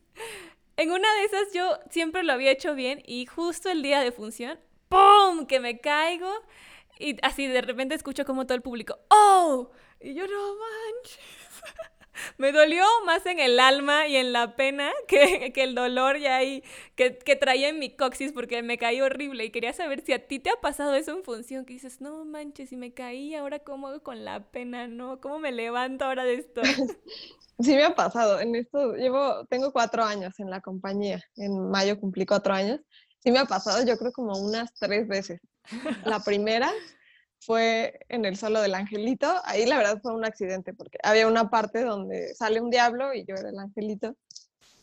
en 0.78 0.90
una 0.92 1.12
de 1.16 1.24
esas 1.24 1.52
yo 1.52 1.78
siempre 1.90 2.22
lo 2.22 2.32
había 2.32 2.52
hecho 2.52 2.74
bien 2.74 3.02
y 3.04 3.26
justo 3.26 3.68
el 3.68 3.82
día 3.82 4.00
de 4.00 4.12
función, 4.12 4.58
¡pum! 4.88 5.46
que 5.46 5.60
me 5.60 5.80
caigo 5.80 6.30
y 6.98 7.16
así 7.22 7.46
de 7.46 7.60
repente 7.60 7.94
escucho 7.94 8.24
como 8.24 8.46
todo 8.46 8.54
el 8.54 8.62
público, 8.62 8.98
¡oh! 9.08 9.70
Y 10.00 10.14
yo, 10.14 10.26
no 10.26 10.54
manches. 10.56 11.18
Me 12.38 12.52
dolió 12.52 12.84
más 13.04 13.26
en 13.26 13.38
el 13.38 13.60
alma 13.60 14.06
y 14.06 14.16
en 14.16 14.32
la 14.32 14.56
pena 14.56 14.90
que, 15.08 15.52
que 15.52 15.62
el 15.62 15.74
dolor 15.74 16.18
ya 16.18 16.36
ahí 16.36 16.62
que, 16.94 17.18
que, 17.18 17.36
traía 17.36 17.68
en 17.68 17.78
mi 17.78 17.94
coxis 17.94 18.32
porque 18.32 18.62
me 18.62 18.78
caí 18.78 19.00
horrible 19.00 19.44
y 19.44 19.50
quería 19.50 19.72
saber 19.72 20.00
si 20.00 20.12
a 20.12 20.26
ti 20.26 20.38
te 20.38 20.50
ha 20.50 20.60
pasado 20.60 20.94
eso 20.94 21.12
en 21.12 21.24
función, 21.24 21.64
que 21.66 21.74
dices, 21.74 22.00
no 22.00 22.24
manches, 22.24 22.70
si 22.70 22.76
me 22.76 22.94
caí, 22.94 23.34
ahora 23.34 23.58
cómo 23.58 23.88
hago 23.88 24.02
con 24.02 24.24
la 24.24 24.50
pena, 24.50 24.88
¿no? 24.88 25.20
¿Cómo 25.20 25.38
me 25.38 25.52
levanto 25.52 26.04
ahora 26.04 26.24
de 26.24 26.34
esto? 26.34 26.62
Sí 27.58 27.74
me 27.74 27.84
ha 27.84 27.94
pasado, 27.94 28.38
en 28.38 28.54
esto 28.54 28.92
llevo, 28.96 29.46
tengo 29.46 29.72
cuatro 29.72 30.04
años 30.04 30.38
en 30.38 30.50
la 30.50 30.60
compañía, 30.60 31.24
en 31.36 31.70
mayo 31.70 31.98
cumplí 31.98 32.26
cuatro 32.26 32.52
años, 32.52 32.80
sí 33.26 33.32
me 33.32 33.40
ha 33.40 33.44
pasado 33.44 33.84
yo 33.84 33.98
creo 33.98 34.12
como 34.12 34.38
unas 34.38 34.72
tres 34.74 35.08
veces. 35.08 35.40
La 36.04 36.20
primera 36.20 36.70
fue 37.40 37.98
en 38.08 38.24
el 38.24 38.36
solo 38.36 38.60
del 38.60 38.76
angelito. 38.76 39.26
Ahí 39.44 39.66
la 39.66 39.78
verdad 39.78 39.98
fue 40.00 40.14
un 40.14 40.24
accidente 40.24 40.72
porque 40.72 40.98
había 41.02 41.26
una 41.26 41.50
parte 41.50 41.82
donde 41.82 42.36
sale 42.36 42.60
un 42.60 42.70
diablo 42.70 43.12
y 43.12 43.24
yo 43.26 43.34
era 43.34 43.48
el 43.48 43.58
angelito 43.58 44.16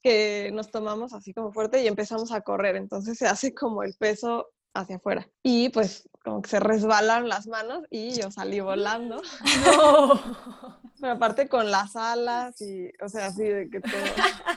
que 0.02 0.52
nos 0.54 0.72
tomamos 0.72 1.14
así 1.14 1.34
como 1.34 1.54
fuerte 1.54 1.82
y 1.82 1.88
empezamos 1.88 2.34
a 2.34 2.42
correr. 2.42 2.76
Entonces 2.76 3.18
se 3.18 3.28
hace 3.28 3.54
como 3.54 3.82
el 3.82 3.94
peso 3.94 4.50
hacia 4.74 4.98
afuera. 4.98 5.26
Y 5.42 5.70
pues 5.70 6.10
como 6.24 6.42
que 6.42 6.50
se 6.50 6.60
resbalan 6.60 7.28
las 7.28 7.48
manos 7.48 7.84
y 7.90 8.14
yo 8.14 8.32
salí 8.32 8.60
volando. 8.60 9.22
Pero 11.02 11.14
aparte 11.14 11.50
con 11.50 11.70
las 11.70 11.96
alas 11.96 12.62
y, 12.62 12.90
o 13.04 13.10
sea, 13.10 13.28
así 13.28 13.44
de 13.44 13.70
que 13.70 13.82
todo 13.82 13.92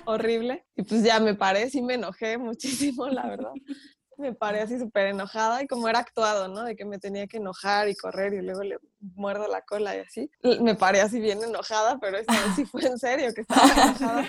horrible. 0.05 0.65
Y 0.77 0.83
pues 0.83 1.03
ya 1.03 1.19
me 1.19 1.35
paré, 1.35 1.69
sí 1.71 1.83
me 1.83 1.95
enojé 1.95 2.39
muchísimo, 2.39 3.09
la 3.09 3.27
verdad 3.27 3.53
me 4.19 4.33
paré 4.33 4.61
así 4.61 4.79
súper 4.79 5.09
enojada 5.09 5.63
y 5.63 5.67
como 5.67 5.89
era 5.89 5.99
actuado, 5.99 6.49
¿no? 6.49 6.65
De 6.65 6.75
que 6.75 6.85
me 6.85 6.99
tenía 6.99 7.27
que 7.27 7.37
enojar 7.37 7.89
y 7.89 7.95
correr 7.95 8.35
y 8.35 8.43
luego 8.43 8.63
le 8.63 8.79
muerdo 8.99 9.47
la 9.47 9.63
cola 9.63 9.97
y 9.97 10.01
así. 10.01 10.31
Me 10.61 10.75
paré 10.75 11.01
así 11.01 11.21
bien 11.21 11.43
enojada, 11.43 11.99
pero 12.01 12.19
esta 12.19 12.33
vez 12.33 12.55
sí 12.57 12.65
fue 12.65 12.83
en 12.83 12.99
serio 12.99 13.33
que 13.35 13.43
estaba 13.43 13.69
enojada. 13.71 14.29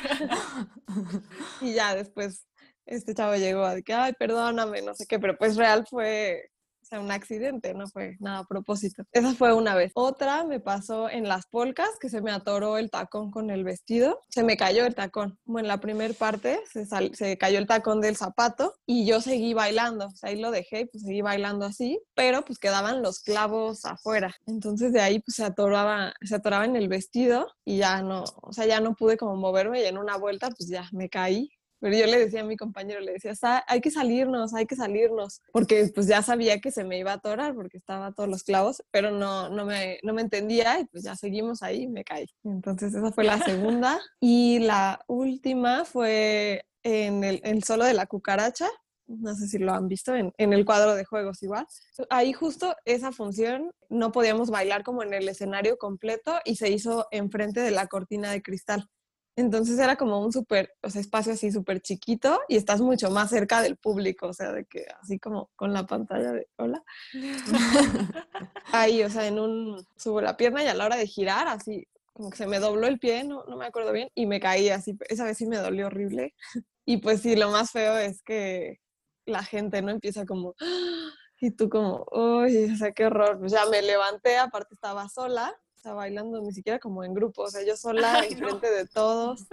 y 1.61 1.73
ya 1.73 1.95
después 1.95 2.45
este 2.85 3.13
chavo 3.13 3.35
llegó 3.35 3.63
a 3.63 3.71
decir, 3.71 3.83
que, 3.83 3.93
ay, 3.93 4.13
perdóname, 4.17 4.81
no 4.81 4.93
sé 4.93 5.05
qué, 5.07 5.19
pero 5.19 5.37
pues 5.37 5.57
real 5.57 5.85
fue 5.89 6.49
o 6.87 6.89
sea, 6.89 7.01
un 7.01 7.11
accidente, 7.11 7.73
no 7.73 7.87
fue 7.87 8.15
nada 8.21 8.39
a 8.39 8.43
propósito. 8.45 9.03
Esa 9.11 9.33
fue 9.33 9.53
una 9.53 9.75
vez. 9.75 9.91
Otra 9.93 10.45
me 10.45 10.61
pasó 10.61 11.09
en 11.09 11.27
las 11.27 11.45
polcas, 11.47 11.89
que 11.99 12.07
se 12.07 12.21
me 12.21 12.31
atoró 12.31 12.77
el 12.77 12.89
tacón 12.89 13.29
con 13.29 13.49
el 13.49 13.65
vestido. 13.65 14.21
Se 14.29 14.41
me 14.41 14.55
cayó 14.55 14.85
el 14.85 14.95
tacón. 14.95 15.37
Como 15.45 15.59
en 15.59 15.67
la 15.67 15.81
primera 15.81 16.13
parte 16.13 16.61
se, 16.71 16.85
se 17.13 17.37
cayó 17.37 17.59
el 17.59 17.67
tacón 17.67 17.99
del 17.99 18.15
zapato 18.15 18.73
y 18.85 19.05
yo 19.05 19.19
seguí 19.19 19.53
bailando. 19.53 20.07
O 20.07 20.15
sea, 20.15 20.29
ahí 20.29 20.39
lo 20.39 20.49
dejé 20.49 20.81
y 20.81 20.85
pues 20.85 21.03
seguí 21.03 21.21
bailando 21.21 21.65
así, 21.65 21.99
pero 22.15 22.45
pues 22.45 22.57
quedaban 22.57 23.01
los 23.01 23.19
clavos 23.19 23.83
afuera. 23.83 24.33
Entonces 24.45 24.93
de 24.93 25.01
ahí 25.01 25.19
pues 25.19 25.35
se 25.35 25.43
atoraba, 25.43 26.13
se 26.21 26.35
atoraba 26.35 26.63
en 26.63 26.77
el 26.77 26.87
vestido 26.87 27.47
y 27.65 27.79
ya 27.79 28.01
no, 28.01 28.23
o 28.41 28.53
sea, 28.53 28.65
ya 28.65 28.79
no 28.79 28.95
pude 28.95 29.17
como 29.17 29.35
moverme 29.35 29.81
y 29.81 29.85
en 29.85 29.97
una 29.97 30.15
vuelta 30.15 30.49
pues 30.51 30.69
ya 30.69 30.87
me 30.93 31.09
caí 31.09 31.49
pero 31.79 31.95
yo 31.95 32.05
le 32.05 32.19
decía 32.19 32.41
a 32.41 32.45
mi 32.45 32.57
compañero, 32.57 32.99
le 32.99 33.13
decía, 33.13 33.33
hay 33.67 33.81
que 33.81 33.91
salirnos, 33.91 34.53
hay 34.53 34.65
que 34.65 34.75
salirnos, 34.75 35.41
porque 35.51 35.91
pues 35.93 36.07
ya 36.07 36.21
sabía 36.21 36.59
que 36.59 36.71
se 36.71 36.83
me 36.83 36.97
iba 36.97 37.11
a 37.11 37.15
atorar 37.15 37.53
porque 37.53 37.77
estaba 37.77 38.11
todos 38.11 38.29
los 38.29 38.43
clavos, 38.43 38.83
pero 38.91 39.11
no, 39.11 39.49
no, 39.49 39.65
me, 39.65 39.99
no 40.03 40.13
me 40.13 40.21
entendía 40.21 40.79
y 40.79 40.85
pues 40.85 41.03
ya 41.03 41.15
seguimos 41.15 41.63
ahí 41.63 41.83
y 41.83 41.87
me 41.87 42.03
caí. 42.03 42.27
Entonces 42.43 42.93
esa 42.93 43.11
fue 43.11 43.23
la 43.23 43.39
segunda. 43.39 43.99
y 44.19 44.59
la 44.59 45.03
última 45.07 45.85
fue 45.85 46.65
en 46.83 47.23
el, 47.23 47.41
el 47.43 47.63
solo 47.63 47.85
de 47.85 47.93
la 47.93 48.05
cucaracha, 48.05 48.67
no 49.07 49.35
sé 49.35 49.47
si 49.47 49.57
lo 49.57 49.73
han 49.73 49.87
visto 49.87 50.15
en, 50.15 50.33
en, 50.37 50.51
el 50.53 50.65
cuadro 50.65 50.95
de 50.95 51.05
juegos 51.05 51.41
igual. 51.41 51.65
Ahí 52.09 52.33
justo 52.33 52.75
esa 52.83 53.11
función 53.11 53.71
no 53.89 54.11
podíamos 54.11 54.49
bailar 54.49 54.83
como 54.83 55.01
en 55.01 55.13
el 55.13 55.29
escenario 55.29 55.77
completo 55.77 56.39
y 56.43 56.57
se 56.57 56.69
hizo 56.69 57.07
enfrente 57.11 57.61
de 57.61 57.71
la 57.71 57.87
cortina 57.87 58.31
de 58.31 58.41
cristal. 58.41 58.89
Entonces 59.37 59.77
era 59.77 59.95
como 59.95 60.19
un 60.19 60.33
súper, 60.33 60.73
o 60.81 60.89
sea, 60.89 60.99
espacio 60.99 61.33
así 61.33 61.51
súper 61.51 61.79
chiquito 61.79 62.41
y 62.47 62.57
estás 62.57 62.81
mucho 62.81 63.11
más 63.11 63.29
cerca 63.29 63.61
del 63.61 63.77
público, 63.77 64.29
o 64.29 64.33
sea, 64.33 64.51
de 64.51 64.65
que 64.65 64.87
así 64.99 65.19
como 65.19 65.51
con 65.55 65.73
la 65.73 65.85
pantalla 65.85 66.31
de 66.31 66.49
hola. 66.57 66.83
Ahí, 68.73 69.03
o 69.03 69.09
sea, 69.11 69.27
en 69.27 69.37
un, 69.37 69.85
subo 69.95 70.21
la 70.21 70.37
pierna 70.37 70.63
y 70.63 70.67
a 70.67 70.73
la 70.73 70.85
hora 70.85 70.95
de 70.95 71.05
girar, 71.05 71.47
así, 71.47 71.87
como 72.13 72.31
que 72.31 72.37
se 72.37 72.47
me 72.47 72.57
dobló 72.57 72.87
el 72.87 72.97
pie, 72.97 73.23
no, 73.25 73.43
no 73.45 73.57
me 73.57 73.67
acuerdo 73.67 73.91
bien, 73.91 74.09
y 74.15 74.25
me 74.25 74.39
caí 74.39 74.69
así, 74.69 74.97
esa 75.07 75.25
vez 75.25 75.37
sí 75.37 75.45
me 75.45 75.57
dolió 75.57 75.87
horrible. 75.87 76.33
Y 76.89 76.97
pues 76.99 77.21
sí, 77.21 77.35
lo 77.35 77.51
más 77.51 77.71
feo 77.71 77.97
es 77.97 78.23
que 78.23 78.79
la 79.25 79.43
gente 79.43 79.81
no 79.81 79.91
empieza 79.91 80.25
como, 80.25 80.55
y 81.41 81.51
tú 81.51 81.69
como, 81.69 82.07
uy, 82.11 82.71
o 82.71 82.75
sea, 82.77 82.93
qué 82.93 83.05
horror. 83.05 83.37
Pues 83.39 83.51
ya 83.51 83.65
me 83.65 83.81
levanté, 83.81 84.37
aparte 84.37 84.73
estaba 84.73 85.09
sola 85.09 85.53
bailando 85.93 86.41
ni 86.41 86.51
siquiera 86.51 86.79
como 86.79 87.03
en 87.03 87.13
grupo, 87.13 87.43
o 87.43 87.49
sea, 87.49 87.65
yo 87.65 87.75
sola, 87.77 88.25
enfrente 88.25 88.69
de 88.69 88.85
todos, 88.85 89.45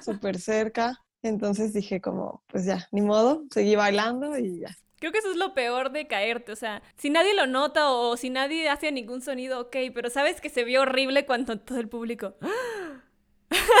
súper 0.00 0.40
cerca. 0.40 1.00
Entonces 1.22 1.72
dije 1.72 2.02
como, 2.02 2.42
pues 2.48 2.66
ya, 2.66 2.86
ni 2.92 3.00
modo, 3.00 3.44
seguí 3.50 3.76
bailando 3.76 4.36
y 4.36 4.60
ya. 4.60 4.76
Creo 4.98 5.10
que 5.10 5.18
eso 5.18 5.30
es 5.30 5.36
lo 5.36 5.54
peor 5.54 5.90
de 5.90 6.06
caerte, 6.06 6.52
o 6.52 6.56
sea, 6.56 6.82
si 6.96 7.10
nadie 7.10 7.34
lo 7.34 7.46
nota 7.46 7.90
o 7.90 8.16
si 8.16 8.30
nadie 8.30 8.68
hace 8.68 8.92
ningún 8.92 9.22
sonido, 9.22 9.60
ok, 9.60 9.76
pero 9.94 10.10
sabes 10.10 10.40
que 10.40 10.50
se 10.50 10.64
vio 10.64 10.82
horrible 10.82 11.26
cuando 11.26 11.58
todo 11.58 11.78
el 11.78 11.88
público... 11.88 12.34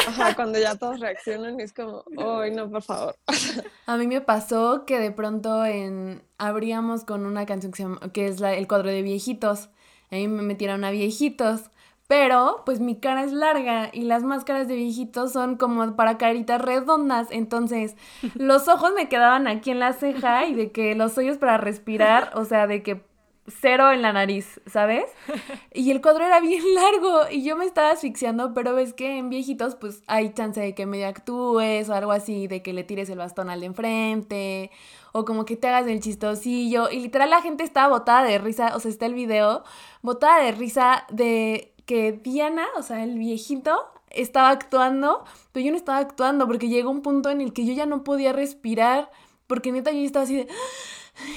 Ajá, 0.06 0.34
cuando 0.34 0.58
ya 0.58 0.76
todos 0.76 1.00
reaccionan 1.00 1.58
es 1.60 1.72
como, 1.72 2.04
ay, 2.16 2.50
no, 2.50 2.70
por 2.70 2.82
favor. 2.82 3.16
A 3.86 3.96
mí 3.96 4.06
me 4.06 4.20
pasó 4.20 4.84
que 4.86 4.98
de 4.98 5.10
pronto 5.10 5.64
en 5.64 6.22
abríamos 6.38 7.04
con 7.04 7.26
una 7.26 7.46
canción 7.46 7.72
que, 7.72 8.10
que 8.12 8.28
es 8.28 8.40
la, 8.40 8.54
el 8.54 8.68
cuadro 8.68 8.90
de 8.90 9.02
viejitos 9.02 9.70
a 10.10 10.16
mí 10.16 10.28
me 10.28 10.42
metieron 10.42 10.84
a 10.84 10.90
viejitos. 10.90 11.70
Pero, 12.06 12.62
pues 12.66 12.80
mi 12.80 13.00
cara 13.00 13.24
es 13.24 13.32
larga 13.32 13.88
y 13.92 14.02
las 14.02 14.22
máscaras 14.24 14.68
de 14.68 14.76
viejitos 14.76 15.32
son 15.32 15.56
como 15.56 15.96
para 15.96 16.18
caritas 16.18 16.60
redondas. 16.60 17.28
Entonces, 17.30 17.96
los 18.34 18.68
ojos 18.68 18.92
me 18.94 19.08
quedaban 19.08 19.46
aquí 19.46 19.70
en 19.70 19.78
la 19.80 19.94
ceja 19.94 20.46
y 20.46 20.54
de 20.54 20.70
que 20.70 20.94
los 20.94 21.16
hoyos 21.16 21.38
para 21.38 21.56
respirar, 21.56 22.32
o 22.34 22.44
sea, 22.44 22.66
de 22.66 22.82
que 22.82 23.02
cero 23.46 23.92
en 23.92 24.02
la 24.02 24.12
nariz, 24.12 24.60
¿sabes? 24.66 25.04
Y 25.72 25.90
el 25.90 26.00
cuadro 26.00 26.24
era 26.24 26.40
bien 26.40 26.62
largo 26.74 27.22
y 27.30 27.42
yo 27.44 27.56
me 27.56 27.64
estaba 27.64 27.90
asfixiando, 27.90 28.54
pero 28.54 28.74
ves 28.74 28.92
que 28.92 29.18
en 29.18 29.28
viejitos, 29.28 29.74
pues 29.74 30.02
hay 30.06 30.32
chance 30.32 30.60
de 30.60 30.74
que 30.74 30.86
medio 30.86 31.08
actúes 31.08 31.88
o 31.88 31.94
algo 31.94 32.12
así, 32.12 32.46
de 32.46 32.62
que 32.62 32.72
le 32.72 32.84
tires 32.84 33.10
el 33.10 33.18
bastón 33.18 33.50
al 33.50 33.60
de 33.60 33.66
enfrente 33.66 34.70
o 35.12 35.24
como 35.24 35.44
que 35.44 35.56
te 35.56 35.68
hagas 35.68 35.86
el 35.86 36.00
chistosillo. 36.00 36.90
Y 36.90 37.00
literal 37.00 37.30
la 37.30 37.42
gente 37.42 37.64
estaba 37.64 37.88
botada 37.88 38.24
de 38.24 38.38
risa, 38.38 38.74
o 38.76 38.80
sea, 38.80 38.90
está 38.90 39.06
el 39.06 39.14
video, 39.14 39.64
botada 40.02 40.42
de 40.42 40.52
risa 40.52 41.06
de 41.10 41.74
que 41.86 42.12
Diana, 42.12 42.66
o 42.76 42.82
sea, 42.82 43.02
el 43.04 43.18
viejito, 43.18 43.90
estaba 44.10 44.50
actuando, 44.50 45.24
pero 45.52 45.66
yo 45.66 45.72
no 45.72 45.76
estaba 45.76 45.98
actuando 45.98 46.46
porque 46.46 46.68
llegó 46.68 46.90
un 46.90 47.02
punto 47.02 47.30
en 47.30 47.40
el 47.40 47.52
que 47.52 47.66
yo 47.66 47.72
ya 47.72 47.86
no 47.86 48.04
podía 48.04 48.32
respirar, 48.32 49.10
porque 49.46 49.72
neta 49.72 49.92
yo 49.92 50.00
estaba 50.00 50.24
así 50.24 50.36
de... 50.36 50.48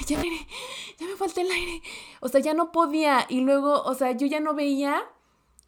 Ya, 0.08 0.22
ya 0.98 1.06
me 1.06 1.16
falta 1.16 1.40
el 1.40 1.50
aire. 1.50 1.82
O 2.20 2.28
sea, 2.28 2.40
ya 2.40 2.54
no 2.54 2.72
podía. 2.72 3.26
Y 3.28 3.40
luego, 3.40 3.82
o 3.82 3.94
sea, 3.94 4.12
yo 4.12 4.26
ya 4.26 4.40
no 4.40 4.54
veía 4.54 5.04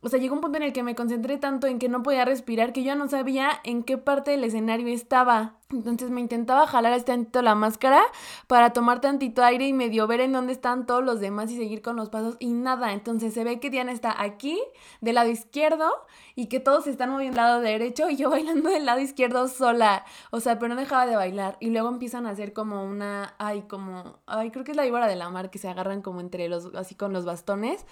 o 0.02 0.08
sea, 0.08 0.18
llegó 0.18 0.34
un 0.34 0.40
punto 0.40 0.56
en 0.56 0.62
el 0.62 0.72
que 0.72 0.82
me 0.82 0.94
concentré 0.94 1.36
tanto 1.36 1.66
en 1.66 1.78
que 1.78 1.90
no 1.90 2.02
podía 2.02 2.24
respirar 2.24 2.72
que 2.72 2.82
yo 2.82 2.94
no 2.94 3.08
sabía 3.08 3.60
en 3.64 3.82
qué 3.82 3.98
parte 3.98 4.30
del 4.30 4.44
escenario 4.44 4.88
estaba. 4.88 5.56
Entonces 5.70 6.10
me 6.10 6.20
intentaba 6.20 6.66
jalar 6.66 6.94
este 6.94 7.12
tantito 7.12 7.42
la 7.42 7.54
máscara 7.54 8.02
para 8.46 8.72
tomar 8.72 9.00
tantito 9.00 9.44
aire 9.44 9.68
y 9.68 9.72
medio 9.72 10.06
ver 10.06 10.20
en 10.20 10.32
dónde 10.32 10.52
están 10.52 10.86
todos 10.86 11.04
los 11.04 11.20
demás 11.20 11.50
y 11.50 11.56
seguir 11.56 11.82
con 11.82 11.96
los 11.96 12.08
pasos 12.08 12.36
y 12.40 12.52
nada. 12.52 12.92
Entonces 12.92 13.34
se 13.34 13.44
ve 13.44 13.60
que 13.60 13.68
Diana 13.68 13.92
está 13.92 14.20
aquí, 14.20 14.58
del 15.00 15.16
lado 15.16 15.28
izquierdo, 15.28 15.90
y 16.34 16.46
que 16.46 16.60
todos 16.60 16.84
se 16.84 16.90
están 16.90 17.10
moviendo 17.10 17.36
del 17.36 17.46
lado 17.46 17.60
derecho 17.60 18.08
y 18.08 18.16
yo 18.16 18.30
bailando 18.30 18.70
del 18.70 18.86
lado 18.86 19.00
izquierdo 19.00 19.48
sola. 19.48 20.06
O 20.30 20.40
sea, 20.40 20.58
pero 20.58 20.74
no 20.74 20.80
dejaba 20.80 21.04
de 21.04 21.16
bailar. 21.16 21.58
Y 21.60 21.70
luego 21.70 21.88
empiezan 21.88 22.26
a 22.26 22.30
hacer 22.30 22.54
como 22.54 22.84
una, 22.84 23.34
ay, 23.38 23.62
como, 23.62 24.18
ay, 24.26 24.50
creo 24.50 24.64
que 24.64 24.70
es 24.70 24.76
la 24.76 24.84
víbora 24.84 25.06
de 25.06 25.16
la 25.16 25.28
mar 25.28 25.50
que 25.50 25.58
se 25.58 25.68
agarran 25.68 26.00
como 26.00 26.20
entre 26.20 26.48
los, 26.48 26.74
así 26.74 26.94
con 26.94 27.12
los 27.12 27.26
bastones. 27.26 27.84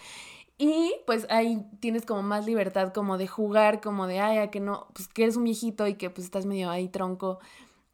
Y 0.59 0.93
pues 1.07 1.27
ahí 1.31 1.65
tienes 1.79 2.05
como 2.05 2.23
más 2.23 2.45
libertad 2.45 2.93
como 2.93 3.17
de 3.17 3.29
jugar, 3.29 3.81
como 3.81 4.09
de, 4.09 4.19
ay, 4.19 4.49
que 4.51 4.59
no, 4.59 4.89
pues 4.93 5.07
que 5.07 5.23
eres 5.23 5.37
un 5.37 5.45
viejito 5.45 5.87
y 5.87 5.95
que 5.95 6.11
pues 6.11 6.25
estás 6.25 6.47
medio 6.47 6.69
ahí 6.69 6.89
tronco 6.89 7.39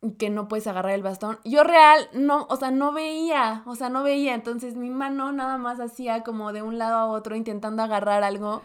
y 0.00 0.12
que 0.12 0.30
no 0.30 0.48
puedes 0.48 0.66
agarrar 0.66 0.94
el 0.94 1.02
bastón. 1.02 1.38
Yo 1.44 1.62
real, 1.62 2.08
no, 2.14 2.46
o 2.48 2.56
sea, 2.56 2.70
no 2.70 2.92
veía, 2.92 3.62
o 3.66 3.74
sea, 3.74 3.90
no 3.90 4.02
veía, 4.02 4.34
entonces 4.34 4.76
mi 4.76 4.88
mano 4.88 5.30
nada 5.32 5.58
más 5.58 5.78
hacía 5.78 6.22
como 6.22 6.52
de 6.54 6.62
un 6.62 6.78
lado 6.78 6.96
a 6.96 7.06
otro 7.06 7.36
intentando 7.36 7.82
agarrar 7.82 8.22
algo 8.22 8.62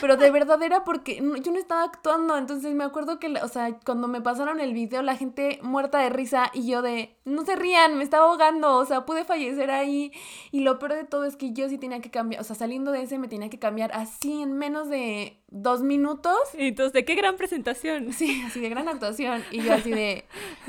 pero 0.00 0.16
de 0.16 0.30
verdad 0.30 0.62
era 0.62 0.84
porque 0.84 1.16
yo 1.16 1.52
no 1.52 1.58
estaba 1.58 1.84
actuando, 1.84 2.36
entonces 2.36 2.74
me 2.74 2.84
acuerdo 2.84 3.18
que, 3.18 3.28
o 3.28 3.48
sea, 3.48 3.78
cuando 3.84 4.08
me 4.08 4.20
pasaron 4.20 4.60
el 4.60 4.72
video, 4.72 5.02
la 5.02 5.16
gente 5.16 5.58
muerta 5.62 5.98
de 5.98 6.10
risa 6.10 6.50
y 6.54 6.66
yo 6.66 6.82
de, 6.82 7.16
no 7.24 7.44
se 7.44 7.56
rían, 7.56 7.96
me 7.98 8.04
estaba 8.04 8.26
ahogando, 8.26 8.76
o 8.76 8.84
sea, 8.84 9.04
pude 9.06 9.24
fallecer 9.24 9.70
ahí. 9.70 10.12
Y 10.50 10.60
lo 10.60 10.78
peor 10.78 10.94
de 10.94 11.04
todo 11.04 11.24
es 11.24 11.36
que 11.36 11.52
yo 11.52 11.68
sí 11.68 11.78
tenía 11.78 12.00
que 12.00 12.10
cambiar, 12.10 12.40
o 12.40 12.44
sea, 12.44 12.56
saliendo 12.56 12.92
de 12.92 13.02
ese 13.02 13.18
me 13.18 13.28
tenía 13.28 13.50
que 13.50 13.58
cambiar 13.58 13.92
así 13.92 14.42
en 14.42 14.52
menos 14.54 14.88
de 14.88 15.39
dos 15.50 15.82
minutos. 15.82 16.38
Y 16.54 16.68
entonces, 16.68 16.92
¿de 16.92 17.04
qué 17.04 17.14
gran 17.14 17.36
presentación? 17.36 18.12
Sí, 18.12 18.42
así 18.46 18.60
de 18.60 18.68
gran 18.68 18.88
actuación. 18.88 19.42
Y 19.50 19.62
yo 19.62 19.74
así 19.74 19.90
de, 19.90 20.24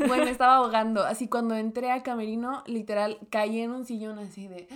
bueno, 0.07 0.25
me 0.25 0.31
estaba 0.31 0.55
ahogando. 0.55 1.03
Así 1.03 1.27
cuando 1.27 1.55
entré 1.55 1.91
a 1.91 2.03
Camerino, 2.03 2.63
literal, 2.65 3.19
caí 3.29 3.59
en 3.59 3.71
un 3.71 3.85
sillón 3.85 4.19
así 4.19 4.47
de, 4.47 4.67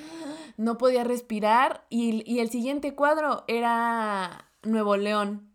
no 0.57 0.77
podía 0.77 1.03
respirar. 1.03 1.85
Y, 1.89 2.23
y 2.31 2.39
el 2.39 2.49
siguiente 2.49 2.95
cuadro 2.95 3.43
era 3.47 4.45
Nuevo 4.63 4.97
León. 4.97 5.49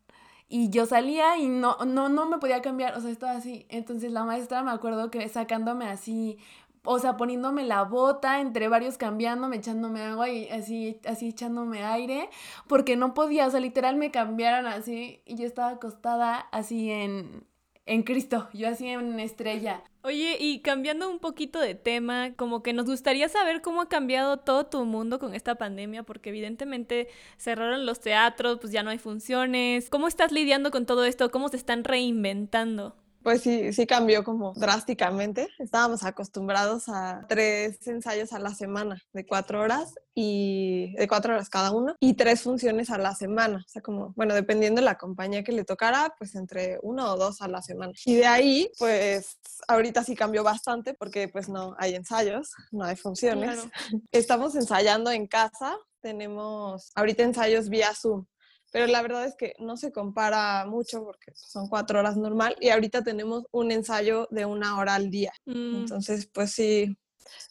Y 0.53 0.71
yo 0.71 0.85
salía 0.85 1.37
y 1.37 1.49
no, 1.49 1.77
no, 1.87 2.09
no 2.09 2.27
me 2.27 2.39
podía 2.39 2.61
cambiar, 2.61 2.97
o 2.97 3.01
sea, 3.01 3.11
estaba 3.11 3.33
así. 3.33 3.67
Entonces 3.69 4.11
la 4.11 4.25
maestra 4.25 4.65
me 4.65 4.73
acuerdo 4.73 5.09
que 5.09 5.29
sacándome 5.29 5.87
así 5.87 6.39
o 6.85 6.99
sea, 6.99 7.17
poniéndome 7.17 7.65
la 7.65 7.83
bota, 7.85 8.41
entre 8.41 8.69
varios 8.69 8.97
cambiándome, 8.97 9.57
echándome 9.57 10.03
agua 10.03 10.29
y 10.29 10.49
así, 10.49 11.01
así 11.07 11.29
echándome 11.29 11.85
aire, 11.85 12.31
porque 12.67 12.97
no 12.97 13.15
podía, 13.15 13.47
o 13.47 13.51
sea, 13.51 13.61
literal 13.61 13.97
me 13.97 14.11
cambiaron 14.11 14.67
así 14.67 15.23
y 15.27 15.37
yo 15.37 15.47
estaba 15.47 15.71
acostada 15.71 16.37
así 16.37 16.91
en, 16.91 17.45
en 17.87 18.03
Cristo, 18.03 18.49
yo 18.53 18.69
así 18.69 18.89
en 18.89 19.19
estrella. 19.21 19.83
Oye, 20.03 20.39
y 20.41 20.61
cambiando 20.61 21.11
un 21.11 21.19
poquito 21.19 21.61
de 21.61 21.75
tema, 21.75 22.33
como 22.35 22.63
que 22.63 22.73
nos 22.73 22.87
gustaría 22.87 23.29
saber 23.29 23.61
cómo 23.61 23.83
ha 23.83 23.89
cambiado 23.91 24.39
todo 24.39 24.65
tu 24.65 24.87
mundo 24.87 25.19
con 25.19 25.35
esta 25.35 25.57
pandemia, 25.57 26.05
porque 26.05 26.31
evidentemente 26.31 27.09
cerraron 27.37 27.85
los 27.85 28.01
teatros, 28.01 28.59
pues 28.61 28.73
ya 28.73 28.83
no 28.83 28.89
hay 28.89 28.99
funciones. 28.99 29.91
¿Cómo 29.91 30.09
estás 30.09 30.33
lidiando 30.33 30.71
con 30.71 30.87
todo 30.87 31.05
esto? 31.05 31.31
¿Cómo 31.31 31.51
se 31.51 31.59
están 31.59 31.85
reinventando? 31.85 32.97
Pues 33.23 33.43
sí, 33.43 33.73
sí 33.73 33.87
cambió 33.87 34.25
como 34.25 34.55
drásticamente. 34.55 35.49
Estábamos 35.59 36.05
acostumbrados 36.05 36.89
a 36.89 37.27
tres 37.29 37.87
ensayos 37.87 38.33
a 38.33 38.39
la 38.39 38.55
semana 38.55 39.03
de 39.13 39.27
cuatro 39.27 39.61
horas 39.61 39.95
y 40.15 40.95
de 40.97 41.07
cuatro 41.07 41.35
horas 41.35 41.51
cada 41.51 41.71
uno 41.71 41.95
y 42.01 42.15
tres 42.15 42.43
funciones 42.43 42.91
a 42.91 42.99
la 42.99 43.15
semana. 43.15 43.63
O 43.67 43.69
sea, 43.69 43.83
como, 43.83 44.15
bueno, 44.17 44.35
dependiendo 44.35 44.81
de 44.81 44.87
la 44.87 44.97
compañía 44.97 45.45
que 45.45 45.53
le 45.53 45.65
tocara, 45.65 46.15
pues 46.19 46.35
entre 46.35 46.79
uno 46.83 47.13
o 47.13 47.17
dos 47.17 47.43
a 47.43 47.49
la 47.49 47.61
semana. 47.61 47.93
Y 48.07 48.15
de 48.15 48.27
ahí, 48.27 48.71
pues 48.79 49.39
ahorita 49.69 50.03
sí 50.03 50.15
cambió 50.15 50.43
bastante 50.43 50.95
porque 50.95 51.29
pues 51.29 51.49
no 51.49 51.77
hay 51.79 51.95
ensayos, 51.95 52.53
no 52.73 52.85
hay 52.85 52.97
funciones. 52.97 53.59
Estamos 54.13 54.55
ensayando 54.55 55.11
en 55.11 55.27
casa. 55.27 55.77
Tenemos 56.01 56.91
ahorita 56.95 57.23
ensayos 57.23 57.69
vía 57.69 57.95
Zoom 57.95 58.25
pero 58.71 58.87
la 58.87 59.03
verdad 59.03 59.27
es 59.27 59.35
que 59.37 59.55
no 59.59 59.77
se 59.77 59.93
compara 59.93 60.65
mucho 60.67 61.05
porque 61.05 61.33
son 61.35 61.69
cuatro 61.69 61.99
horas 61.99 62.17
normal 62.17 62.57
y 62.61 62.69
ahorita 62.69 63.03
tenemos 63.03 63.45
un 63.51 63.73
ensayo 63.73 64.29
de 64.31 64.45
una 64.45 64.79
hora 64.79 64.95
al 64.95 65.11
día. 65.11 65.33
Mm. 65.47 65.77
Entonces, 65.77 66.27
pues 66.33 66.53
sí, 66.53 66.97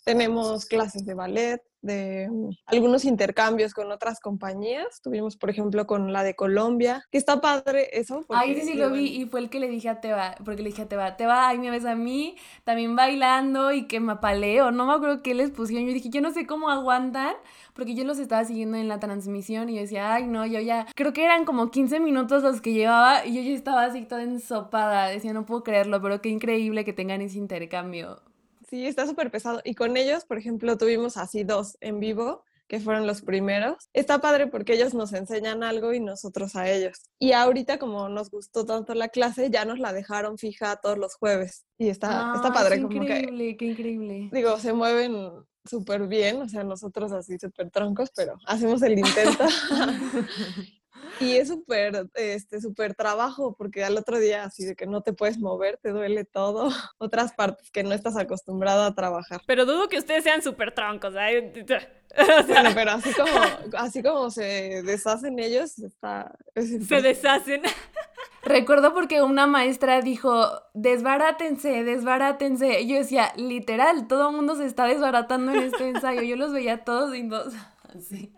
tenemos 0.03 0.65
clases 0.65 1.05
de 1.05 1.13
ballet, 1.13 1.61
de 1.81 2.29
mm, 2.29 2.49
algunos 2.65 3.05
intercambios 3.05 3.73
con 3.73 3.91
otras 3.91 4.19
compañías. 4.19 5.01
Tuvimos, 5.01 5.37
por 5.37 5.49
ejemplo, 5.49 5.87
con 5.87 6.13
la 6.13 6.23
de 6.23 6.35
Colombia, 6.35 7.03
que 7.11 7.17
está 7.17 7.41
padre 7.41 7.89
eso. 7.93 8.25
Ay, 8.29 8.55
sí, 8.55 8.61
sí, 8.61 8.73
lo 8.75 8.89
vi 8.89 9.05
y 9.05 9.25
fue 9.25 9.39
el 9.39 9.49
que 9.49 9.59
le 9.59 9.69
dije 9.69 9.89
a 9.89 10.01
Teba, 10.01 10.35
porque 10.43 10.61
le 10.61 10.69
dije 10.69 10.83
a 10.83 10.87
Teba, 10.87 11.17
Teba, 11.17 11.47
ay, 11.47 11.57
me 11.57 11.71
ves 11.71 11.85
a 11.85 11.95
mí, 11.95 12.35
también 12.63 12.95
bailando 12.95 13.71
y 13.71 13.87
que 13.87 13.99
me 13.99 14.13
apaleo, 14.13 14.71
no 14.71 14.85
me 14.85 14.93
acuerdo 14.93 15.21
qué 15.21 15.33
les 15.33 15.51
pusieron. 15.51 15.87
Yo 15.87 15.93
dije, 15.93 16.09
yo 16.09 16.21
no 16.21 16.31
sé 16.31 16.45
cómo 16.45 16.69
aguantan, 16.69 17.35
porque 17.73 17.95
yo 17.95 18.03
los 18.03 18.19
estaba 18.19 18.43
siguiendo 18.45 18.77
en 18.77 18.87
la 18.87 18.99
transmisión 18.99 19.69
y 19.69 19.75
yo 19.75 19.81
decía, 19.81 20.13
ay, 20.13 20.27
no, 20.27 20.45
yo 20.45 20.59
ya, 20.59 20.85
creo 20.95 21.13
que 21.13 21.23
eran 21.23 21.45
como 21.45 21.71
15 21.71 21.99
minutos 21.99 22.43
los 22.43 22.61
que 22.61 22.73
llevaba 22.73 23.25
y 23.25 23.35
yo 23.35 23.41
ya 23.41 23.55
estaba 23.55 23.85
así 23.85 24.05
toda 24.05 24.23
ensopada, 24.23 25.07
decía, 25.07 25.33
no 25.33 25.45
puedo 25.45 25.63
creerlo, 25.63 26.01
pero 26.01 26.21
qué 26.21 26.29
increíble 26.29 26.85
que 26.85 26.93
tengan 26.93 27.21
ese 27.21 27.37
intercambio. 27.37 28.21
Sí, 28.69 28.85
está 28.85 29.07
súper 29.07 29.31
pesado. 29.31 29.61
Y 29.63 29.73
con 29.73 29.97
ellos, 29.97 30.25
por 30.25 30.37
ejemplo, 30.37 30.77
tuvimos 30.77 31.17
así 31.17 31.43
dos 31.43 31.77
en 31.81 31.99
vivo, 31.99 32.43
que 32.67 32.79
fueron 32.79 33.07
los 33.07 33.23
primeros. 33.23 33.89
Está 33.93 34.21
padre 34.21 34.45
porque 34.45 34.73
ellos 34.73 34.93
nos 34.93 35.11
enseñan 35.13 35.63
algo 35.63 35.91
y 35.91 35.99
nosotros 35.99 36.55
a 36.55 36.69
ellos. 36.69 37.01
Y 37.17 37.31
ahorita, 37.31 37.79
como 37.79 38.09
nos 38.09 38.29
gustó 38.29 38.65
tanto 38.65 38.93
la 38.93 39.09
clase, 39.09 39.49
ya 39.49 39.65
nos 39.65 39.79
la 39.79 39.91
dejaron 39.91 40.37
fija 40.37 40.75
todos 40.75 40.99
los 40.99 41.15
jueves. 41.15 41.65
Y 41.79 41.89
está, 41.89 42.33
está 42.35 42.53
padre. 42.53 42.75
Qué 42.87 42.95
increíble, 42.95 43.57
qué 43.57 43.65
increíble. 43.65 44.29
Digo, 44.31 44.59
se 44.59 44.71
mueven 44.73 45.31
súper 45.65 46.07
bien, 46.07 46.41
o 46.43 46.47
sea, 46.47 46.63
nosotros 46.63 47.11
así 47.11 47.39
súper 47.39 47.71
troncos, 47.71 48.11
pero 48.15 48.37
hacemos 48.45 48.83
el 48.83 48.99
intento. 48.99 49.45
Y 51.19 51.35
es 51.37 51.47
súper, 51.47 52.07
este, 52.15 52.61
súper 52.61 52.95
trabajo, 52.95 53.55
porque 53.57 53.83
al 53.83 53.97
otro 53.97 54.19
día 54.19 54.43
así 54.43 54.65
de 54.65 54.75
que 54.75 54.85
no 54.85 55.01
te 55.01 55.13
puedes 55.13 55.37
mover, 55.37 55.77
te 55.77 55.89
duele 55.89 56.25
todo. 56.25 56.69
Otras 56.97 57.33
partes 57.33 57.71
que 57.71 57.83
no 57.83 57.93
estás 57.93 58.17
acostumbrado 58.17 58.83
a 58.83 58.95
trabajar. 58.95 59.41
Pero 59.45 59.65
dudo 59.65 59.89
que 59.89 59.97
ustedes 59.97 60.23
sean 60.23 60.41
súper 60.41 60.73
troncos. 60.73 61.13
Bueno, 62.47 62.71
pero 62.73 62.91
así 62.91 63.13
como, 63.13 63.77
así 63.77 64.01
como 64.01 64.31
se 64.31 64.81
deshacen 64.83 65.37
ellos, 65.37 65.77
está... 65.77 66.35
se 66.55 67.01
deshacen. 67.01 67.61
Recuerdo 68.43 68.95
porque 68.95 69.21
una 69.21 69.45
maestra 69.45 70.01
dijo, 70.01 70.49
desbarátense, 70.73 71.83
desbarátense. 71.83 72.81
Y 72.81 72.87
yo 72.87 72.95
decía, 72.95 73.31
literal, 73.35 74.07
todo 74.07 74.29
el 74.29 74.35
mundo 74.35 74.55
se 74.55 74.65
está 74.65 74.85
desbaratando 74.85 75.51
en 75.51 75.59
este 75.63 75.89
ensayo. 75.89 76.23
Yo 76.23 76.35
los 76.35 76.51
veía 76.51 76.83
todos 76.83 77.15
y 77.15 77.21
dos 77.27 77.53
Sí, 78.07 78.31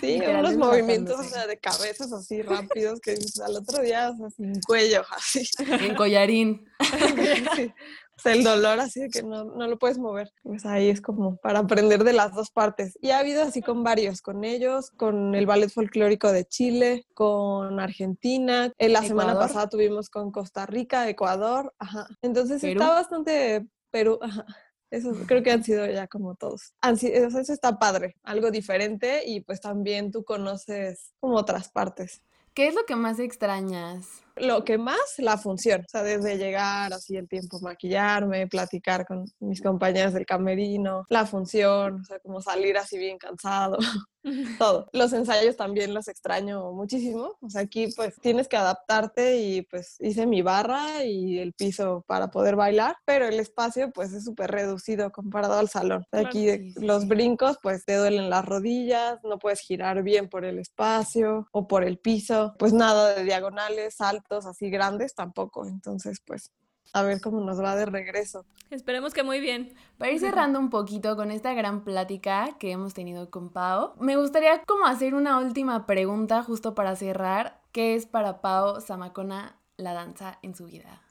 sí 0.00 0.20
unos 0.38 0.56
movimientos 0.56 1.32
de 1.32 1.58
cabezas 1.58 2.12
así 2.12 2.42
rápidos 2.42 3.00
que 3.00 3.18
al 3.44 3.56
otro 3.56 3.82
día, 3.82 4.10
o 4.10 4.16
sea, 4.16 4.30
sin 4.30 4.60
cuello, 4.62 5.02
así. 5.10 5.48
En 5.58 5.94
collarín. 5.94 6.66
O 8.16 8.22
sea, 8.22 8.32
el 8.32 8.44
dolor 8.44 8.78
así 8.78 9.00
de 9.00 9.08
que 9.08 9.24
no, 9.24 9.44
no, 9.44 9.66
lo 9.66 9.76
puedes 9.76 9.98
mover. 9.98 10.30
Pues 10.44 10.64
ahí 10.64 10.88
es 10.88 11.00
como 11.00 11.36
para 11.38 11.58
aprender 11.58 12.04
de 12.04 12.12
las 12.12 12.32
dos 12.32 12.50
partes. 12.50 12.96
Y 13.02 13.10
ha 13.10 13.18
habido 13.18 13.42
así 13.42 13.60
con 13.60 13.82
varios, 13.82 14.22
con 14.22 14.44
ellos, 14.44 14.92
con 14.92 15.34
el 15.34 15.46
Ballet 15.46 15.68
Folclórico 15.68 16.30
de 16.30 16.44
Chile, 16.44 17.06
con 17.12 17.80
Argentina. 17.80 18.72
En 18.78 18.92
la 18.92 19.02
semana 19.02 19.36
pasada 19.36 19.68
tuvimos 19.68 20.10
con 20.10 20.30
Costa 20.30 20.64
Rica, 20.64 21.08
Ecuador. 21.08 21.74
Ajá. 21.80 22.06
Entonces 22.22 22.62
está 22.62 22.90
bastante 22.90 23.66
Perú. 23.90 24.20
Ajá. 24.22 24.46
Eso 24.94 25.12
creo 25.26 25.42
que 25.42 25.50
han 25.50 25.64
sido 25.64 25.86
ya 25.86 26.06
como 26.06 26.34
todos. 26.34 26.72
Eso 26.82 27.52
está 27.52 27.78
padre, 27.78 28.16
algo 28.22 28.50
diferente 28.50 29.22
y 29.26 29.40
pues 29.40 29.60
también 29.60 30.10
tú 30.10 30.24
conoces 30.24 31.12
como 31.20 31.36
otras 31.36 31.68
partes. 31.68 32.22
¿Qué 32.54 32.68
es 32.68 32.74
lo 32.76 32.84
que 32.84 32.94
más 32.94 33.18
extrañas? 33.18 34.22
Lo 34.36 34.64
que 34.64 34.78
más, 34.78 35.18
la 35.18 35.36
función. 35.38 35.80
O 35.80 35.88
sea, 35.88 36.04
desde 36.04 36.38
llegar 36.38 36.92
así 36.92 37.16
el 37.16 37.28
tiempo, 37.28 37.58
maquillarme, 37.60 38.46
platicar 38.46 39.04
con 39.06 39.24
mis 39.40 39.60
compañeras 39.60 40.14
del 40.14 40.24
camerino, 40.24 41.04
la 41.08 41.26
función, 41.26 42.00
o 42.00 42.04
sea, 42.04 42.20
como 42.20 42.40
salir 42.40 42.78
así 42.78 42.96
bien 42.96 43.18
cansado, 43.18 43.78
todo. 44.58 44.88
Los 44.92 45.12
ensayos 45.12 45.56
también 45.56 45.94
los 45.94 46.08
extraño 46.08 46.72
muchísimo. 46.72 47.36
O 47.40 47.50
sea, 47.50 47.62
aquí 47.62 47.88
pues 47.94 48.14
tienes 48.20 48.48
que 48.48 48.56
adaptarte 48.56 49.38
y 49.38 49.62
pues 49.62 49.96
hice 50.00 50.26
mi 50.26 50.42
barra 50.42 51.04
y 51.04 51.38
el 51.38 51.52
piso 51.52 52.04
para 52.06 52.30
poder 52.30 52.56
bailar, 52.56 52.96
pero 53.04 53.26
el 53.26 53.38
espacio 53.38 53.90
pues 53.92 54.12
es 54.12 54.24
súper 54.24 54.50
reducido 54.50 55.10
comparado 55.12 55.54
al 55.54 55.68
salón. 55.68 56.06
Aquí 56.12 56.72
los 56.76 57.06
brincos 57.06 57.58
pues 57.62 57.84
te 57.84 57.96
duelen 57.96 58.30
las 58.30 58.44
rodillas, 58.44 59.18
no 59.24 59.38
puedes 59.38 59.60
girar 59.60 60.02
bien 60.02 60.28
por 60.28 60.44
el 60.44 60.58
espacio 60.58 61.48
o 61.52 61.68
por 61.68 61.84
el 61.84 61.98
piso, 61.98 62.54
pues 62.58 62.72
nada 62.72 63.14
de 63.14 63.24
diagonales, 63.24 63.96
saltos 63.96 64.46
así 64.46 64.70
grandes 64.70 65.14
tampoco. 65.14 65.66
Entonces 65.66 66.20
pues 66.24 66.50
a 66.94 67.02
ver 67.02 67.20
cómo 67.20 67.40
nos 67.40 67.60
va 67.60 67.76
de 67.76 67.86
regreso. 67.86 68.46
Esperemos 68.70 69.12
que 69.12 69.22
muy 69.22 69.40
bien. 69.40 69.74
Para 69.98 70.12
ir 70.12 70.20
cerrando 70.20 70.58
un 70.58 70.70
poquito 70.70 71.16
con 71.16 71.30
esta 71.30 71.52
gran 71.52 71.84
plática 71.84 72.56
que 72.58 72.70
hemos 72.70 72.94
tenido 72.94 73.30
con 73.30 73.50
Pau, 73.50 73.94
me 74.00 74.16
gustaría 74.16 74.62
como 74.62 74.86
hacer 74.86 75.14
una 75.14 75.38
última 75.38 75.86
pregunta 75.86 76.42
justo 76.42 76.74
para 76.74 76.96
cerrar. 76.96 77.60
¿Qué 77.72 77.96
es 77.96 78.06
para 78.06 78.40
Pau 78.40 78.80
Samacona 78.80 79.58
la 79.76 79.92
danza 79.92 80.38
en 80.42 80.54
su 80.54 80.66
vida? 80.66 81.02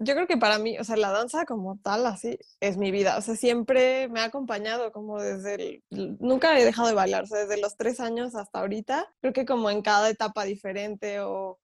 Yo 0.00 0.14
creo 0.14 0.26
que 0.26 0.36
para 0.36 0.58
mí, 0.58 0.78
o 0.78 0.84
sea, 0.84 0.96
la 0.96 1.10
danza 1.10 1.44
como 1.44 1.78
tal, 1.78 2.06
así, 2.06 2.38
es 2.60 2.76
mi 2.76 2.90
vida. 2.90 3.16
O 3.16 3.20
sea, 3.20 3.36
siempre 3.36 4.08
me 4.08 4.20
ha 4.20 4.24
acompañado 4.24 4.92
como 4.92 5.20
desde 5.20 5.54
el... 5.54 5.82
Nunca 6.20 6.58
he 6.58 6.64
dejado 6.64 6.88
de 6.88 6.94
bailar, 6.94 7.24
o 7.24 7.26
sea, 7.26 7.38
desde 7.38 7.60
los 7.60 7.76
tres 7.76 8.00
años 8.00 8.34
hasta 8.34 8.58
ahorita. 8.60 9.06
Creo 9.20 9.32
que 9.32 9.46
como 9.46 9.70
en 9.70 9.82
cada 9.82 10.08
etapa 10.10 10.44
diferente 10.44 11.20
o 11.20 11.58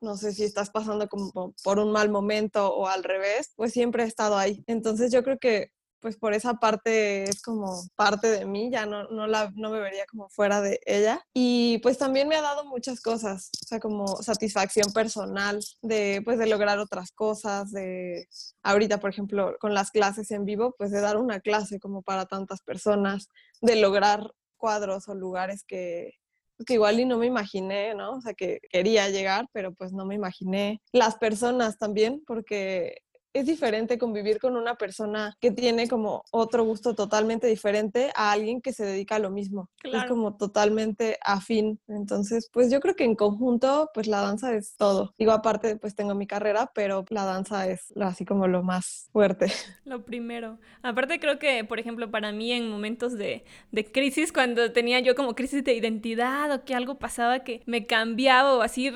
no 0.00 0.16
sé 0.16 0.32
si 0.32 0.44
estás 0.44 0.70
pasando 0.70 1.08
como 1.08 1.54
por 1.62 1.78
un 1.78 1.92
mal 1.92 2.10
momento 2.10 2.74
o 2.74 2.86
al 2.86 3.04
revés, 3.04 3.52
pues 3.56 3.72
siempre 3.72 4.04
he 4.04 4.06
estado 4.06 4.36
ahí. 4.36 4.64
Entonces 4.66 5.12
yo 5.12 5.22
creo 5.22 5.38
que 5.38 5.70
pues 6.00 6.16
por 6.16 6.32
esa 6.32 6.54
parte 6.54 7.24
es 7.24 7.42
como 7.42 7.82
parte 7.94 8.28
de 8.28 8.46
mí, 8.46 8.70
ya 8.70 8.86
no, 8.86 9.04
no, 9.10 9.26
la, 9.26 9.52
no 9.54 9.70
me 9.70 9.80
vería 9.80 10.06
como 10.06 10.28
fuera 10.30 10.60
de 10.60 10.80
ella. 10.86 11.22
Y 11.34 11.78
pues 11.78 11.98
también 11.98 12.28
me 12.28 12.36
ha 12.36 12.42
dado 12.42 12.64
muchas 12.64 13.00
cosas, 13.00 13.50
o 13.62 13.66
sea, 13.66 13.80
como 13.80 14.06
satisfacción 14.22 14.92
personal 14.92 15.60
de 15.82 16.22
pues 16.24 16.38
de 16.38 16.46
lograr 16.46 16.78
otras 16.78 17.12
cosas, 17.12 17.70
de 17.70 18.28
ahorita, 18.62 18.98
por 18.98 19.10
ejemplo, 19.10 19.56
con 19.60 19.74
las 19.74 19.90
clases 19.90 20.30
en 20.30 20.44
vivo, 20.44 20.74
pues 20.78 20.90
de 20.90 21.00
dar 21.00 21.16
una 21.16 21.40
clase 21.40 21.78
como 21.78 22.02
para 22.02 22.26
tantas 22.26 22.62
personas, 22.62 23.28
de 23.60 23.76
lograr 23.76 24.32
cuadros 24.56 25.08
o 25.08 25.14
lugares 25.14 25.64
que, 25.64 26.19
que 26.66 26.74
igual 26.74 27.00
y 27.00 27.04
no 27.04 27.18
me 27.18 27.26
imaginé, 27.26 27.94
¿no? 27.94 28.12
O 28.12 28.20
sea, 28.20 28.34
que 28.34 28.60
quería 28.70 29.08
llegar, 29.08 29.46
pero 29.52 29.72
pues 29.74 29.92
no 29.92 30.04
me 30.06 30.14
imaginé 30.14 30.80
las 30.92 31.16
personas 31.16 31.78
también, 31.78 32.22
porque 32.26 32.96
es 33.32 33.46
diferente 33.46 33.98
convivir 33.98 34.38
con 34.40 34.56
una 34.56 34.74
persona 34.74 35.36
que 35.40 35.50
tiene 35.50 35.88
como 35.88 36.24
otro 36.32 36.64
gusto 36.64 36.94
totalmente 36.94 37.46
diferente 37.46 38.10
a 38.14 38.32
alguien 38.32 38.60
que 38.60 38.72
se 38.72 38.84
dedica 38.84 39.16
a 39.16 39.18
lo 39.20 39.30
mismo. 39.30 39.70
Es 39.84 40.04
como 40.04 40.36
totalmente 40.36 41.18
afín. 41.22 41.80
Entonces, 41.88 42.48
pues 42.52 42.70
yo 42.70 42.80
creo 42.80 42.96
que 42.96 43.04
en 43.04 43.14
conjunto, 43.14 43.90
pues 43.94 44.06
la 44.06 44.20
danza 44.20 44.54
es 44.54 44.74
todo. 44.76 45.14
Digo, 45.18 45.32
aparte, 45.32 45.76
pues 45.76 45.94
tengo 45.94 46.14
mi 46.14 46.26
carrera, 46.26 46.70
pero 46.74 47.04
la 47.10 47.24
danza 47.24 47.68
es 47.68 47.92
así 48.00 48.24
como 48.24 48.48
lo 48.48 48.62
más 48.62 49.08
fuerte. 49.12 49.46
Lo 49.84 50.04
primero. 50.04 50.58
Aparte, 50.82 51.18
creo 51.18 51.40
que, 51.40 51.64
por 51.64 51.80
ejemplo, 51.80 52.12
para 52.12 52.30
mí 52.30 52.52
en 52.52 52.70
momentos 52.70 53.18
de, 53.18 53.44
de 53.72 53.90
crisis, 53.90 54.32
cuando 54.32 54.72
tenía 54.72 55.00
yo 55.00 55.16
como 55.16 55.34
crisis 55.34 55.64
de 55.64 55.74
identidad 55.74 56.52
o 56.52 56.64
que 56.64 56.76
algo 56.76 56.98
pasaba 56.98 57.40
que 57.40 57.62
me 57.66 57.86
cambiaba 57.86 58.54
o 58.54 58.62
así, 58.62 58.92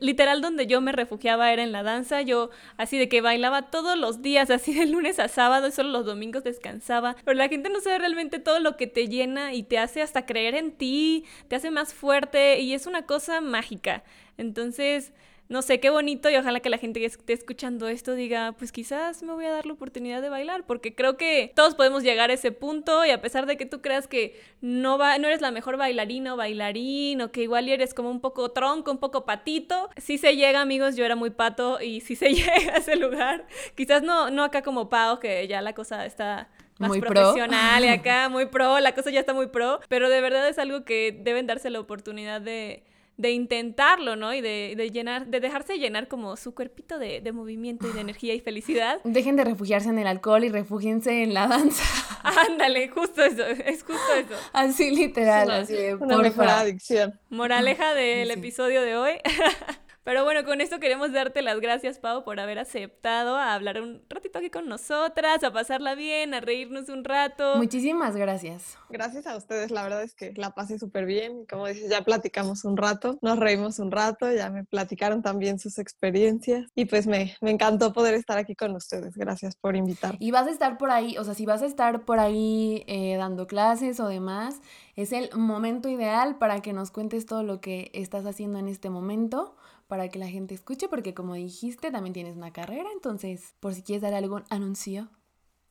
literal, 0.00 0.40
donde 0.40 0.66
yo 0.66 0.80
me 0.80 0.92
refugiaba 0.92 1.52
era 1.52 1.62
en 1.62 1.72
la 1.72 1.82
danza. 1.82 2.22
Yo 2.22 2.48
así 2.78 2.96
de 2.96 3.10
que 3.10 3.20
bailaba 3.20 3.70
todo 3.70 3.77
todos 3.82 3.96
los 3.96 4.22
días, 4.22 4.50
así 4.50 4.74
de 4.74 4.86
lunes 4.86 5.20
a 5.20 5.28
sábado 5.28 5.68
y 5.68 5.72
solo 5.72 5.90
los 5.90 6.04
domingos 6.04 6.42
descansaba. 6.42 7.14
Pero 7.24 7.36
la 7.36 7.48
gente 7.48 7.70
no 7.70 7.80
sabe 7.80 8.00
realmente 8.00 8.40
todo 8.40 8.58
lo 8.58 8.76
que 8.76 8.88
te 8.88 9.06
llena 9.06 9.54
y 9.54 9.62
te 9.62 9.78
hace 9.78 10.02
hasta 10.02 10.26
creer 10.26 10.56
en 10.56 10.72
ti, 10.72 11.24
te 11.46 11.54
hace 11.54 11.70
más 11.70 11.94
fuerte 11.94 12.58
y 12.58 12.74
es 12.74 12.86
una 12.86 13.06
cosa 13.06 13.40
mágica. 13.40 14.02
Entonces, 14.36 15.12
no 15.48 15.62
sé, 15.62 15.80
qué 15.80 15.88
bonito 15.88 16.28
y 16.28 16.36
ojalá 16.36 16.60
que 16.60 16.68
la 16.68 16.76
gente 16.76 17.00
que 17.00 17.06
esté 17.06 17.32
escuchando 17.32 17.88
esto 17.88 18.14
diga, 18.14 18.52
pues 18.58 18.70
quizás 18.70 19.22
me 19.22 19.32
voy 19.32 19.46
a 19.46 19.50
dar 19.50 19.64
la 19.64 19.72
oportunidad 19.72 20.20
de 20.20 20.28
bailar, 20.28 20.64
porque 20.66 20.94
creo 20.94 21.16
que 21.16 21.52
todos 21.54 21.74
podemos 21.74 22.02
llegar 22.02 22.30
a 22.30 22.34
ese 22.34 22.52
punto 22.52 23.04
y 23.06 23.10
a 23.10 23.22
pesar 23.22 23.46
de 23.46 23.56
que 23.56 23.64
tú 23.64 23.80
creas 23.80 24.06
que 24.06 24.38
no, 24.60 24.98
va, 24.98 25.16
no 25.18 25.26
eres 25.26 25.40
la 25.40 25.50
mejor 25.50 25.78
bailarina 25.78 26.34
o 26.34 26.36
bailarín 26.36 27.22
o 27.22 27.32
que 27.32 27.42
igual 27.42 27.68
eres 27.68 27.94
como 27.94 28.10
un 28.10 28.20
poco 28.20 28.50
tronco, 28.50 28.90
un 28.90 28.98
poco 28.98 29.24
patito, 29.24 29.88
si 29.96 30.18
se 30.18 30.36
llega 30.36 30.60
amigos, 30.60 30.96
yo 30.96 31.04
era 31.06 31.16
muy 31.16 31.30
pato 31.30 31.80
y 31.80 32.00
si 32.00 32.14
se 32.14 32.28
llega 32.34 32.74
a 32.74 32.78
ese 32.78 32.96
lugar, 32.96 33.46
quizás 33.74 34.02
no, 34.02 34.30
no 34.30 34.44
acá 34.44 34.62
como 34.62 34.90
Pau, 34.90 35.18
que 35.18 35.48
ya 35.48 35.62
la 35.62 35.72
cosa 35.72 36.04
está 36.04 36.50
más 36.78 36.90
muy 36.90 37.00
profesional 37.00 37.84
y 37.84 37.88
acá 37.88 38.28
muy 38.28 38.46
pro, 38.46 38.80
la 38.80 38.94
cosa 38.94 39.10
ya 39.10 39.20
está 39.20 39.32
muy 39.32 39.46
pro, 39.46 39.80
pero 39.88 40.10
de 40.10 40.20
verdad 40.20 40.46
es 40.46 40.58
algo 40.58 40.84
que 40.84 41.18
deben 41.18 41.46
darse 41.46 41.70
la 41.70 41.80
oportunidad 41.80 42.42
de 42.42 42.84
de 43.18 43.32
intentarlo, 43.32 44.14
¿no? 44.16 44.32
Y 44.32 44.40
de, 44.40 44.90
llenar, 44.92 45.26
de 45.26 45.40
dejarse 45.40 45.76
llenar 45.76 46.06
como 46.06 46.36
su 46.36 46.54
cuerpito 46.54 46.98
de, 46.98 47.20
movimiento 47.32 47.88
y 47.88 47.92
de 47.92 48.00
energía 48.00 48.32
y 48.32 48.40
felicidad. 48.40 49.00
Dejen 49.04 49.36
de 49.36 49.44
refugiarse 49.44 49.90
en 49.90 49.98
el 49.98 50.06
alcohol 50.06 50.44
y 50.44 50.48
refúgiense 50.48 51.24
en 51.24 51.34
la 51.34 51.48
danza. 51.48 51.84
Ándale, 52.48 52.88
justo 52.88 53.22
eso, 53.22 53.44
es 53.44 53.82
justo 53.82 54.14
eso. 54.14 54.34
Así 54.52 54.90
literal, 54.92 55.50
así 55.50 55.74
de 55.74 55.96
una 55.96 56.18
mejor 56.18 56.48
adicción. 56.48 57.18
Moraleja 57.28 57.92
del 57.94 58.30
episodio 58.30 58.82
de 58.82 58.96
hoy. 58.96 59.12
Pero 60.08 60.24
bueno, 60.24 60.42
con 60.42 60.62
esto 60.62 60.80
queremos 60.80 61.12
darte 61.12 61.42
las 61.42 61.60
gracias, 61.60 61.98
Pau, 61.98 62.24
por 62.24 62.40
haber 62.40 62.58
aceptado 62.58 63.36
a 63.36 63.52
hablar 63.52 63.82
un 63.82 64.00
ratito 64.08 64.38
aquí 64.38 64.48
con 64.48 64.66
nosotras, 64.66 65.44
a 65.44 65.52
pasarla 65.52 65.94
bien, 65.94 66.32
a 66.32 66.40
reírnos 66.40 66.88
un 66.88 67.04
rato. 67.04 67.56
Muchísimas 67.56 68.16
gracias. 68.16 68.78
Gracias 68.88 69.26
a 69.26 69.36
ustedes, 69.36 69.70
la 69.70 69.82
verdad 69.82 70.02
es 70.02 70.14
que 70.14 70.32
la 70.34 70.54
pasé 70.54 70.78
súper 70.78 71.04
bien. 71.04 71.44
Como 71.44 71.66
dices, 71.66 71.90
ya 71.90 72.00
platicamos 72.00 72.64
un 72.64 72.78
rato, 72.78 73.18
nos 73.20 73.38
reímos 73.38 73.80
un 73.80 73.90
rato, 73.90 74.32
ya 74.32 74.48
me 74.48 74.64
platicaron 74.64 75.20
también 75.20 75.58
sus 75.58 75.78
experiencias 75.78 76.70
y 76.74 76.86
pues 76.86 77.06
me, 77.06 77.36
me 77.42 77.50
encantó 77.50 77.92
poder 77.92 78.14
estar 78.14 78.38
aquí 78.38 78.54
con 78.54 78.74
ustedes. 78.74 79.14
Gracias 79.14 79.56
por 79.56 79.76
invitar. 79.76 80.16
Y 80.20 80.30
vas 80.30 80.46
a 80.46 80.50
estar 80.50 80.78
por 80.78 80.90
ahí, 80.90 81.18
o 81.18 81.24
sea, 81.24 81.34
si 81.34 81.44
vas 81.44 81.60
a 81.60 81.66
estar 81.66 82.06
por 82.06 82.18
ahí 82.18 82.82
eh, 82.86 83.16
dando 83.18 83.46
clases 83.46 84.00
o 84.00 84.08
demás, 84.08 84.62
es 84.96 85.12
el 85.12 85.28
momento 85.36 85.90
ideal 85.90 86.38
para 86.38 86.62
que 86.62 86.72
nos 86.72 86.90
cuentes 86.90 87.26
todo 87.26 87.42
lo 87.42 87.60
que 87.60 87.90
estás 87.92 88.24
haciendo 88.24 88.58
en 88.58 88.68
este 88.68 88.88
momento 88.88 89.54
para 89.88 90.08
que 90.08 90.18
la 90.18 90.28
gente 90.28 90.54
escuche, 90.54 90.88
porque 90.88 91.14
como 91.14 91.34
dijiste, 91.34 91.90
también 91.90 92.12
tienes 92.12 92.36
una 92.36 92.52
carrera, 92.52 92.88
entonces, 92.92 93.54
por 93.58 93.74
si 93.74 93.82
quieres 93.82 94.02
dar 94.02 94.14
algún 94.14 94.44
anuncio. 94.50 95.08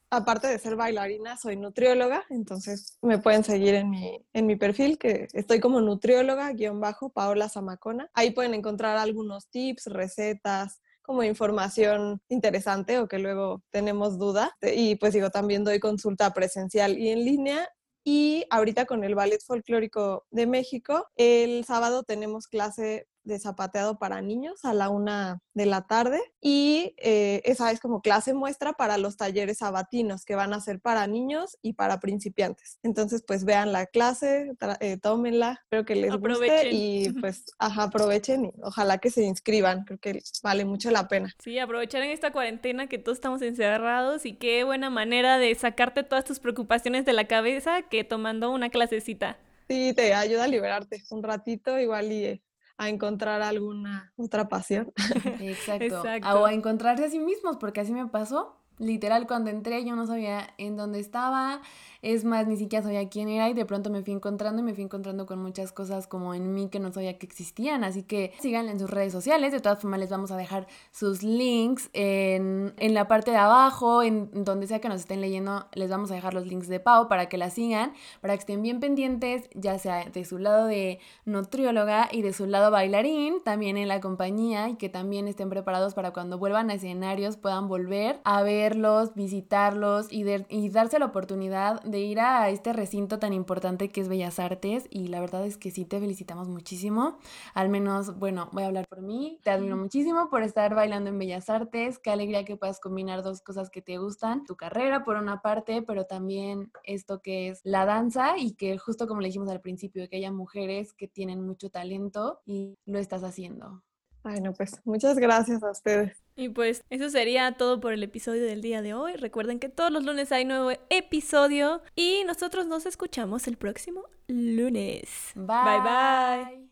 Aparte 0.09 0.47
de 0.47 0.57
ser 0.57 0.76
bailarina, 0.76 1.38
soy 1.38 1.55
nutrióloga, 1.57 2.26
entonces 2.30 2.97
me 3.01 3.20
pueden 3.20 3.43
seguir 3.43 3.76
en 3.76 3.89
mi, 3.89 4.26
en 4.34 4.45
mi 4.45 4.55
perfil, 4.55 4.97
que 4.97 5.28
estoy 5.34 5.59
como 5.59 5.82
nutrióloga, 5.82 6.51
guion 6.53 6.80
bajo, 6.80 7.09
Paola 7.09 7.49
Zamacona. 7.49 8.09
Ahí 8.13 8.32
pueden 8.32 8.53
encontrar 8.53 8.97
algunos 8.97 9.49
tips, 9.49 9.88
recetas, 9.88 10.82
como 11.01 11.24
información 11.24 12.22
interesante 12.28 12.99
o 12.99 13.07
que 13.07 13.20
luego 13.20 13.61
tenemos 13.70 14.18
duda. 14.18 14.57
Y 14.61 14.95
pues 14.95 15.13
digo, 15.13 15.30
también 15.30 15.63
doy 15.63 15.80
consulta 15.80 16.34
presencial 16.34 16.97
y 16.97 17.09
en 17.09 17.24
línea 17.24 17.70
y 18.09 18.45
ahorita 18.51 18.86
con 18.86 19.03
el 19.03 19.15
Ballet 19.15 19.41
Folclórico 19.43 20.26
de 20.32 20.47
México, 20.47 21.09
el 21.18 21.65
sábado 21.65 22.03
tenemos 22.03 22.47
clase 22.47 23.05
de 23.28 23.39
zapateado 23.39 23.99
para 23.99 24.21
niños 24.21 24.63
a 24.65 24.73
la 24.73 24.89
una 24.89 25.41
de 25.53 25.65
la 25.65 25.88
tarde 25.88 26.21
y 26.41 26.95
eh, 26.97 27.41
esa 27.45 27.71
es 27.71 27.80
como 27.80 28.01
clase 28.01 28.34
muestra 28.34 28.73
para 28.73 28.97
los 28.97 29.17
talleres 29.17 29.59
sabatinos 29.59 30.25
que 30.25 30.36
van 30.36 30.53
a 30.53 30.61
ser 30.61 30.80
para 30.80 31.07
niños 31.07 31.57
y 31.61 31.73
para 31.73 31.99
principiantes. 31.99 32.80
Entonces, 32.84 33.23
pues 33.28 33.43
vean 33.43 33.71
la 33.71 33.86
clase, 33.86 34.51
eh, 34.80 34.97
tómenla, 34.97 35.59
espero 35.63 35.86
que 35.86 35.95
les 35.95 36.15
guste 36.15 36.71
y 36.71 37.09
pues 37.21 37.45
ajá, 37.59 37.84
aprovechen 37.84 38.45
y 38.45 38.53
ojalá 38.61 38.97
que 38.97 39.09
se 39.09 39.23
inscriban, 39.23 39.84
creo 39.86 39.99
que 39.99 40.21
vale 40.43 40.65
mucho 40.65 40.91
la 40.91 41.07
pena. 41.07 41.34
Sí, 41.39 41.59
aprovechar 41.59 42.03
en 42.03 42.11
esta 42.11 42.32
cuarentena 42.32 42.88
que 42.88 42.97
todos 42.97 43.17
estamos 43.17 43.41
encerrados 43.41 44.25
y 44.25 44.34
qué 44.34 44.63
buena 44.63 44.89
manera 44.89 45.38
de 45.38 45.53
sacarte 45.55 46.03
todas 46.03 46.25
tus 46.25 46.39
preocupaciones 46.39 47.05
de 47.05 47.13
la 47.13 47.28
cabeza 47.28 47.82
que 47.84 48.03
tomando 48.03 48.51
una 48.51 48.69
clasecita. 48.69 49.38
Sí, 49.69 49.93
te 49.93 50.13
ayuda 50.13 50.45
a 50.45 50.47
liberarte 50.47 51.03
un 51.09 51.23
ratito 51.23 51.78
igual 51.78 52.11
y 52.11 52.25
eh, 52.25 52.41
a 52.78 52.89
encontrar 52.89 53.41
alguna 53.41 54.13
otra 54.15 54.47
pasión. 54.47 54.93
Exacto. 55.39 56.03
O 56.36 56.45
a 56.45 56.53
encontrarse 56.53 57.05
a 57.05 57.09
sí 57.09 57.19
mismos, 57.19 57.57
porque 57.57 57.82
así 57.82 57.91
me 57.91 58.07
pasó. 58.07 58.61
Literal, 58.80 59.25
cuando 59.25 59.49
entré 59.49 59.84
yo 59.84 59.95
no 59.95 60.05
sabía 60.05 60.53
en 60.57 60.78
dónde 60.78 60.99
estaba, 60.99 61.61
es 62.03 62.23
más, 62.23 62.45
ni 62.45 62.57
siquiera 62.57 62.84
sabía 62.84 63.09
quién 63.09 63.28
era 63.28 63.49
y 63.49 63.53
de 63.53 63.65
pronto 63.65 63.89
me 63.89 64.03
fui 64.03 64.13
encontrando 64.13 64.61
y 64.61 64.65
me 64.65 64.73
fui 64.75 64.84
encontrando 64.84 65.25
con 65.25 65.39
muchas 65.39 65.71
cosas 65.71 66.05
como 66.05 66.34
en 66.36 66.53
mí 66.53 66.69
que 66.69 66.80
no 66.80 66.91
sabía 66.91 67.17
que 67.17 67.25
existían. 67.25 67.84
Así 67.84 68.03
que 68.03 68.34
síganle 68.39 68.71
en 68.71 68.80
sus 68.80 68.89
redes 68.89 69.11
sociales. 69.11 69.51
De 69.51 69.59
todas 69.59 69.80
formas, 69.80 69.99
les 69.99 70.09
vamos 70.09 70.32
a 70.32 70.38
dejar 70.38 70.67
sus 70.91 71.23
links 71.23 71.89
en, 71.93 72.73
en 72.78 72.93
la 72.93 73.07
parte 73.07 73.32
de 73.32 73.38
abajo, 73.38 74.03
en 74.03 74.30
donde 74.43 74.67
sea 74.67 74.80
que 74.80 74.89
nos 74.89 75.01
estén 75.01 75.21
leyendo, 75.21 75.67
les 75.73 75.89
vamos 75.89 76.11
a 76.11 76.13
dejar 76.13 76.34
los 76.34 76.45
links 76.45 76.67
de 76.67 76.80
Pau 76.80 77.07
para 77.07 77.30
que 77.30 77.38
la 77.38 77.49
sigan, 77.49 77.93
para 78.21 78.36
que 78.36 78.41
estén 78.41 78.61
bien 78.61 78.80
pendientes, 78.80 79.49
ya 79.55 79.80
sea 79.80 80.05
de 80.05 80.23
su 80.23 80.38
lado 80.38 80.67
de 80.67 80.99
nutrióloga 81.25 82.09
y 82.11 82.21
de 82.21 82.32
su 82.32 82.45
lado 82.45 82.69
bailarín, 82.69 83.41
también 83.43 83.75
en 83.78 83.88
la 83.88 84.01
compañía 84.01 84.69
y 84.69 84.75
que 84.75 84.89
también 84.89 85.28
estén 85.28 85.49
preparados 85.49 85.95
para 85.95 86.11
cuando 86.11 86.38
vuelvan 86.38 86.69
a 86.69 86.75
escenarios 86.75 87.38
puedan 87.38 87.67
volver 87.67 88.19
a 88.23 88.43
verlos, 88.68 89.13
visitarlos 89.15 90.11
y, 90.11 90.26
y 90.49 90.70
darse 90.70 90.99
la 90.99 91.05
oportunidad 91.05 91.82
de 91.84 91.99
ir 91.99 92.20
a 92.20 92.49
este 92.49 92.74
recinto 92.74 93.18
tan 93.18 93.32
importante 93.32 93.89
que 93.89 94.01
es 94.01 94.09
Bellas 94.09 94.39
Artes 94.39 94.88
y 94.89 95.07
la 95.07 95.22
verdad 95.22 95.45
es 95.45 95.57
que 95.57 95.72
sí 95.72 95.86
te 95.86 96.01
felicitamos 96.01 96.49
muchísimo. 96.49 97.18
Al 97.53 97.70
menos, 97.70 98.20
bueno, 98.20 98.49
voy 98.51 98.63
a 98.63 98.68
hablar 98.68 98.86
por 98.89 99.01
mí. 99.01 99.39
Te 99.43 99.51
admiro 99.51 99.78
muchísimo 99.78 100.30
por 100.30 100.43
estar 100.43 100.76
bailando 100.76 101.09
en 101.09 101.18
Bellas 101.18 101.49
Artes. 101.49 101.97
Qué 101.97 102.09
alegría 102.09 102.43
que 102.43 102.57
puedas 102.57 102.82
combinar 102.82 103.24
dos 103.24 103.41
cosas 103.41 103.70
que 103.70 103.82
te 103.82 103.99
gustan. 103.99 104.43
Tu 104.43 104.57
carrera 104.57 105.05
por 105.05 105.15
una 105.15 105.41
parte, 105.41 105.82
pero 105.82 106.05
también 106.05 106.70
esto 106.84 107.22
que 107.22 107.47
es 107.47 107.61
la 107.63 107.86
danza 107.86 108.38
y 108.38 108.55
que 108.55 108.78
justo 108.78 109.07
como 109.07 109.22
le 109.22 109.28
dijimos 109.30 109.49
al 109.49 109.61
principio, 109.61 110.09
que 110.09 110.18
haya 110.18 110.32
mujeres 110.34 110.93
que 110.93 111.07
tienen 111.07 111.41
mucho 111.41 111.70
talento 111.70 112.41
y 112.45 112.76
lo 112.86 112.99
estás 112.99 113.24
haciendo. 113.24 113.82
Bueno, 114.28 114.51
pues 114.51 114.82
muchas 114.84 115.17
gracias 115.17 115.63
a 115.63 115.71
ustedes. 115.71 116.17
Y 116.36 116.49
pues 116.49 116.84
eso 116.89 117.09
sería 117.09 117.53
todo 117.53 117.80
por 117.80 117.93
el 117.93 118.03
episodio 118.03 118.43
del 118.43 118.61
día 118.61 118.82
de 118.82 118.93
hoy. 118.93 119.13
Recuerden 119.13 119.57
que 119.57 119.69
todos 119.69 119.89
los 119.89 120.03
lunes 120.03 120.34
hay 120.34 120.43
nuevo 120.43 120.71
episodio 120.89 121.82
y 121.95 122.23
nosotros 122.25 122.67
nos 122.67 122.86
escuchamos 122.86 123.47
el 123.47 123.55
próximo 123.55 124.03
lunes. 124.28 125.32
Bye 125.34 125.80
bye. 125.82 126.57
bye. 126.57 126.66